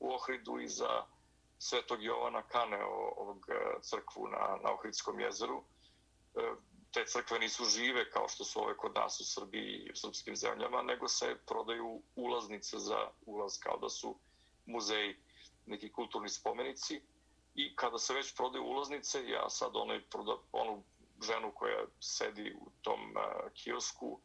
u 0.00 0.12
Ohridu 0.14 0.58
i 0.58 0.68
za 0.68 1.06
Svetog 1.58 2.02
Jovana 2.02 2.42
Kane, 2.42 2.84
ovog 3.16 3.46
e, 3.48 3.80
crkvu 3.82 4.28
na, 4.28 4.58
na 4.62 4.72
Ohridskom 4.72 5.20
jezeru. 5.20 5.64
E, 6.34 6.54
te 6.92 7.04
crkve 7.06 7.38
nisu 7.38 7.64
žive 7.64 8.10
kao 8.10 8.28
što 8.28 8.44
su 8.44 8.62
ove 8.62 8.76
kod 8.76 8.94
nas 8.94 9.20
u 9.20 9.24
Srbiji 9.24 9.72
i 9.86 9.90
u 9.92 9.96
srpskim 9.96 10.36
zemljama, 10.36 10.82
nego 10.82 11.08
se 11.08 11.36
prodaju 11.46 12.02
ulaznice 12.14 12.78
za 12.78 13.08
ulaz 13.26 13.58
kao 13.58 13.78
da 13.78 13.88
su 13.88 14.18
muzeji, 14.66 15.16
neki 15.66 15.92
kulturni 15.92 16.28
spomenici. 16.28 17.00
I 17.54 17.76
kada 17.76 17.98
se 17.98 18.14
već 18.14 18.36
prodaju 18.36 18.64
ulaznice, 18.64 19.28
ja 19.28 19.50
sad 19.50 19.70
onaj 19.74 20.00
proda, 20.10 20.36
onu 20.52 20.82
ženu 21.22 21.52
koja 21.54 21.84
sedi 22.00 22.54
u 22.60 22.70
tom 22.82 23.00
uh, 23.00 23.52
kiosku 23.54 24.06
uh, 24.06 24.20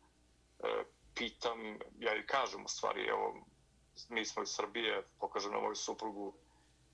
pitam, 1.15 1.79
ja 1.99 2.13
joj 2.13 2.25
kažem 2.25 2.65
u 2.65 2.67
stvari, 2.67 3.07
evo, 3.07 3.45
mi 4.09 4.25
smo 4.25 4.43
iz 4.43 4.49
Srbije, 4.49 5.03
pokažem 5.19 5.51
na 5.51 5.59
moju 5.59 5.75
suprugu, 5.75 6.33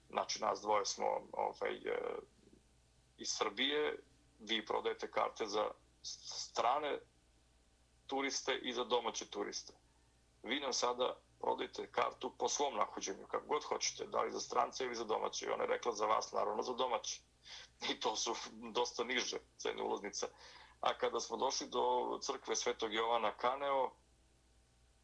znači 0.10 0.42
nas 0.42 0.62
dvoje 0.62 0.86
smo 0.86 1.06
ovaj, 1.32 1.76
e, 1.76 2.00
iz 3.18 3.28
Srbije, 3.30 4.00
vi 4.40 4.66
prodajete 4.66 5.12
karte 5.12 5.46
za 5.46 5.72
strane 6.04 7.00
turiste 8.08 8.56
i 8.56 8.74
za 8.74 8.84
domaće 8.84 9.30
turiste. 9.30 9.74
Vi 10.44 10.60
nam 10.60 10.74
sada 10.74 11.16
prodajte 11.40 11.92
kartu 11.92 12.32
po 12.38 12.50
svom 12.50 12.76
nahođenju, 12.76 13.28
kako 13.28 13.46
god 13.48 13.64
hoćete, 13.64 14.06
da 14.06 14.22
li 14.22 14.32
za 14.32 14.40
strance 14.40 14.84
ili 14.84 14.96
za 14.96 15.04
domaće. 15.04 15.46
I 15.46 15.50
ona 15.50 15.64
je 15.64 15.70
rekla 15.70 15.92
za 15.92 16.06
vas, 16.06 16.32
naravno, 16.32 16.64
za 16.64 16.74
domaće. 16.74 17.22
I 17.90 18.00
to 18.00 18.16
su 18.16 18.36
dosta 18.78 19.04
niže 19.04 19.38
cene 19.58 19.84
ulaznica. 19.84 20.28
A 20.82 20.98
kada 20.98 21.20
smo 21.20 21.38
došli 21.38 21.68
do 21.68 22.20
crkve 22.22 22.56
Svetog 22.56 22.94
Jovana 22.94 23.32
Kaneo, 23.32 23.92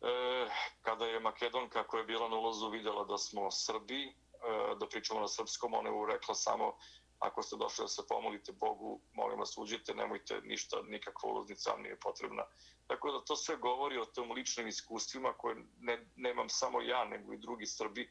e, 0.02 0.50
kada 0.82 1.06
je 1.06 1.20
Makedonka 1.20 1.88
koja 1.88 2.00
je 2.00 2.08
bila 2.08 2.30
na 2.30 2.36
ulazu 2.36 2.70
videla 2.70 3.04
da 3.04 3.18
smo 3.18 3.52
Srbi, 3.52 4.16
E, 4.44 4.76
da 4.80 4.88
pričamo 4.88 5.20
na 5.20 5.28
srpskom, 5.28 5.74
ona 5.74 5.90
je 5.90 6.14
rekla 6.14 6.36
samo 6.36 6.78
ako 7.24 7.44
ste 7.44 7.56
došli 7.56 7.84
da 7.84 7.88
se 7.88 8.08
pomolite 8.10 8.52
Bogu, 8.52 9.00
molim 9.14 9.40
vas 9.40 9.58
uđite, 9.58 9.94
nemojte 9.94 10.42
ništa, 10.44 10.82
nikakva 10.88 11.30
ulaznica 11.30 11.72
vam 11.72 11.82
nije 11.82 12.00
potrebna. 12.00 12.44
Tako 12.88 13.12
da 13.12 13.26
to 13.26 13.36
sve 13.36 13.56
govori 13.56 13.98
o 13.98 14.06
tom 14.06 14.32
ličnim 14.32 14.68
iskustvima 14.68 15.34
koje 15.34 15.56
ne, 15.80 16.06
nemam 16.16 16.50
samo 16.50 16.82
ja, 16.82 17.06
nego 17.06 17.34
i 17.34 17.38
drugi 17.38 17.66
Srbi, 17.66 18.10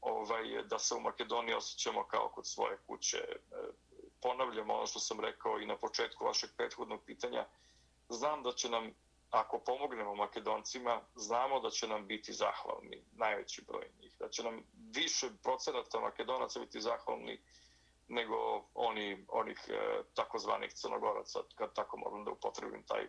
ovaj, 0.00 0.62
da 0.64 0.78
se 0.78 0.94
u 0.94 1.00
Makedoniji 1.00 1.54
osjećamo 1.54 2.04
kao 2.04 2.28
kod 2.28 2.46
svoje 2.46 2.78
kuće. 2.86 3.18
E, 3.18 3.36
ponavljam 4.22 4.70
ono 4.70 4.86
što 4.86 4.98
sam 4.98 5.20
rekao 5.20 5.60
i 5.60 5.66
na 5.66 5.76
početku 5.76 6.24
vašeg 6.24 6.50
prethodnog 6.56 7.00
pitanja. 7.04 7.46
Znam 8.08 8.42
da 8.42 8.52
će 8.52 8.68
nam, 8.68 8.94
ako 9.30 9.58
pomognemo 9.58 10.14
Makedoncima, 10.14 11.00
znamo 11.14 11.60
da 11.60 11.70
će 11.70 11.88
nam 11.88 12.06
biti 12.06 12.32
zahvalni, 12.32 13.04
najveći 13.12 13.62
broj 13.62 13.90
njih. 14.00 14.16
Da 14.18 14.28
će 14.28 14.42
nam 14.42 14.62
više 14.94 15.26
procenata 15.42 16.00
Makedonaca 16.00 16.60
biti 16.60 16.80
zahvalni 16.80 17.40
nego 18.08 18.64
oni 18.74 19.24
onih 19.28 19.58
e, 19.68 20.02
takozvanih 20.14 20.72
crnogoraca, 20.72 21.38
kad 21.54 21.74
tako 21.74 21.96
moram 21.96 22.24
da 22.24 22.30
upotrebim 22.30 22.82
taj, 22.82 23.06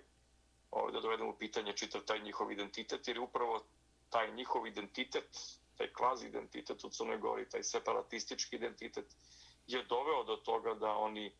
ovaj, 0.71 0.91
da 0.91 0.99
dovedem 0.99 1.27
u 1.27 1.37
pitanje 1.37 1.73
čitav 1.73 2.01
taj 2.01 2.19
njihov 2.19 2.51
identitet, 2.51 3.07
jer 3.07 3.19
upravo 3.19 3.63
taj 4.09 4.31
njihov 4.31 4.67
identitet, 4.67 5.37
taj 5.77 5.93
kvazi 5.93 6.27
identitet 6.27 6.83
u 6.83 6.89
Crnoj 6.89 7.17
Gori, 7.17 7.49
taj 7.49 7.63
separatistički 7.63 8.55
identitet, 8.55 9.15
je 9.67 9.83
doveo 9.83 10.23
do 10.23 10.35
toga 10.35 10.73
da 10.73 10.91
oni 10.91 11.25
e, 11.25 11.31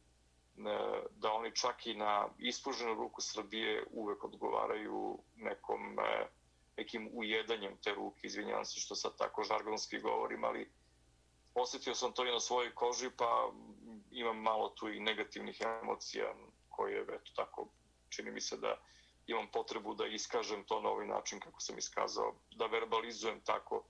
da 1.12 1.32
oni 1.32 1.56
čak 1.56 1.88
i 1.88 1.94
na 1.94 2.30
ispuženu 2.38 2.94
ruku 2.94 3.22
Srbije 3.22 3.86
uvek 3.92 4.24
odgovaraju 4.24 5.20
nekom 5.36 6.00
e, 6.00 6.28
nekim 6.80 7.10
ujedanjem 7.14 7.78
te 7.84 7.94
ruke, 7.94 8.28
izvinjavam 8.28 8.66
se 8.66 8.80
što 8.80 8.96
sad 8.96 9.18
tako 9.18 9.44
žargonski 9.44 10.00
govorim, 10.00 10.44
ali 10.44 10.72
osjetio 11.54 11.96
sam 11.96 12.14
to 12.14 12.26
i 12.26 12.32
na 12.32 12.40
svojoj 12.40 12.76
koži, 12.76 13.10
pa 13.18 13.52
imam 14.12 14.38
malo 14.38 14.70
tu 14.70 14.90
i 14.90 15.00
negativnih 15.00 15.62
emocija 15.84 16.34
koje, 16.70 17.02
eto 17.02 17.32
tako, 17.36 17.68
čini 18.10 18.32
mi 18.32 18.42
se 18.42 18.58
da 18.58 18.78
imam 19.28 19.48
potrebu 19.54 19.94
da 19.94 20.08
iskažem 20.08 20.64
to 20.64 20.82
na 20.82 20.90
ovaj 20.90 21.08
način 21.08 21.40
kako 21.40 21.60
sam 21.60 21.78
iskazao, 21.78 22.36
da 22.56 22.66
verbalizujem 22.66 23.42
tako, 23.42 23.84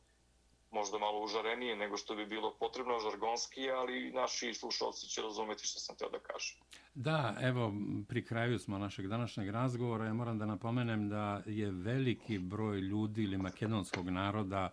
možda 0.71 0.97
malo 0.97 1.23
užarenije 1.23 1.75
nego 1.75 1.97
što 1.97 2.15
bi 2.15 2.25
bilo 2.25 2.55
potrebno 2.59 2.99
žargonski, 2.99 3.71
ali 3.71 4.11
naši 4.11 4.53
slušalci 4.53 5.07
će 5.07 5.21
razumeti 5.21 5.67
što 5.67 5.79
sam 5.79 5.95
teo 5.95 6.09
da 6.09 6.19
kažem. 6.19 6.57
Da, 6.93 7.35
evo, 7.41 7.73
pri 8.07 8.25
kraju 8.25 8.59
smo 8.59 8.77
našeg 8.77 9.07
današnjeg 9.07 9.49
razgovora. 9.49 10.05
Ja 10.05 10.13
moram 10.13 10.39
da 10.39 10.45
napomenem 10.45 11.09
da 11.09 11.41
je 11.45 11.71
veliki 11.71 12.39
broj 12.39 12.79
ljudi 12.79 13.23
ili 13.23 13.37
makedonskog 13.37 14.09
naroda 14.09 14.69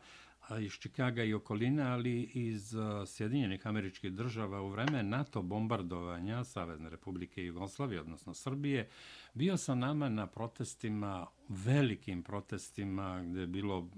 iz 0.61 0.72
Čikaga 0.72 1.24
i 1.24 1.34
okoline, 1.34 1.82
ali 1.82 2.22
iz 2.22 2.74
Sjedinjenih 3.07 3.66
američkih 3.66 4.12
država 4.12 4.62
u 4.62 4.68
vreme 4.68 5.03
NATO 5.03 5.42
bombardovanja 5.42 6.44
Savezne 6.44 6.90
republike 6.90 7.44
Jugoslavije, 7.44 8.01
odnosno 8.01 8.34
Srbije, 8.34 8.88
bio 9.34 9.57
sa 9.57 9.74
nama 9.74 10.09
na 10.09 10.26
protestima, 10.26 11.26
velikim 11.49 12.22
protestima, 12.22 13.22
gde 13.22 13.40
je 13.40 13.47
bilo, 13.47 13.88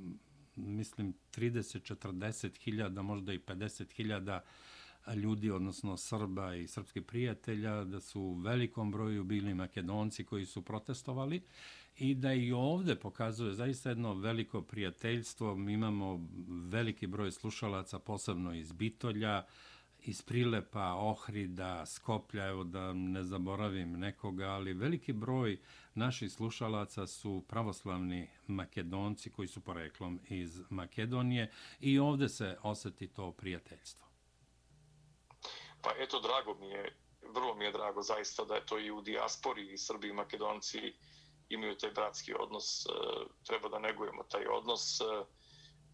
mislim, 0.58 1.14
30-40 1.36 2.58
hiljada, 2.58 3.02
možda 3.02 3.32
i 3.32 3.38
50 3.38 3.92
hiljada 3.92 4.44
ljudi, 5.14 5.50
odnosno 5.50 5.96
Srba 5.96 6.54
i 6.54 6.66
srpskih 6.66 7.02
prijatelja, 7.02 7.84
da 7.84 8.00
su 8.00 8.20
u 8.20 8.34
velikom 8.34 8.90
broju 8.90 9.24
bili 9.24 9.54
makedonci 9.54 10.24
koji 10.24 10.46
su 10.46 10.62
protestovali 10.62 11.42
i 11.96 12.14
da 12.14 12.32
i 12.32 12.52
ovde 12.52 12.96
pokazuje 12.96 13.54
zaista 13.54 13.88
jedno 13.88 14.14
veliko 14.14 14.62
prijateljstvo. 14.62 15.56
Mi 15.56 15.72
imamo 15.72 16.28
veliki 16.70 17.06
broj 17.06 17.30
slušalaca, 17.30 17.98
posebno 17.98 18.54
iz 18.54 18.72
Bitolja, 18.72 19.44
iz 20.00 20.22
Prilepa, 20.22 20.94
Ohrida, 20.94 21.86
Skoplja, 21.86 22.46
evo 22.46 22.64
da 22.64 22.92
ne 22.92 23.24
zaboravim 23.24 23.92
nekoga, 23.92 24.46
ali 24.46 24.72
veliki 24.72 25.12
broj 25.12 25.58
naših 25.98 26.32
slušalaca 26.32 27.06
su 27.06 27.44
pravoslavni 27.48 28.28
makedonci 28.46 29.32
koji 29.32 29.48
su 29.48 29.60
poreklom 29.60 30.20
iz 30.28 30.60
Makedonije 30.70 31.52
i 31.80 31.98
ovde 31.98 32.28
se 32.28 32.58
oseti 32.62 33.08
to 33.08 33.32
prijateljstvo. 33.32 34.06
Pa 35.82 35.90
eto, 35.98 36.20
drago 36.20 36.54
mi 36.60 36.68
je, 36.68 36.96
vrlo 37.34 37.54
mi 37.54 37.64
je 37.64 37.72
drago 37.72 38.02
zaista 38.02 38.44
da 38.44 38.54
je 38.54 38.66
to 38.66 38.78
i 38.78 38.90
u 38.90 39.00
dijaspori 39.00 39.72
i 39.72 39.78
Srbi 39.78 40.08
i 40.08 40.12
Makedonci 40.12 40.94
imaju 41.48 41.76
taj 41.76 41.90
bratski 41.90 42.34
odnos, 42.38 42.86
e, 42.86 42.90
treba 43.46 43.68
da 43.68 43.78
negujemo 43.78 44.22
taj 44.22 44.46
odnos. 44.46 45.00
E, 45.00 45.04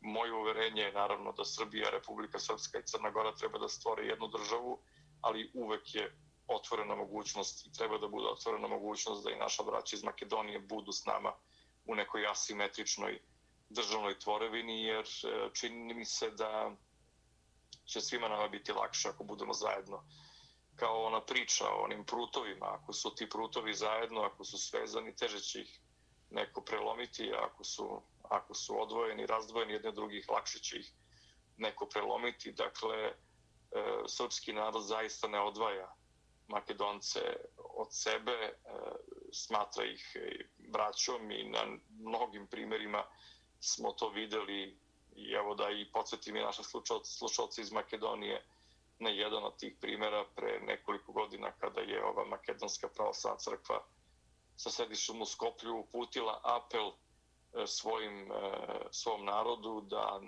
moje 0.00 0.32
uverenje 0.32 0.82
je 0.82 0.92
naravno 0.92 1.32
da 1.32 1.44
Srbija, 1.44 1.90
Republika 1.90 2.38
Srpska 2.38 2.78
i 2.78 2.82
Crna 2.82 3.10
Gora 3.10 3.34
treba 3.34 3.58
da 3.58 3.68
stvore 3.68 4.06
jednu 4.06 4.28
državu, 4.28 4.78
ali 5.20 5.50
uvek 5.54 5.94
je 5.94 6.23
otvorena 6.46 6.94
mogućnost 6.94 7.66
i 7.66 7.72
treba 7.72 7.98
da 7.98 8.08
bude 8.08 8.26
otvorena 8.26 8.68
mogućnost 8.68 9.24
da 9.24 9.30
i 9.30 9.38
naša 9.38 9.62
braća 9.62 9.96
iz 9.96 10.04
Makedonije 10.04 10.58
budu 10.58 10.92
s 10.92 11.04
nama 11.04 11.32
u 11.84 11.94
nekoj 11.94 12.26
asimetričnoj 12.26 13.20
državnoj 13.68 14.18
tvorevini, 14.18 14.82
jer 14.82 15.04
e, 15.04 15.48
čini 15.52 15.94
mi 15.94 16.04
se 16.04 16.30
da 16.30 16.76
će 17.84 18.00
svima 18.00 18.28
nama 18.28 18.48
biti 18.48 18.72
lakše 18.72 19.08
ako 19.08 19.24
budemo 19.24 19.52
zajedno. 19.52 20.04
Kao 20.76 21.04
ona 21.04 21.20
priča 21.20 21.64
o 21.68 21.84
onim 21.84 22.04
prutovima, 22.04 22.66
ako 22.66 22.92
su 22.92 23.14
ti 23.14 23.28
prutovi 23.28 23.74
zajedno, 23.74 24.20
ako 24.20 24.44
su 24.44 24.58
svezani, 24.58 25.16
teže 25.16 25.40
će 25.40 25.60
ih 25.60 25.80
neko 26.30 26.60
prelomiti, 26.60 27.32
a 27.32 27.44
ako 27.44 27.64
su 27.64 28.02
ako 28.22 28.54
su 28.54 28.82
odvojeni, 28.82 29.26
razdvojeni 29.26 29.72
jedne 29.72 29.88
od 29.88 29.94
drugih, 29.94 30.28
lakše 30.28 30.58
će 30.58 30.78
ih 30.78 30.92
neko 31.56 31.86
prelomiti. 31.86 32.52
Dakle, 32.52 32.96
e, 32.96 33.14
srpski 34.06 34.52
narod 34.52 34.82
zaista 34.82 35.28
ne 35.28 35.40
odvaja 35.40 35.94
Makedonce 36.48 37.20
od 37.56 37.88
sebe, 37.90 38.32
e, 38.32 38.54
smatra 39.32 39.84
ih 39.84 40.16
e, 40.16 40.44
braćom 40.58 41.30
i 41.30 41.48
na 41.48 41.58
mnogim 41.90 42.46
primjerima 42.46 43.04
smo 43.60 43.92
to 43.92 44.08
videli 44.08 44.78
i 45.16 45.32
evo 45.32 45.54
da 45.54 45.70
i 45.70 45.90
podsjetim 45.92 46.36
i 46.36 46.42
naše 46.42 46.62
slušalce 47.04 47.60
iz 47.60 47.72
Makedonije 47.72 48.44
na 48.98 49.10
jedan 49.10 49.44
od 49.44 49.56
tih 49.58 49.76
primjera 49.80 50.24
pre 50.36 50.60
nekoliko 50.60 51.12
godina 51.12 51.52
kada 51.52 51.80
je 51.80 52.04
ova 52.04 52.24
Makedonska 52.24 52.88
pravoslavna 52.88 53.38
crkva 53.38 53.84
sa 54.56 54.70
sedištom 54.70 55.22
u 55.22 55.26
Skoplju 55.26 55.76
uputila 55.76 56.40
apel 56.44 56.88
e, 56.88 57.66
svojim, 57.66 58.30
svom 58.90 59.24
narodu 59.24 59.80
da 59.80 60.20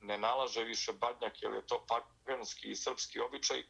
ne 0.00 0.18
nalaže 0.18 0.64
više 0.64 0.92
badnjak, 0.92 1.42
jer 1.42 1.52
je 1.52 1.66
to 1.66 1.84
paganski 1.88 2.70
i 2.70 2.76
srpski 2.76 3.20
običaj. 3.20 3.64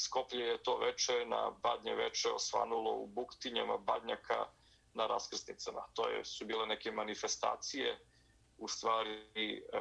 Skoplje 0.00 0.46
je 0.46 0.62
to 0.62 0.76
veče 0.78 1.24
na 1.26 1.50
badnje 1.62 1.94
veče 1.94 2.28
osvanulo 2.28 2.92
u 2.92 3.06
buktinjama 3.06 3.76
badnjaka 3.78 4.46
na 4.94 5.06
raskrsnicama. 5.06 5.82
To 5.94 6.08
je, 6.08 6.24
su 6.24 6.46
bile 6.46 6.66
neke 6.66 6.92
manifestacije 6.92 7.98
u 8.58 8.68
stvari 8.68 9.56
e, 9.56 9.80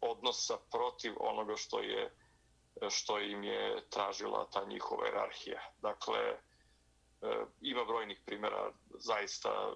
odnosa 0.00 0.58
protiv 0.70 1.14
onoga 1.20 1.56
što 1.56 1.80
je 1.80 2.10
što 2.90 3.20
im 3.20 3.44
je 3.44 3.88
tražila 3.90 4.48
ta 4.50 4.64
njihova 4.64 5.08
erarhija. 5.08 5.60
Dakle, 5.82 6.18
e, 6.18 6.38
ima 7.60 7.84
brojnih 7.84 8.20
primjera 8.26 8.72
zaista 8.98 9.74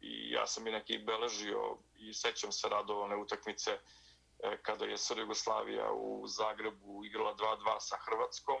i 0.00 0.30
ja 0.30 0.46
sam 0.46 0.66
i 0.66 0.70
neki 0.70 0.98
beležio 0.98 1.76
i 1.96 2.14
sećam 2.14 2.52
se 2.52 2.68
radovane 2.68 3.16
utakmice 3.16 3.70
e, 3.70 3.78
kada 4.62 4.84
je 4.84 4.98
Sr. 4.98 5.18
Jugoslavija 5.18 5.92
u 5.92 6.26
Zagrebu 6.26 7.04
igrala 7.04 7.34
2-2 7.34 7.76
sa 7.80 7.96
Hrvatskom, 7.96 8.56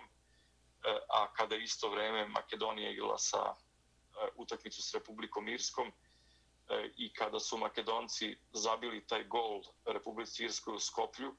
E, 0.84 1.00
a 1.08 1.32
kada 1.32 1.56
isto 1.56 1.88
vreme 1.88 2.26
Makedonija 2.26 2.90
igrala 2.90 3.18
sa 3.18 3.54
e, 3.54 4.28
utakmicu 4.36 4.82
s 4.82 4.94
Republikom 4.94 5.48
Irskom 5.48 5.88
e, 5.88 6.90
i 6.96 7.12
kada 7.12 7.40
su 7.40 7.58
Makedonci 7.58 8.36
zabili 8.52 9.06
taj 9.06 9.24
gol 9.24 9.62
Republici 9.84 10.44
Irskoj 10.44 10.74
u 10.74 10.78
Skoplju, 10.78 11.34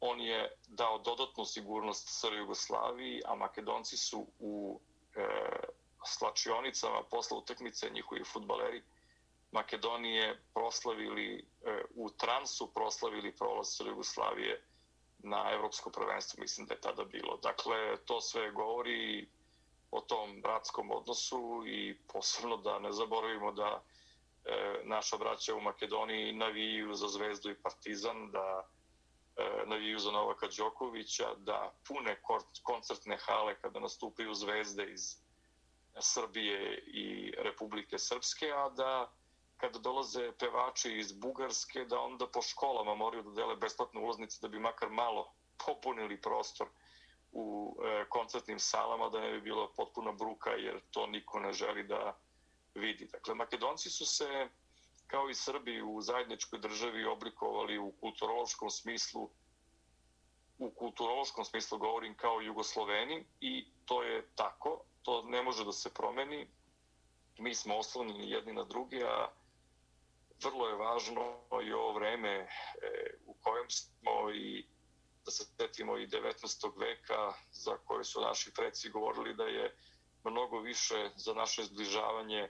on 0.00 0.20
je 0.20 0.56
dao 0.66 0.98
dodatnu 0.98 1.44
sigurnost 1.44 2.08
Sr. 2.08 2.32
Jugoslaviji, 2.32 3.22
a 3.24 3.34
Makedonci 3.34 3.96
su 3.96 4.26
u 4.38 4.80
slačionicama 6.04 7.02
posle 7.10 7.38
utakmice 7.38 7.90
njihovi 7.90 8.24
futbaleri 8.24 8.82
Makedonije 9.52 10.42
proslavili 10.54 11.46
u 11.94 12.10
transu 12.10 12.70
proslavili 12.74 13.36
prolaz 13.36 13.80
Jugoslavije 13.86 14.62
na 15.24 15.50
evropsko 15.52 15.90
prvenstvo 15.90 16.40
mislim 16.40 16.66
da 16.66 16.74
je 16.74 16.80
tada 16.80 17.04
bilo. 17.04 17.36
Dakle 17.42 17.96
to 18.04 18.20
sve 18.20 18.50
govori 18.50 19.28
o 19.90 20.00
tom 20.00 20.40
bratskom 20.42 20.90
odnosu 20.90 21.62
i 21.66 21.98
posebno 22.12 22.56
da 22.56 22.78
ne 22.78 22.92
zaboravimo 22.92 23.52
da 23.52 23.82
e, 24.44 24.80
naša 24.84 25.16
braća 25.16 25.54
u 25.54 25.60
Makedoniji 25.60 26.32
navijaju 26.32 26.94
za 26.94 27.08
Zvezdu 27.08 27.50
i 27.50 27.62
Partizan 27.62 28.30
da 28.30 28.68
e, 29.36 29.64
navijaju 29.66 29.98
za 29.98 30.10
Novaka 30.10 30.48
Đokovića 30.58 31.34
da 31.36 31.72
pune 31.88 32.20
koncertne 32.62 33.16
hale 33.20 33.54
kada 33.60 33.80
nastupaju 33.80 34.34
zvezde 34.34 34.92
iz 34.92 35.16
Srbije 36.00 36.78
i 36.86 37.32
Republike 37.38 37.98
Srpske, 37.98 38.52
a 38.52 38.68
da 38.68 39.12
kada 39.64 39.78
dolaze 39.78 40.32
pevači 40.38 40.98
iz 40.98 41.12
Bugarske, 41.12 41.84
da 41.84 42.00
onda 42.00 42.26
po 42.26 42.42
školama 42.42 42.94
moraju 42.94 43.22
da 43.22 43.30
dele 43.30 43.56
besplatne 43.56 44.00
ulaznice 44.00 44.38
da 44.42 44.48
bi 44.48 44.58
makar 44.58 44.90
malo 44.90 45.32
popunili 45.66 46.20
prostor 46.20 46.68
u 47.32 47.76
e, 47.84 48.04
koncertnim 48.08 48.58
salama, 48.58 49.08
da 49.08 49.20
ne 49.20 49.32
bi 49.32 49.40
bilo 49.40 49.72
potpuna 49.76 50.12
bruka, 50.12 50.50
jer 50.50 50.80
to 50.90 51.06
niko 51.06 51.40
ne 51.40 51.52
želi 51.52 51.82
da 51.82 52.16
vidi. 52.74 53.08
Dakle, 53.12 53.34
Makedonci 53.34 53.90
su 53.90 54.06
se, 54.06 54.48
kao 55.06 55.30
i 55.30 55.34
Srbi, 55.34 55.82
u 55.82 56.00
zajedničkoj 56.00 56.58
državi 56.58 57.04
oblikovali 57.04 57.78
u 57.78 57.92
kulturološkom 58.00 58.70
smislu, 58.70 59.30
u 60.58 60.70
kulturološkom 60.70 61.44
smislu 61.44 61.78
govorim 61.78 62.16
kao 62.16 62.40
Jugosloveni 62.40 63.24
i 63.40 63.66
to 63.84 64.02
je 64.02 64.28
tako, 64.34 64.80
to 65.02 65.22
ne 65.22 65.42
može 65.42 65.64
da 65.64 65.72
se 65.72 65.94
promeni. 65.94 66.48
Mi 67.38 67.54
smo 67.54 67.78
oslonjeni 67.78 68.30
jedni 68.30 68.52
na 68.52 68.64
drugi, 68.64 69.02
a 69.02 69.28
vrlo 70.42 70.68
je 70.68 70.74
važno 70.74 71.40
i 71.64 71.72
ovo 71.72 71.92
vreme 71.92 72.30
e, 72.30 72.46
u 73.26 73.34
kojem 73.34 73.70
smo 73.70 74.30
i 74.34 74.66
da 75.24 75.30
se 75.30 75.44
setimo 75.44 75.98
i 75.98 76.06
19. 76.06 76.78
veka 76.78 77.32
za 77.52 77.76
koje 77.76 78.04
su 78.04 78.20
naši 78.20 78.54
preci 78.54 78.90
govorili 78.90 79.34
da 79.34 79.44
je 79.44 79.76
mnogo 80.24 80.60
više 80.60 81.10
za 81.16 81.34
naše 81.34 81.62
zbližavanje 81.62 82.48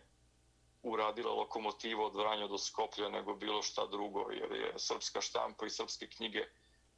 uradila 0.83 1.33
lokomotiva 1.33 2.07
od 2.07 2.17
Vranja 2.17 2.47
do 2.47 2.59
Skoplja 2.59 3.09
nego 3.09 3.35
bilo 3.35 3.63
šta 3.63 3.87
drugo, 3.87 4.31
jer 4.31 4.53
je 4.53 4.73
srpska 4.77 5.21
štampa 5.21 5.67
i 5.67 5.71
srpske 5.71 6.09
knjige 6.09 6.45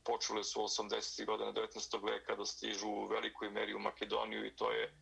počele 0.04 0.44
su 0.44 0.60
80. 0.60 1.26
godine 1.26 1.52
19. 1.52 2.10
veka 2.10 2.36
da 2.36 2.44
stižu 2.44 2.88
u 2.88 3.06
velikoj 3.06 3.50
meri 3.50 3.74
u 3.74 3.78
Makedoniju 3.78 4.46
i 4.46 4.56
to 4.56 4.70
je 4.70 4.94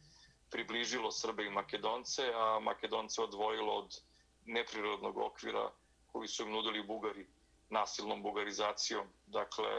približilo 0.51 1.11
Srbe 1.11 1.47
i 1.47 1.51
Makedonce, 1.51 2.33
a 2.35 2.59
Makedonce 2.61 3.23
odvojilo 3.23 3.73
od 3.75 4.01
neprirodnog 4.45 5.19
okvira 5.19 5.71
koji 6.13 6.29
su 6.29 6.43
im 6.43 6.53
nudili 6.53 6.83
Bugari 6.83 7.27
nasilnom 7.71 8.23
bugarizacijom. 8.23 9.07
Dakle, 9.27 9.71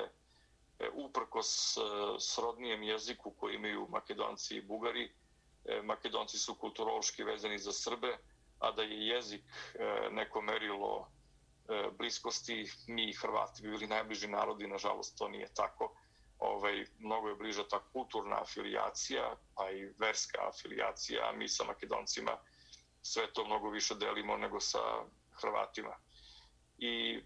e, 0.79 0.89
uprkos 0.93 1.77
e, 1.77 1.81
srodnijem 2.19 2.83
jeziku 2.83 3.31
koji 3.31 3.55
imaju 3.55 3.87
Makedonci 3.89 4.55
i 4.55 4.61
Bugari, 4.61 5.11
e, 5.65 5.81
Makedonci 5.81 6.37
su 6.37 6.55
kulturološki 6.55 7.23
vezani 7.23 7.57
za 7.57 7.71
Srbe, 7.71 8.17
a 8.59 8.71
da 8.71 8.81
je 8.81 9.07
jezik 9.07 9.43
neko 10.11 10.41
merilo 10.41 11.07
bliskosti, 11.97 12.71
mi 12.87 13.09
i 13.09 13.13
Hrvati 13.13 13.61
bi 13.61 13.69
bili 13.69 13.87
najbliži 13.87 14.27
narodi, 14.27 14.67
nažalost 14.67 15.17
to 15.17 15.27
nije 15.27 15.53
tako 15.53 15.95
ovaj, 16.39 16.85
mnogo 16.99 17.29
je 17.29 17.35
bliža 17.35 17.63
ta 17.69 17.79
kulturna 17.93 18.41
afilijacija, 18.41 19.35
pa 19.55 19.71
i 19.71 19.85
verska 19.99 20.47
afilijacija, 20.47 21.29
a 21.29 21.31
mi 21.31 21.47
sa 21.47 21.63
makedoncima 21.63 22.37
sve 23.05 23.33
to 23.33 23.45
mnogo 23.45 23.69
više 23.69 23.95
delimo 23.95 24.37
nego 24.37 24.59
sa 24.59 24.79
Hrvatima. 25.31 25.95
I 26.77 27.19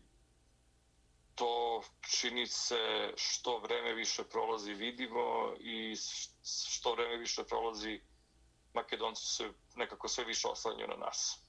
to 1.35 1.81
čini 2.01 2.47
se 2.47 3.13
što 3.15 3.59
vreme 3.59 3.93
više 3.93 4.23
prolazi 4.31 4.73
vidimo 4.73 5.53
i 5.59 5.95
što 6.69 6.93
vreme 6.93 7.17
više 7.17 7.43
prolazi 7.43 8.01
Makedonci 8.73 9.25
se 9.25 9.51
nekako 9.75 10.07
sve 10.07 10.25
više 10.25 10.47
oslanju 10.47 10.87
na 10.87 10.95
nas. 11.05 11.43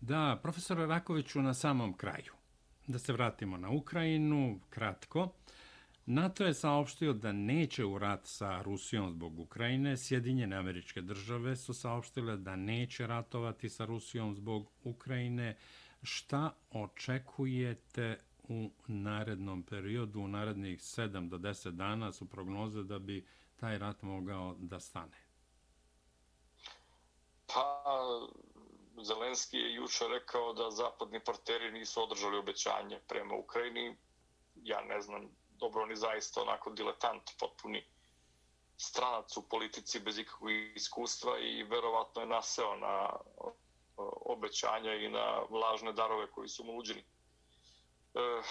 Da, 0.00 0.38
profesor 0.42 0.76
Rakoviću, 0.76 1.42
na 1.42 1.54
samom 1.54 1.96
kraju. 1.96 2.32
Da 2.86 2.98
se 2.98 3.12
vratimo 3.12 3.56
na 3.56 3.70
Ukrajinu, 3.70 4.60
kratko. 4.70 5.28
NATO 6.06 6.44
je 6.44 6.54
saopštio 6.54 7.12
da 7.12 7.32
neće 7.32 7.84
u 7.84 7.98
rat 7.98 8.20
sa 8.26 8.62
Rusijom 8.62 9.10
zbog 9.10 9.38
Ukrajine. 9.38 9.96
Sjedinjene 9.96 10.56
američke 10.56 11.00
države 11.00 11.56
su 11.56 11.74
saopštile 11.74 12.36
da 12.36 12.56
neće 12.56 13.06
ratovati 13.06 13.68
sa 13.68 13.84
Rusijom 13.84 14.34
zbog 14.34 14.70
Ukrajine. 14.82 15.56
Šta 16.02 16.54
očekujete 16.70 18.20
u 18.48 18.70
narednom 18.86 19.62
periodu, 19.62 20.20
u 20.20 20.28
narednih 20.28 20.80
7 20.80 21.28
do 21.28 21.38
10 21.38 21.70
dana 21.70 22.12
su 22.12 22.28
prognoze 22.28 22.82
da 22.82 22.98
bi 22.98 23.26
taj 23.56 23.78
rat 23.78 24.02
mogao 24.02 24.56
da 24.58 24.80
stane? 24.80 25.16
Pa, 27.46 27.82
Zelenski 29.02 29.56
je 29.56 29.74
juče 29.74 30.04
rekao 30.08 30.52
da 30.52 30.70
zapadni 30.70 31.20
partneri 31.20 31.72
nisu 31.72 32.02
održali 32.02 32.36
obećanje 32.36 32.98
prema 33.08 33.34
Ukrajini. 33.34 33.96
Ja 34.54 34.80
ne 34.84 35.00
znam, 35.00 35.28
dobro, 35.64 35.82
on 35.82 35.90
je 35.90 35.96
zaista 35.96 36.42
onako 36.42 36.70
diletant, 36.70 37.30
potpuni 37.40 37.84
stranac 38.76 39.36
u 39.36 39.42
politici 39.48 40.00
bez 40.00 40.18
ikakvog 40.18 40.50
iskustva 40.74 41.38
i 41.38 41.62
verovatno 41.62 42.20
je 42.22 42.26
naseo 42.26 42.76
na 42.76 43.10
obećanja 44.34 44.94
i 44.94 45.08
na 45.08 45.40
lažne 45.50 45.92
darove 45.92 46.30
koji 46.30 46.48
su 46.48 46.64
mu 46.64 46.76
uđeni. 46.76 47.00
E, 47.00 48.42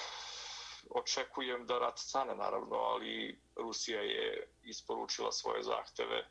očekujem 0.89 1.68
da 1.68 1.80
rat 1.80 1.99
stane, 1.99 2.36
naravno, 2.36 2.76
ali 2.76 3.39
Rusija 3.55 4.01
je 4.01 4.47
isporučila 4.64 5.32
svoje 5.32 5.64
zahteve 5.64 6.28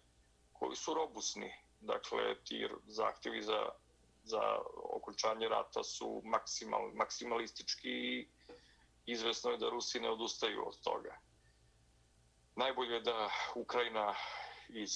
koji 0.52 0.76
su 0.76 0.94
robusni. 0.94 1.52
Dakle, 1.80 2.34
ti 2.44 2.68
zahtevi 2.86 3.42
za, 3.42 3.68
za 4.24 4.58
okončanje 4.74 5.48
rata 5.48 5.82
su 5.84 6.22
maksimal, 6.24 6.90
maksimalistički 6.94 7.90
i 7.90 8.28
izvesno 9.06 9.50
je 9.50 9.58
da 9.58 9.68
Rusi 9.68 10.00
ne 10.00 10.10
odustaju 10.10 10.68
od 10.68 10.80
toga. 10.80 11.18
Najbolje 12.56 12.94
je 12.94 13.00
da 13.00 13.30
Ukrajina 13.54 14.14
iz 14.68 14.90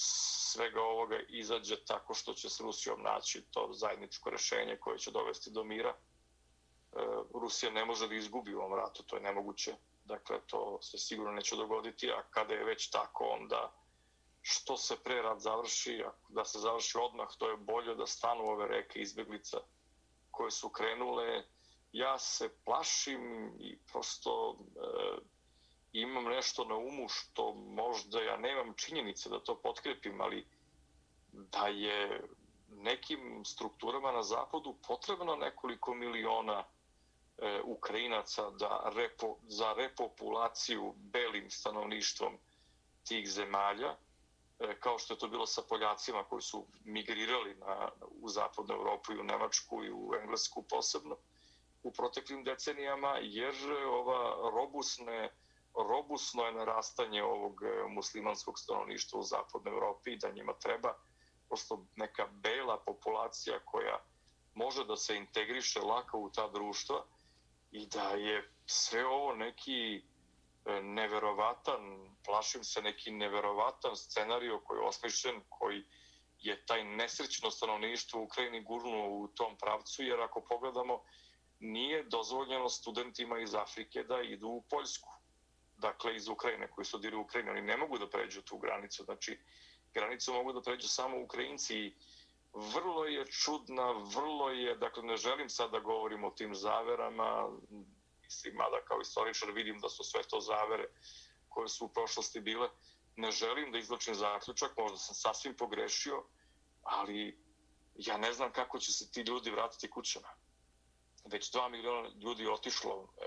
svega 0.51 0.81
ovoga 0.81 1.19
izađe 1.29 1.85
tako 1.85 2.13
što 2.13 2.33
će 2.33 2.49
s 2.49 2.59
Rusijom 2.59 3.01
naći 3.01 3.45
to 3.51 3.69
zajedničko 3.73 4.29
rešenje 4.29 4.77
koje 4.79 4.97
će 4.97 5.11
dovesti 5.11 5.51
do 5.51 5.63
mira. 5.63 5.89
E, 5.89 5.97
Rusija 7.33 7.71
ne 7.71 7.85
može 7.85 8.07
da 8.07 8.15
izgubi 8.15 8.55
u 8.55 8.59
ovom 8.59 8.79
ratu, 8.79 9.03
to 9.03 9.15
je 9.15 9.21
nemoguće. 9.21 9.75
Dakle, 10.05 10.39
to 10.47 10.81
se 10.81 10.97
sigurno 10.97 11.31
neće 11.31 11.55
dogoditi, 11.55 12.11
a 12.11 12.23
kada 12.29 12.53
je 12.53 12.63
već 12.63 12.89
tako, 12.89 13.23
onda 13.23 13.73
što 14.41 14.77
se 14.77 14.95
pre 15.03 15.21
rat 15.21 15.39
završi, 15.39 16.03
da 16.29 16.45
se 16.45 16.59
završi 16.59 16.97
odmah, 16.97 17.27
to 17.37 17.49
je 17.49 17.57
bolje 17.57 17.95
da 17.95 18.07
stanu 18.07 18.43
ove 18.43 18.67
reke 18.67 18.99
izbjeglica 18.99 19.57
koje 20.31 20.51
su 20.51 20.69
krenule. 20.69 21.43
Ja 21.91 22.19
se 22.19 22.49
plašim 22.65 23.51
i 23.59 23.77
prosto 23.91 24.57
e, 24.59 25.37
imam 25.91 26.23
nešto 26.23 26.65
na 26.65 26.75
umu 26.75 27.09
što 27.09 27.53
možda 27.53 28.21
ja 28.21 28.37
nemam 28.37 28.73
činjenice 28.73 29.29
da 29.29 29.39
to 29.39 29.61
potkrepim, 29.61 30.21
ali 30.21 30.47
da 31.31 31.67
je 31.67 32.27
nekim 32.69 33.45
strukturama 33.45 34.11
na 34.11 34.23
zapadu 34.23 34.75
potrebno 34.87 35.35
nekoliko 35.35 35.93
miliona 35.93 36.63
e, 37.37 37.61
Ukrajinaca 37.63 38.49
da 38.49 38.91
repo, 38.95 39.37
za 39.47 39.73
repopulaciju 39.73 40.93
belim 40.97 41.49
stanovništvom 41.51 42.37
tih 43.07 43.29
zemalja, 43.29 43.95
e, 44.59 44.79
kao 44.79 44.99
što 44.99 45.13
je 45.13 45.17
to 45.17 45.27
bilo 45.27 45.45
sa 45.45 45.61
Poljacima 45.69 46.23
koji 46.23 46.41
su 46.41 46.65
migrirali 46.83 47.55
na, 47.55 47.89
u 48.21 48.29
zapadnu 48.29 48.75
Evropu 48.75 49.13
i 49.13 49.19
u 49.19 49.23
Nemačku 49.23 49.83
i 49.83 49.91
u 49.91 50.11
Englesku 50.21 50.63
posebno 50.69 51.15
u 51.87 51.91
proteklim 51.91 52.43
decenijama, 52.43 53.17
jer 53.21 53.55
ova 53.87 54.51
robusne 54.51 55.29
robusno 55.83 56.43
je 56.43 56.51
narastanje 56.51 57.23
ovog 57.23 57.63
e, 57.63 57.87
muslimanskog 57.89 58.59
stanovništva 58.59 59.19
u 59.19 59.23
zapadnoj 59.23 59.73
Evropi 59.73 60.11
i 60.11 60.17
da 60.17 60.31
njima 60.31 60.53
treba 60.53 60.93
prosto 61.47 61.85
neka 61.95 62.27
bela 62.31 62.77
populacija 62.85 63.59
koja 63.65 63.99
može 64.53 64.85
da 64.85 64.95
se 64.95 65.15
integriše 65.15 65.79
lako 65.79 66.19
u 66.19 66.29
ta 66.29 66.47
društva 66.47 67.05
i 67.71 67.85
da 67.87 68.09
je 68.09 68.51
sve 68.65 69.05
ovo 69.05 69.35
neki 69.35 70.01
e, 70.65 70.81
neverovatan, 70.81 72.09
plašim 72.25 72.63
se 72.63 72.81
neki 72.81 73.11
neverovatan 73.11 73.95
scenario 73.95 74.59
koji 74.59 74.79
je 74.79 74.87
osmišljen, 74.87 75.41
koji 75.49 75.83
je 76.39 76.65
taj 76.65 76.83
nesrećno 76.83 77.51
stanovništvo 77.51 78.19
u 78.19 78.23
Ukrajini 78.23 78.63
gurnuo 78.63 79.09
u 79.09 79.27
tom 79.27 79.57
pravcu, 79.57 80.03
jer 80.03 80.21
ako 80.21 80.41
pogledamo, 80.41 81.03
nije 81.59 82.03
dozvoljeno 82.03 82.69
studentima 82.69 83.39
iz 83.39 83.55
Afrike 83.55 84.03
da 84.03 84.21
idu 84.21 84.47
u 84.47 84.61
Poljsku 84.69 85.09
dakle 85.77 86.15
iz 86.15 86.27
Ukrajine 86.27 86.71
koji 86.71 86.85
studiraju 86.85 87.19
u 87.19 87.23
Ukrajini, 87.23 87.49
oni 87.51 87.61
ne 87.61 87.77
mogu 87.77 87.97
da 87.97 88.09
pređu 88.09 88.41
tu 88.41 88.57
granicu, 88.57 89.03
znači 89.03 89.39
granicu 89.93 90.33
mogu 90.33 90.53
da 90.53 90.61
pređu 90.61 90.87
samo 90.87 91.21
Ukrajinci. 91.21 91.75
I 91.77 91.95
vrlo 92.53 93.05
je 93.05 93.25
čudna, 93.25 93.91
vrlo 93.91 94.49
je, 94.49 94.75
dakle 94.75 95.03
ne 95.03 95.17
želim 95.17 95.49
sad 95.49 95.71
da 95.71 95.79
govorim 95.79 96.23
o 96.23 96.31
tim 96.31 96.55
zaverama, 96.55 97.49
mislim, 98.23 98.55
mada 98.55 98.81
kao 98.87 99.01
istoričar 99.01 99.51
vidim 99.51 99.79
da 99.79 99.89
su 99.89 100.03
sve 100.03 100.23
to 100.23 100.39
zavere 100.39 100.87
koje 101.49 101.67
su 101.67 101.85
u 101.85 101.89
prošlosti 101.89 102.39
bile, 102.39 102.69
ne 103.15 103.31
želim 103.31 103.71
da 103.71 103.77
izločim 103.77 104.15
zaključak, 104.15 104.77
možda 104.77 104.97
sam 104.97 105.15
sasvim 105.15 105.57
pogrešio, 105.57 106.23
ali 106.83 107.37
ja 107.95 108.17
ne 108.17 108.33
znam 108.33 108.51
kako 108.51 108.79
će 108.79 108.91
se 108.91 109.11
ti 109.11 109.21
ljudi 109.21 109.51
vratiti 109.51 109.89
kućama. 109.89 110.27
Već 111.31 111.51
dva 111.51 111.69
miliona 111.69 112.09
ljudi 112.23 112.47
otišlo, 112.47 113.07
e, 113.17 113.25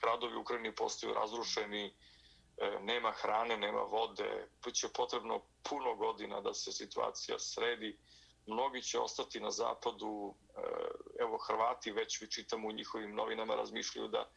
gradovi 0.00 0.36
u 0.36 0.40
Ukrajini 0.40 0.74
postaju 0.74 1.14
razrušeni, 1.14 1.84
e, 1.86 1.92
nema 2.80 3.12
hrane, 3.12 3.56
nema 3.56 3.80
vode, 3.80 4.48
će 4.72 4.88
potrebno 4.88 5.40
puno 5.62 5.94
godina 5.94 6.40
da 6.40 6.54
se 6.54 6.72
situacija 6.72 7.38
sredi. 7.38 7.98
Mnogi 8.46 8.82
će 8.82 8.98
ostati 8.98 9.40
na 9.40 9.50
zapadu, 9.50 10.34
e, 10.56 10.60
evo 11.20 11.38
Hrvati 11.38 11.92
već 11.92 12.20
vi 12.20 12.30
čitamo 12.30 12.68
u 12.68 12.72
njihovim 12.72 13.14
novinama 13.14 13.54
razmišljaju 13.54 14.08
da 14.08 14.28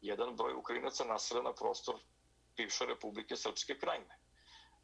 jedan 0.00 0.36
broj 0.36 0.54
Ukrajinaca 0.54 1.04
nasreda 1.04 1.42
na 1.42 1.52
prostor 1.52 1.94
bivše 2.56 2.86
Republike 2.86 3.36
Srpske 3.36 3.78
krajine. 3.78 4.18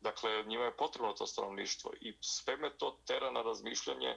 Dakle, 0.01 0.45
njima 0.45 0.65
je 0.65 0.77
potrebno 0.77 1.13
to 1.13 1.27
stanovništvo 1.27 1.93
i 2.01 2.17
sve 2.21 2.57
me 2.57 2.77
to 2.77 2.99
tera 3.07 3.31
na 3.31 3.43
razmišljanje 3.43 4.17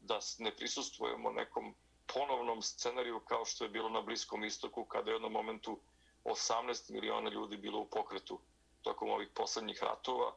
da 0.00 0.18
ne 0.38 0.56
prisustujemo 0.56 1.30
nekom 1.30 1.74
ponovnom 2.14 2.62
scenariju 2.62 3.20
kao 3.20 3.44
što 3.44 3.64
je 3.64 3.70
bilo 3.70 3.88
na 3.88 4.00
Bliskom 4.00 4.44
istoku 4.44 4.84
kada 4.84 5.10
je 5.10 5.14
u 5.14 5.16
jednom 5.16 5.32
momentu 5.32 5.80
18 6.24 6.92
miliona 6.92 7.30
ljudi 7.30 7.56
bilo 7.56 7.80
u 7.80 7.88
pokretu 7.90 8.40
tokom 8.82 9.10
ovih 9.10 9.28
poslednjih 9.34 9.82
ratova, 9.82 10.32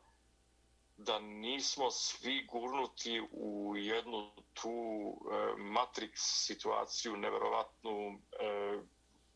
da 0.98 1.20
nismo 1.20 1.92
svi 1.92 2.46
gurnuti 2.52 3.28
u 3.32 3.74
jednu 3.78 4.32
tu 4.54 4.70
e, 4.70 5.36
matrix 5.58 6.12
situaciju 6.16 7.18
neverovatnu 7.18 7.92
e, 7.92 8.80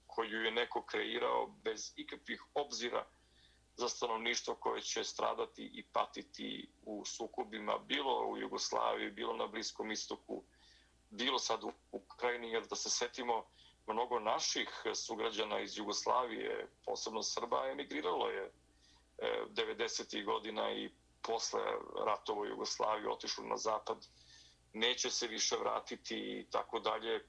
koju 0.08 0.44
je 0.44 0.52
neko 0.52 0.82
kreirao 0.82 1.48
bez 1.64 1.94
ikakvih 1.96 2.44
obzira 2.54 3.06
za 3.76 3.90
stanovništvo 3.90 4.56
koje 4.56 4.82
će 4.82 5.04
stradati 5.04 5.72
i 5.74 5.84
patiti 5.84 6.70
u 6.86 7.06
sukobima, 7.06 7.78
bilo 7.78 8.28
u 8.28 8.38
Jugoslaviji, 8.38 9.12
bilo 9.12 9.34
na 9.34 9.48
Bliskom 9.48 9.92
istoku, 9.92 10.44
bilo 11.10 11.40
sad 11.40 11.64
u 11.64 12.00
Krajini, 12.20 12.52
jer 12.52 12.68
da 12.68 12.76
se 12.76 12.90
setimo, 12.90 13.46
mnogo 13.88 14.20
naših 14.20 14.70
sugrađana 14.96 15.60
iz 15.60 15.78
Jugoslavije, 15.78 16.68
posebno 16.86 17.24
Srba, 17.24 17.68
emigriralo 17.72 18.30
je 18.30 18.44
e, 18.44 18.52
90. 19.50 20.26
Godina 20.26 20.72
i 20.72 20.90
posle 21.22 21.62
ratovo 22.06 22.46
Jugoslavije 22.46 23.10
otišlo 23.10 23.44
na 23.44 23.58
zapad, 23.58 24.08
neće 24.74 25.10
se 25.10 25.28
više 25.28 25.56
vratiti 25.56 26.16
i 26.16 26.46
tako 26.52 26.80
dalje. 26.80 27.26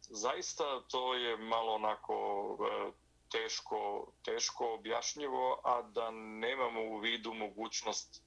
Zaista 0.00 0.82
to 0.88 1.14
je 1.14 1.36
malo 1.36 1.74
onako 1.74 2.14
e, 2.60 2.90
teško, 3.30 4.06
teško 4.24 4.74
objašnjivo, 4.74 5.60
a 5.64 5.82
da 5.82 6.10
nemamo 6.10 6.82
u 6.82 6.98
vidu 6.98 7.34
mogućnost 7.34 8.22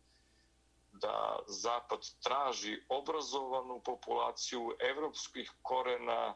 da 1.02 1.40
Zapad 1.48 2.00
traži 2.24 2.84
obrazovanu 2.90 3.82
populaciju 3.86 4.76
evropskih 4.80 5.52
korena 5.62 6.36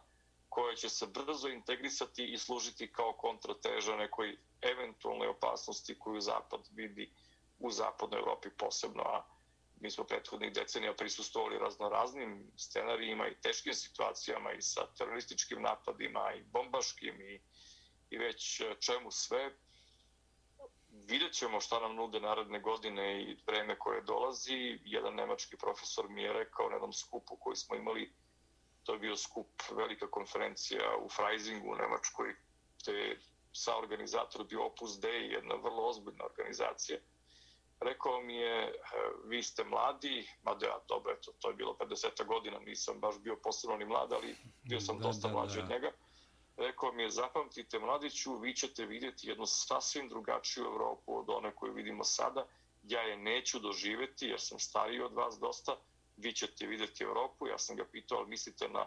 koja 0.49 0.75
će 0.75 0.89
se 0.89 1.07
brzo 1.07 1.47
integrisati 1.47 2.25
i 2.33 2.37
služiti 2.37 2.91
kao 2.91 3.13
kontrateža 3.13 3.95
nekoj 3.95 4.37
eventualnoj 4.61 5.27
opasnosti 5.27 5.99
koju 5.99 6.19
Zapad 6.19 6.61
vidi 6.71 7.13
u 7.59 7.71
zapadnoj 7.71 8.19
Evropi 8.19 8.49
posebno, 8.57 9.03
a 9.03 9.25
mi 9.79 9.91
smo 9.91 10.03
prethodnih 10.03 10.53
decenija 10.53 10.93
prisustovali 10.93 11.59
raznoraznim 11.59 12.51
scenarijima 12.57 13.27
i 13.27 13.41
teškim 13.41 13.73
situacijama 13.73 14.51
i 14.51 14.61
sa 14.61 14.81
terorističkim 14.97 15.61
napadima 15.61 16.33
i 16.33 16.43
bombaškim 16.43 17.21
i, 17.21 17.41
i 18.09 18.17
već 18.17 18.61
čemu 18.79 19.11
sve 19.11 19.55
vidjet 21.09 21.33
ćemo 21.33 21.61
šta 21.61 21.79
nam 21.79 21.95
nude 21.95 22.19
naredne 22.19 22.59
godine 22.59 23.23
i 23.23 23.37
vreme 23.47 23.79
koje 23.79 24.01
dolazi. 24.01 24.79
Jedan 24.85 25.15
nemački 25.15 25.57
profesor 25.57 26.09
mi 26.09 26.23
je 26.23 26.33
rekao 26.33 26.69
na 26.69 26.75
jednom 26.75 26.93
skupu 26.93 27.35
koji 27.35 27.55
smo 27.55 27.75
imali, 27.75 28.13
to 28.83 28.93
je 28.93 28.99
bio 28.99 29.15
skup, 29.15 29.49
velika 29.71 30.07
konferencija 30.07 30.97
u 31.01 31.09
Freisingu 31.09 31.71
u 31.71 31.75
Nemačkoj, 31.75 32.35
te 32.85 32.91
je 32.91 33.19
sa 33.53 33.77
organizator 33.77 34.45
bio 34.47 34.65
Opus 34.65 34.99
Dei, 34.99 35.31
jedna 35.31 35.55
vrlo 35.55 35.87
ozbiljna 35.87 36.25
organizacija. 36.25 36.99
Rekao 37.79 38.21
mi 38.21 38.35
je, 38.35 38.57
e, 38.63 38.73
vi 39.25 39.43
ste 39.43 39.63
mladi, 39.63 40.27
mada 40.43 40.65
ja, 40.65 40.79
dobro, 40.87 41.13
eto, 41.13 41.31
to 41.39 41.49
je 41.49 41.55
bilo 41.55 41.77
50 41.79 42.25
godina, 42.25 42.59
nisam 42.59 42.99
baš 42.99 43.19
bio 43.19 43.35
posebno 43.43 43.77
ni 43.77 43.85
mlad, 43.85 44.13
ali 44.13 44.35
bio 44.63 44.79
sam 44.79 44.99
da, 44.99 45.03
dosta 45.03 45.27
da, 45.27 45.33
mlađi 45.33 45.57
da. 45.57 45.63
od 45.63 45.69
njega 45.69 45.91
rekao 46.59 46.91
mi 46.91 47.03
je 47.03 47.09
zapamtite 47.09 47.79
mladiću, 47.79 48.37
vi 48.37 48.53
ćete 48.53 48.85
vidjeti 48.85 49.27
jednu 49.27 49.45
sasvim 49.45 50.09
drugačiju 50.09 50.65
Evropu 50.65 51.19
od 51.19 51.25
one 51.29 51.55
koju 51.55 51.73
vidimo 51.73 52.03
sada, 52.03 52.47
ja 52.83 53.01
je 53.01 53.17
neću 53.17 53.59
doživeti 53.59 54.25
jer 54.25 54.41
sam 54.41 54.59
stariji 54.59 55.01
od 55.01 55.13
vas 55.13 55.39
dosta, 55.39 55.75
vi 56.17 56.33
ćete 56.33 56.67
vidjeti 56.67 57.03
Evropu. 57.03 57.47
ja 57.47 57.57
sam 57.57 57.75
ga 57.75 57.85
pitao, 57.91 58.17
ali 58.17 58.29
mislite 58.29 58.69
na 58.69 58.85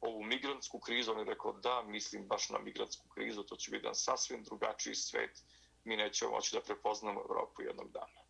ovu 0.00 0.22
migrantsku 0.22 0.78
krizu, 0.78 1.12
on 1.12 1.18
je 1.18 1.24
rekao 1.24 1.52
da, 1.52 1.82
mislim 1.82 2.26
baš 2.26 2.48
na 2.48 2.58
migrantsku 2.58 3.08
krizu, 3.08 3.42
to 3.42 3.56
će 3.56 3.70
biti 3.70 3.84
jedan 3.84 3.94
sasvim 3.94 4.42
drugačiji 4.42 4.94
svet, 4.94 5.42
mi 5.84 5.96
nećemo 5.96 6.30
moći 6.30 6.56
da 6.56 6.62
prepoznamo 6.62 7.20
Evropu 7.20 7.62
jednog 7.62 7.90
dana. 7.92 8.20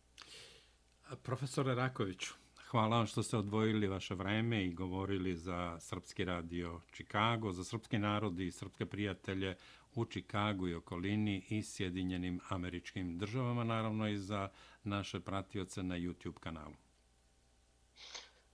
Profesore 1.23 1.75
Rakoviću, 1.75 2.33
hvala 2.71 2.97
vam 2.97 3.07
što 3.07 3.23
ste 3.23 3.37
odvojili 3.37 3.87
vaše 3.87 4.15
vreme 4.15 4.65
i 4.65 4.73
govorili 4.73 5.35
za 5.35 5.79
Srpski 5.79 6.25
radio 6.25 6.81
Čikago, 6.91 7.51
za 7.51 7.63
srpski 7.63 7.97
narod 7.97 8.39
i 8.39 8.51
srpske 8.51 8.85
prijatelje 8.85 9.57
u 9.95 10.05
Čikagu 10.05 10.67
i 10.67 10.75
okolini 10.75 11.45
i 11.49 11.63
Sjedinjenim 11.63 12.39
američkim 12.49 13.17
državama, 13.17 13.63
naravno 13.63 14.07
i 14.07 14.17
za 14.17 14.49
naše 14.83 15.19
pratioce 15.19 15.83
na 15.83 15.95
YouTube 15.95 16.39
kanalu. 16.39 16.73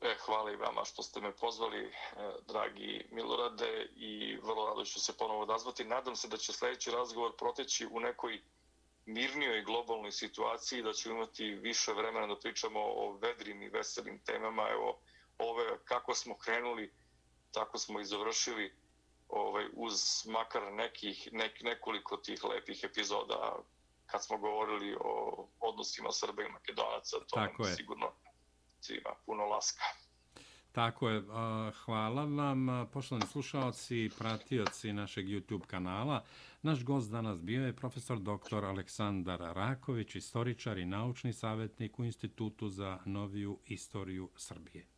E, 0.02 0.16
hvala 0.26 0.52
i 0.52 0.56
vama 0.56 0.86
što 0.86 1.04
ste 1.04 1.22
me 1.22 1.32
pozvali, 1.32 1.80
e, 1.80 1.92
dragi 2.48 3.06
Milorade, 3.12 3.90
i 3.96 4.38
vrlo 4.44 4.66
rado 4.66 4.86
ću 4.86 5.00
se 5.00 5.18
ponovo 5.18 5.42
odazvati. 5.42 5.84
Nadam 5.84 6.16
se 6.16 6.28
da 6.28 6.38
će 6.38 6.54
sljedeći 6.54 6.92
razgovor 6.92 7.32
proteći 7.38 7.88
u 7.92 8.00
nekoj 8.00 8.42
mirnijoj 9.06 9.62
globalnoj 9.62 10.12
situaciji, 10.12 10.84
da 10.84 10.94
ćemo 10.94 11.16
imati 11.16 11.46
više 11.46 11.94
vremena 11.94 12.28
da 12.28 12.40
pričamo 12.40 12.80
o 12.80 13.18
vedrim 13.22 13.62
i 13.62 13.70
veselim 13.70 14.20
temama. 14.20 14.70
Evo, 14.70 15.00
ove, 15.38 15.78
kako 15.86 16.16
smo 16.16 16.38
krenuli, 16.38 16.94
tako 17.52 17.78
smo 17.78 18.00
i 18.00 18.06
završili 18.06 18.74
ovaj, 19.30 19.66
uz 19.74 20.26
makar 20.26 20.74
nekih, 20.74 21.30
nek, 21.32 21.62
nekoliko 21.62 22.18
tih 22.18 22.44
lepih 22.44 22.84
epizoda 22.84 23.60
kad 24.06 24.26
smo 24.26 24.38
govorili 24.38 24.98
o 25.00 25.48
odnosima 25.60 26.12
Srba 26.12 26.44
i 26.44 26.50
Makedonaca. 26.50 27.18
To 27.20 27.36
tako 27.36 27.66
je. 27.66 27.76
sigurno 27.76 28.12
svima 28.82 29.16
puno 29.26 29.46
laska. 29.46 29.84
Tako 30.76 31.10
je. 31.10 31.24
Hvala 31.86 32.26
vam, 32.26 32.88
poštovani 32.94 33.28
slušalci 33.28 33.98
i 33.98 34.10
pratioci 34.18 34.94
našeg 34.94 35.26
YouTube 35.26 35.66
kanala. 35.66 36.24
Naš 36.62 36.84
gost 36.84 37.12
danas 37.12 37.42
bio 37.42 37.66
je 37.66 37.74
profesor 37.74 38.20
dr. 38.20 38.66
Aleksandar 38.66 39.40
Raković, 39.40 40.16
istoričar 40.16 40.78
i 40.78 40.86
naučni 40.86 41.34
savjetnik 41.34 42.00
u 42.00 42.06
Institutu 42.06 42.70
za 42.70 43.00
noviju 43.06 43.60
istoriju 43.66 44.30
Srbije. 44.36 44.95